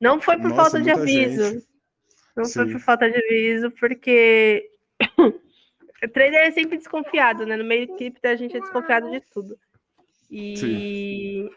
Não 0.00 0.20
foi 0.20 0.36
por 0.36 0.50
Nossa, 0.50 0.62
falta 0.62 0.80
de 0.80 0.90
aviso. 0.90 1.44
Gente. 1.44 1.66
Não 2.36 2.44
Sim. 2.44 2.52
foi 2.52 2.72
por 2.72 2.80
falta 2.80 3.10
de 3.10 3.16
aviso, 3.16 3.70
porque 3.72 4.70
o 5.18 6.08
trader 6.08 6.46
é 6.46 6.50
sempre 6.50 6.78
desconfiado, 6.78 7.44
né? 7.44 7.56
No 7.56 7.64
meio 7.64 7.86
de 7.86 7.96
cripto 7.96 8.26
a 8.26 8.36
gente 8.36 8.56
é 8.56 8.60
desconfiado 8.60 9.10
de 9.10 9.20
tudo. 9.32 9.58
E. 10.30 10.56
Sim. 10.56 11.50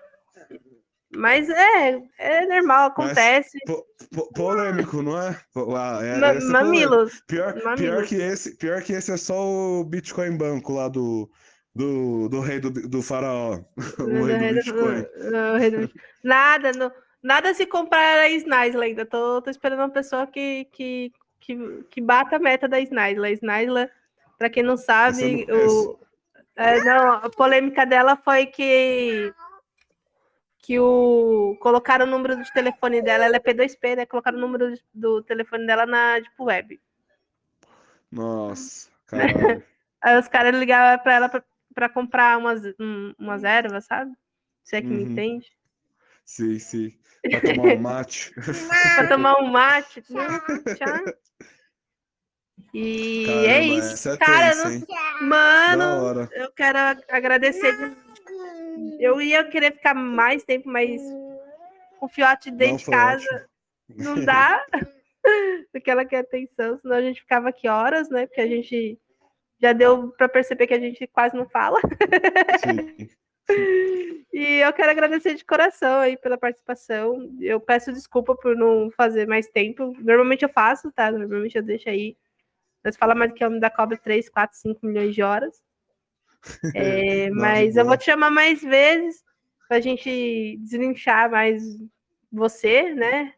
Mas 1.14 1.50
é, 1.50 2.02
é 2.18 2.46
normal, 2.46 2.88
acontece. 2.88 3.58
Mas, 3.68 4.28
polêmico, 4.34 5.02
não 5.02 5.22
é? 5.22 5.38
Ah, 5.76 6.00
é, 6.02 6.18
Ma 6.18 6.34
mamilos. 6.62 7.22
Pior, 7.28 7.54
mamilos. 7.64 7.80
Pior, 7.80 8.08
que 8.08 8.16
esse, 8.16 8.58
pior 8.58 8.82
que 8.82 8.94
esse 8.94 9.12
é 9.12 9.18
só 9.18 9.46
o 9.46 9.84
Bitcoin 9.84 10.38
Banco 10.38 10.74
lá 10.74 10.88
do, 10.88 11.30
do, 11.74 12.28
do 12.30 12.40
rei 12.42 12.60
do, 12.60 12.70
do 12.70 13.02
faraó, 13.02 13.60
o 14.00 14.26
rei 14.26 14.50
do 14.50 14.56
Bitcoin. 14.56 15.02
Do, 15.02 15.92
nada, 16.24 16.72
não, 16.74 16.92
nada 17.24 17.54
se 17.54 17.66
compara 17.66 18.24
a 18.24 18.30
Snysla 18.30 18.84
ainda. 18.84 19.06
Tô, 19.06 19.42
tô 19.42 19.50
esperando 19.50 19.80
uma 19.80 19.90
pessoa 19.90 20.28
que, 20.28 20.66
que, 20.72 21.12
que, 21.40 21.84
que 21.90 22.02
bata 22.02 22.36
a 22.36 22.40
meta 22.40 22.68
da 22.68 22.80
Snysla. 22.80 23.28
A 23.28 23.32
Snysla, 23.32 23.90
para 24.38 24.50
quem 24.50 24.64
não 24.64 24.76
sabe, 24.78 25.48
o, 25.50 25.98
é, 26.56 26.84
não, 26.84 27.14
a 27.14 27.30
polêmica 27.30 27.86
dela 27.86 28.16
foi 28.16 28.46
que 28.46 29.34
que 30.64 30.80
o 30.80 31.58
colocaram 31.60 32.06
o 32.06 32.10
número 32.10 32.42
de 32.42 32.54
telefone 32.54 33.02
dela, 33.02 33.26
ela 33.26 33.38
é 33.38 33.40
P2P, 33.40 33.96
né? 33.96 34.06
Colocaram 34.06 34.38
o 34.38 34.42
número 34.42 34.74
do 34.94 35.24
telefone 35.24 35.66
dela 35.66 35.88
na 35.88 36.20
Deep 36.20 36.36
Web. 36.40 36.80
Nossa, 38.12 38.90
caralho. 39.08 39.64
Aí 40.02 40.20
os 40.20 40.28
caras 40.28 40.56
ligavam 40.56 41.02
para 41.04 41.14
ela 41.14 41.30
para 41.74 41.90
comprar 41.90 42.38
umas, 42.38 42.64
um, 42.80 43.14
umas 43.18 43.44
ervas, 43.44 43.86
sabe? 43.86 44.12
Você 44.64 44.78
é 44.78 44.82
que 44.82 44.88
uhum. 44.88 44.94
me 44.94 45.04
entende. 45.04 45.52
Sim, 46.26 46.60
sim. 46.60 46.94
Pra 47.30 47.42
tomar 47.54 47.74
um 47.74 47.82
mate. 47.82 48.34
pra 48.96 49.08
tomar 49.08 49.40
um 49.40 49.52
mate. 49.52 50.04
E 52.74 53.26
Caramba, 53.26 53.48
é 53.48 53.64
isso. 53.64 54.10
É 54.10 54.18
cara, 54.18 54.52
tenso, 54.52 54.88
não... 55.20 55.28
mano, 55.28 56.30
eu 56.32 56.52
quero 56.54 56.78
agradecer. 57.10 57.76
Eu 59.00 59.22
ia 59.22 59.44
querer 59.44 59.74
ficar 59.74 59.94
mais 59.94 60.44
tempo, 60.44 60.70
mas 60.70 61.02
o 62.00 62.08
fiote 62.08 62.50
dentro 62.50 62.78
de 62.78 62.86
casa 62.86 63.48
ótimo. 63.90 64.16
não 64.16 64.24
dá. 64.24 64.66
Porque 65.72 65.92
ela 65.92 66.06
quer 66.06 66.20
atenção, 66.20 66.78
senão 66.78 66.96
a 66.96 67.02
gente 67.02 67.22
ficava 67.22 67.50
aqui 67.50 67.68
horas, 67.68 68.10
né? 68.10 68.26
Porque 68.26 68.42
a 68.42 68.48
gente 68.48 68.98
já 69.62 69.74
deu 69.74 70.10
para 70.18 70.28
perceber 70.28 70.68
que 70.68 70.74
a 70.74 70.80
gente 70.80 71.06
quase 71.08 71.36
não 71.36 71.48
fala. 71.48 71.80
Sim. 72.60 73.10
E 74.34 74.60
eu 74.60 74.72
quero 74.72 74.92
agradecer 74.92 75.36
de 75.36 75.44
coração 75.44 76.00
aí 76.00 76.16
pela 76.16 76.38
participação. 76.38 77.30
Eu 77.42 77.60
peço 77.60 77.92
desculpa 77.92 78.34
por 78.34 78.56
não 78.56 78.90
fazer 78.90 79.28
mais 79.28 79.50
tempo. 79.50 79.94
Normalmente 80.00 80.44
eu 80.44 80.50
faço, 80.50 80.90
tá? 80.90 81.12
Normalmente 81.12 81.58
eu 81.58 81.62
deixo 81.62 81.90
aí. 81.90 82.16
Mas 82.82 82.96
fala 82.96 83.14
mais 83.14 83.34
que 83.34 83.44
eu 83.44 83.52
me 83.52 83.60
dá 83.60 83.70
cobra 83.70 83.98
3, 83.98 84.30
4, 84.30 84.58
5 84.58 84.86
milhões 84.86 85.14
de 85.14 85.22
horas. 85.22 85.62
É, 86.74 87.30
mas 87.30 87.76
eu 87.76 87.86
vou 87.86 87.96
te 87.96 88.06
chamar 88.06 88.32
mais 88.32 88.62
vezes 88.64 89.24
para 89.68 89.78
a 89.78 89.80
gente 89.82 90.58
deslinchar 90.62 91.30
mais 91.30 91.62
você, 92.32 92.96
né? 92.96 93.34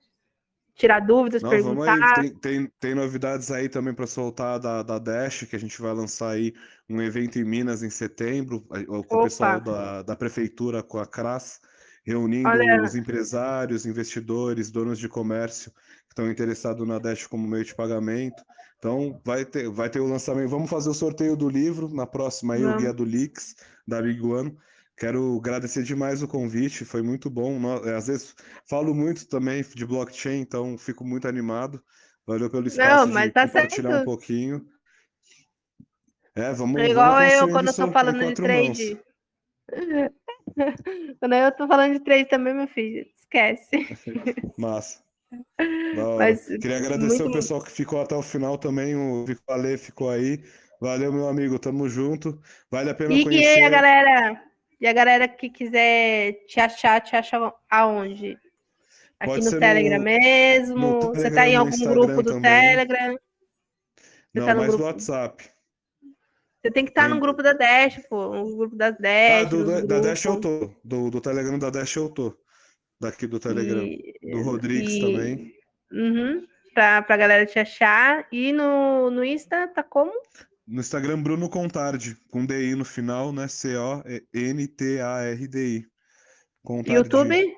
Tirar 0.76 1.00
dúvidas, 1.00 1.42
Não, 1.42 1.50
perguntar. 1.50 2.16
Tem, 2.16 2.30
tem, 2.36 2.72
tem, 2.80 2.96
novidades 2.96 3.52
aí 3.52 3.70
também 3.70 3.94
para 3.94 4.08
soltar 4.08 4.60
da, 4.60 4.82
da 4.82 4.98
Dash, 4.98 5.44
que 5.44 5.56
a 5.56 5.60
gente 5.60 5.80
vai 5.82 5.94
lançar 5.94 6.32
aí 6.32 6.54
um 6.90 7.02
evento 7.02 7.38
em 7.38 7.44
Minas 7.44 7.84
em 7.84 7.90
setembro, 7.90 8.62
com 8.62 8.98
Opa. 8.98 9.16
o 9.18 9.24
pessoal 9.24 9.60
da, 9.60 10.02
da 10.02 10.16
prefeitura, 10.16 10.82
com 10.82 11.00
a 11.00 11.06
CRAS, 11.06 11.60
reunindo 12.06 12.50
Olha. 12.50 12.82
os 12.84 12.96
empresários, 12.96 13.86
investidores, 13.86 14.72
donos 14.72 15.00
de 15.00 15.08
comércio 15.08 15.72
que 15.72 16.12
estão 16.12 16.30
interessados 16.30 16.88
na 16.88 17.00
Dash 17.00 17.28
como 17.28 17.48
meio 17.48 17.64
de 17.64 17.76
pagamento. 17.76 18.44
Então, 18.78 19.20
vai 19.24 19.46
ter, 19.46 19.70
vai 19.70 19.90
ter 19.90 20.02
o 20.02 20.08
lançamento. 20.08 20.50
Vamos 20.50 20.70
fazer 20.70 20.90
o 20.90 20.94
sorteio 20.94 21.38
do 21.38 21.48
livro 21.48 21.88
na 21.88 22.06
próxima 22.06 22.56
aí, 22.56 22.62
Não. 22.62 22.74
o 22.74 22.78
Guia 22.78 22.94
do 22.94 23.04
Leaks, 23.04 23.56
da 23.88 24.02
Big 24.02 24.22
One. 24.22 24.58
Quero 24.96 25.38
agradecer 25.38 25.84
demais 25.84 26.22
o 26.22 26.28
convite, 26.28 26.86
foi 26.86 27.02
muito 27.02 27.30
bom. 27.30 27.60
É, 27.86 27.96
às 27.96 28.08
vezes 28.08 28.36
falo 28.70 28.94
muito 28.94 29.28
também 29.28 29.64
de 29.64 29.86
blockchain, 29.86 30.40
então 30.40 30.78
fico 30.78 31.04
muito 31.04 31.28
animado. 31.28 31.84
Valeu 32.26 32.50
pelo 32.50 32.68
espaço 32.68 33.08
Não, 33.08 33.14
mas 33.14 33.34
tá 33.34 33.48
compartilhar 33.48 33.90
certo. 33.90 34.02
um 34.02 34.06
pouquinho. 34.06 34.66
É, 36.36 36.52
vamos 36.54 36.82
É 36.82 36.90
igual 36.90 37.14
vamos 37.14 37.34
eu 37.34 37.50
quando 37.50 37.68
eu 37.68 37.74
tô 37.74 37.92
falando 37.92 38.28
de 38.28 38.34
trade. 38.34 39.02
quando 41.20 41.34
eu 41.34 41.52
tô 41.52 41.68
falando 41.68 41.94
de 41.94 42.00
trade 42.00 42.30
também, 42.30 42.54
meu 42.54 42.68
filho, 42.68 43.06
esquece. 43.16 43.70
Massa. 44.58 45.04
Mas, 46.18 46.46
Queria 46.46 46.78
agradecer 46.78 47.24
muito... 47.24 47.30
o 47.30 47.34
pessoal 47.34 47.62
que 47.62 47.72
ficou 47.72 48.02
até 48.02 48.16
o 48.16 48.22
final 48.22 48.58
também. 48.58 48.96
O 48.96 49.26
Ale 49.48 49.78
ficou 49.78 50.10
aí. 50.10 50.44
Valeu, 50.80 51.12
meu 51.12 51.28
amigo. 51.28 51.58
Tamo 51.58 51.90
junto. 51.90 52.40
Vale 52.70 52.90
a 52.90 52.94
pena 52.94 53.14
e 53.14 53.24
conhecer. 53.24 53.60
E 53.60 53.64
aí, 53.64 53.70
galera? 53.70 54.53
E 54.84 54.88
a 54.88 54.92
galera 54.92 55.30
que 55.30 55.50
quiser 55.50 56.44
te 56.46 56.60
achar, 56.60 57.00
te 57.00 57.16
acha 57.16 57.54
aonde? 57.70 58.38
Aqui 59.18 59.32
Pode 59.32 59.46
no 59.46 59.58
Telegram 59.58 59.98
no, 59.98 60.04
mesmo? 60.04 60.76
No 60.76 61.00
Telegram, 61.00 61.22
Você 61.22 61.32
tá 61.32 61.48
em 61.48 61.56
algum 61.56 61.86
grupo 61.86 62.22
do 62.22 62.34
também. 62.34 62.42
Telegram? 62.42 63.14
Você 63.14 64.10
Não, 64.34 64.46
tá 64.46 64.56
mais 64.56 64.68
grupo... 64.68 64.84
do 64.84 64.88
WhatsApp. 64.88 65.50
Você 66.62 66.72
tem 66.72 66.84
que 66.84 66.92
estar 66.92 67.04
tá 67.04 67.08
no 67.08 67.22
grupo 67.22 67.42
da 67.42 67.54
Dash, 67.54 68.06
pô. 68.10 68.36
No 68.36 68.58
grupo 68.58 68.76
da 68.76 68.92
Dash. 68.92 69.46
Ah, 69.46 69.50
do, 69.50 69.66
da, 69.66 69.80
da, 69.80 70.00
Dash 70.02 70.26
eu 70.26 70.42
tô. 70.42 70.70
Do, 70.84 71.10
do 71.10 71.22
Telegram 71.22 71.58
da 71.58 71.70
Dash 71.70 71.96
eu 71.96 72.10
tô. 72.10 72.38
Daqui 73.00 73.26
do 73.26 73.40
Telegram. 73.40 73.86
E, 73.86 74.20
do 74.34 74.42
Rodrigues 74.42 74.96
e, 74.96 75.00
também. 75.00 75.54
Uhum, 75.94 76.46
pra, 76.74 77.02
pra 77.04 77.16
galera 77.16 77.46
te 77.46 77.58
achar. 77.58 78.28
E 78.34 78.52
no, 78.52 79.10
no 79.10 79.24
Insta, 79.24 79.66
tá 79.66 79.82
como? 79.82 80.12
No 80.66 80.80
Instagram, 80.80 81.22
Bruno 81.22 81.50
Contardi, 81.50 82.16
com 82.30 82.46
DI 82.46 82.74
no 82.76 82.86
final, 82.86 83.34
né? 83.34 83.48
C-O-N-T-A-R-D-I. 83.48 84.26
YouTube? 86.94 87.54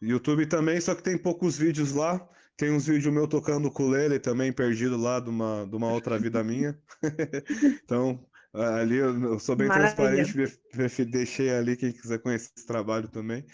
YouTube 0.00 0.46
também, 0.46 0.80
só 0.80 0.94
que 0.94 1.02
tem 1.02 1.18
poucos 1.18 1.56
vídeos 1.56 1.92
lá. 1.92 2.24
Tem 2.56 2.70
uns 2.70 2.86
vídeos 2.86 3.12
meu 3.12 3.26
tocando 3.26 3.66
ukulele 3.68 4.18
também, 4.20 4.52
perdido 4.52 4.96
lá 4.96 5.18
de 5.18 5.30
uma, 5.30 5.66
de 5.68 5.74
uma 5.74 5.92
outra 5.92 6.18
vida 6.18 6.42
minha. 6.44 6.78
então, 7.82 8.24
ali 8.52 8.96
eu, 8.96 9.38
sou 9.38 9.56
bem 9.56 9.66
Maravilha. 9.68 9.94
transparente, 9.96 11.04
deixei 11.06 11.50
ali 11.50 11.76
quem 11.76 11.92
quiser 11.92 12.18
conhecer 12.18 12.50
esse 12.56 12.66
trabalho 12.66 13.08
também. 13.08 13.44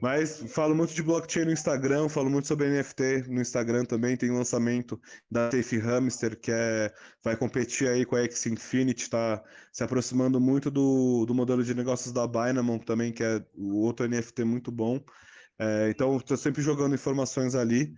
Mas 0.00 0.42
falo 0.52 0.74
muito 0.74 0.94
de 0.94 1.02
blockchain 1.02 1.44
no 1.44 1.52
Instagram, 1.52 2.08
falo 2.08 2.30
muito 2.30 2.48
sobre 2.48 2.68
NFT 2.68 3.28
no 3.28 3.40
Instagram 3.40 3.84
também. 3.84 4.16
Tem 4.16 4.30
lançamento 4.30 5.00
da 5.30 5.50
Safe 5.50 5.78
Hamster, 5.78 6.40
que 6.40 6.50
é, 6.50 6.92
vai 7.22 7.36
competir 7.36 7.88
aí 7.88 8.06
com 8.06 8.16
a 8.16 8.22
X 8.22 8.46
Infinity, 8.46 9.02
está 9.02 9.42
se 9.72 9.84
aproximando 9.84 10.40
muito 10.40 10.70
do, 10.70 11.26
do 11.26 11.34
modelo 11.34 11.62
de 11.62 11.74
negócios 11.74 12.12
da 12.12 12.26
Binance 12.26 12.84
também, 12.84 13.12
que 13.12 13.22
é 13.22 13.44
o 13.54 13.80
outro 13.80 14.08
NFT 14.08 14.44
muito 14.44 14.72
bom. 14.72 14.98
É, 15.58 15.90
então, 15.90 16.16
estou 16.16 16.36
sempre 16.36 16.62
jogando 16.62 16.94
informações 16.94 17.54
ali. 17.54 17.92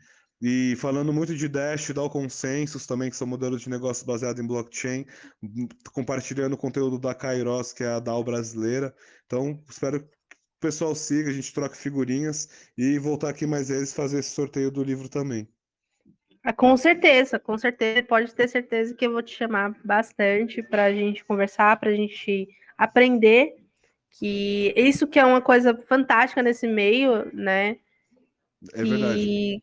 E 0.44 0.74
falando 0.74 1.12
muito 1.12 1.36
de 1.36 1.46
Dash, 1.46 1.90
da 1.90 2.08
Consensus 2.08 2.84
também, 2.84 3.08
que 3.08 3.16
são 3.16 3.28
modelos 3.28 3.62
de 3.62 3.70
negócio 3.70 4.04
baseados 4.04 4.42
em 4.42 4.46
blockchain, 4.46 5.06
compartilhando 5.92 6.56
conteúdo 6.56 6.98
da 6.98 7.14
Kairos, 7.14 7.72
que 7.72 7.84
é 7.84 7.92
a 7.92 8.00
DAO 8.00 8.24
brasileira. 8.24 8.92
Então, 9.24 9.62
espero 9.70 10.04
pessoal 10.62 10.94
siga, 10.94 11.28
a 11.28 11.32
gente 11.32 11.52
troca 11.52 11.74
figurinhas 11.74 12.70
e 12.78 12.98
voltar 12.98 13.28
aqui 13.30 13.46
mais 13.46 13.68
vezes 13.68 13.92
fazer 13.92 14.20
esse 14.20 14.30
sorteio 14.30 14.70
do 14.70 14.82
livro 14.82 15.08
também. 15.08 15.48
Ah, 16.44 16.52
com 16.52 16.76
certeza, 16.76 17.38
com 17.38 17.58
certeza, 17.58 18.02
pode 18.02 18.34
ter 18.34 18.48
certeza 18.48 18.94
que 18.94 19.06
eu 19.06 19.12
vou 19.12 19.22
te 19.22 19.34
chamar 19.34 19.76
bastante 19.84 20.62
para 20.62 20.84
a 20.84 20.92
gente 20.92 21.24
conversar, 21.24 21.78
para 21.78 21.90
a 21.90 21.94
gente 21.94 22.48
aprender, 22.78 23.56
que 24.10 24.72
isso 24.76 25.06
que 25.06 25.18
é 25.18 25.24
uma 25.24 25.40
coisa 25.40 25.76
fantástica 25.88 26.42
nesse 26.42 26.66
meio, 26.66 27.30
né? 27.32 27.76
É 28.72 28.84
verdade. 28.84 29.14
Que, 29.14 29.62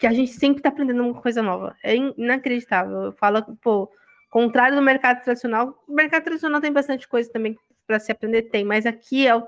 que 0.00 0.06
a 0.06 0.12
gente 0.12 0.32
sempre 0.32 0.58
está 0.58 0.68
aprendendo 0.68 1.02
uma 1.02 1.20
coisa 1.20 1.42
nova. 1.42 1.76
É 1.82 1.94
inacreditável. 1.96 3.04
Eu 3.04 3.12
falo, 3.12 3.42
pô, 3.56 3.90
contrário 4.30 4.76
do 4.76 4.82
mercado 4.82 5.22
tradicional, 5.22 5.82
o 5.86 5.92
mercado 5.92 6.24
tradicional 6.24 6.60
tem 6.60 6.72
bastante 6.72 7.08
coisa 7.08 7.30
também 7.30 7.56
para 7.86 7.98
se 7.98 8.12
aprender, 8.12 8.42
tem, 8.42 8.64
mas 8.64 8.86
aqui 8.86 9.26
é 9.26 9.34
o 9.34 9.46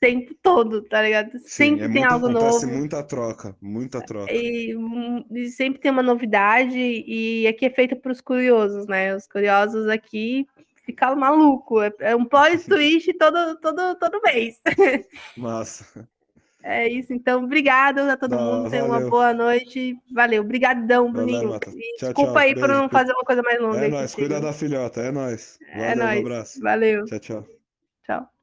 tempo 0.00 0.34
todo, 0.42 0.82
tá 0.82 1.02
ligado? 1.02 1.32
Sim, 1.38 1.48
sempre 1.48 1.84
é 1.84 1.88
tem 1.88 2.00
muito, 2.02 2.12
algo 2.12 2.28
acontece 2.28 2.66
novo. 2.66 2.78
muita 2.78 3.02
troca, 3.02 3.56
muita 3.60 4.00
troca. 4.00 4.32
E, 4.32 4.74
e, 5.30 5.48
sempre 5.48 5.80
tem 5.80 5.90
uma 5.90 6.02
novidade, 6.02 6.78
e 6.78 7.46
aqui 7.46 7.66
é 7.66 7.70
feita 7.70 7.96
para 7.96 8.12
os 8.12 8.20
curiosos, 8.20 8.86
né? 8.86 9.14
Os 9.14 9.26
curiosos 9.26 9.88
aqui 9.88 10.46
ficam 10.84 11.16
maluco. 11.16 11.82
É, 11.82 11.92
é 12.00 12.16
um 12.16 12.24
plot 12.24 12.64
twist 12.68 13.12
todo, 13.14 13.56
todo, 13.56 13.96
todo 13.96 14.22
mês. 14.22 14.60
Massa. 15.36 16.08
É 16.62 16.88
isso, 16.88 17.12
então, 17.12 17.44
obrigado 17.44 18.00
a 18.00 18.16
todo 18.16 18.34
não, 18.34 18.62
mundo. 18.62 18.70
Tenha 18.70 18.84
uma 18.84 19.08
boa 19.08 19.32
noite. 19.32 19.96
Valeu, 20.12 20.42
obrigadão, 20.42 21.12
Bruninho. 21.12 21.56
Desculpa 22.00 22.32
tchau, 22.32 22.38
aí 22.38 22.54
por 22.56 22.68
não 22.68 22.88
fazer 22.88 23.12
uma 23.12 23.22
coisa 23.22 23.40
mais 23.40 23.60
longa. 23.60 23.84
É 23.84 23.88
nóis, 23.88 24.14
cuida 24.14 24.40
da 24.40 24.52
filhota, 24.52 25.00
é 25.00 25.12
nóis. 25.12 25.60
É 25.68 25.78
Valeu, 25.78 25.90
é 25.90 25.94
nóis. 25.94 26.16
Um 26.16 26.26
abraço. 26.26 26.60
Valeu. 26.60 27.04
Tchau, 27.04 27.20
tchau. 27.20 27.46
Tchau. 28.04 28.35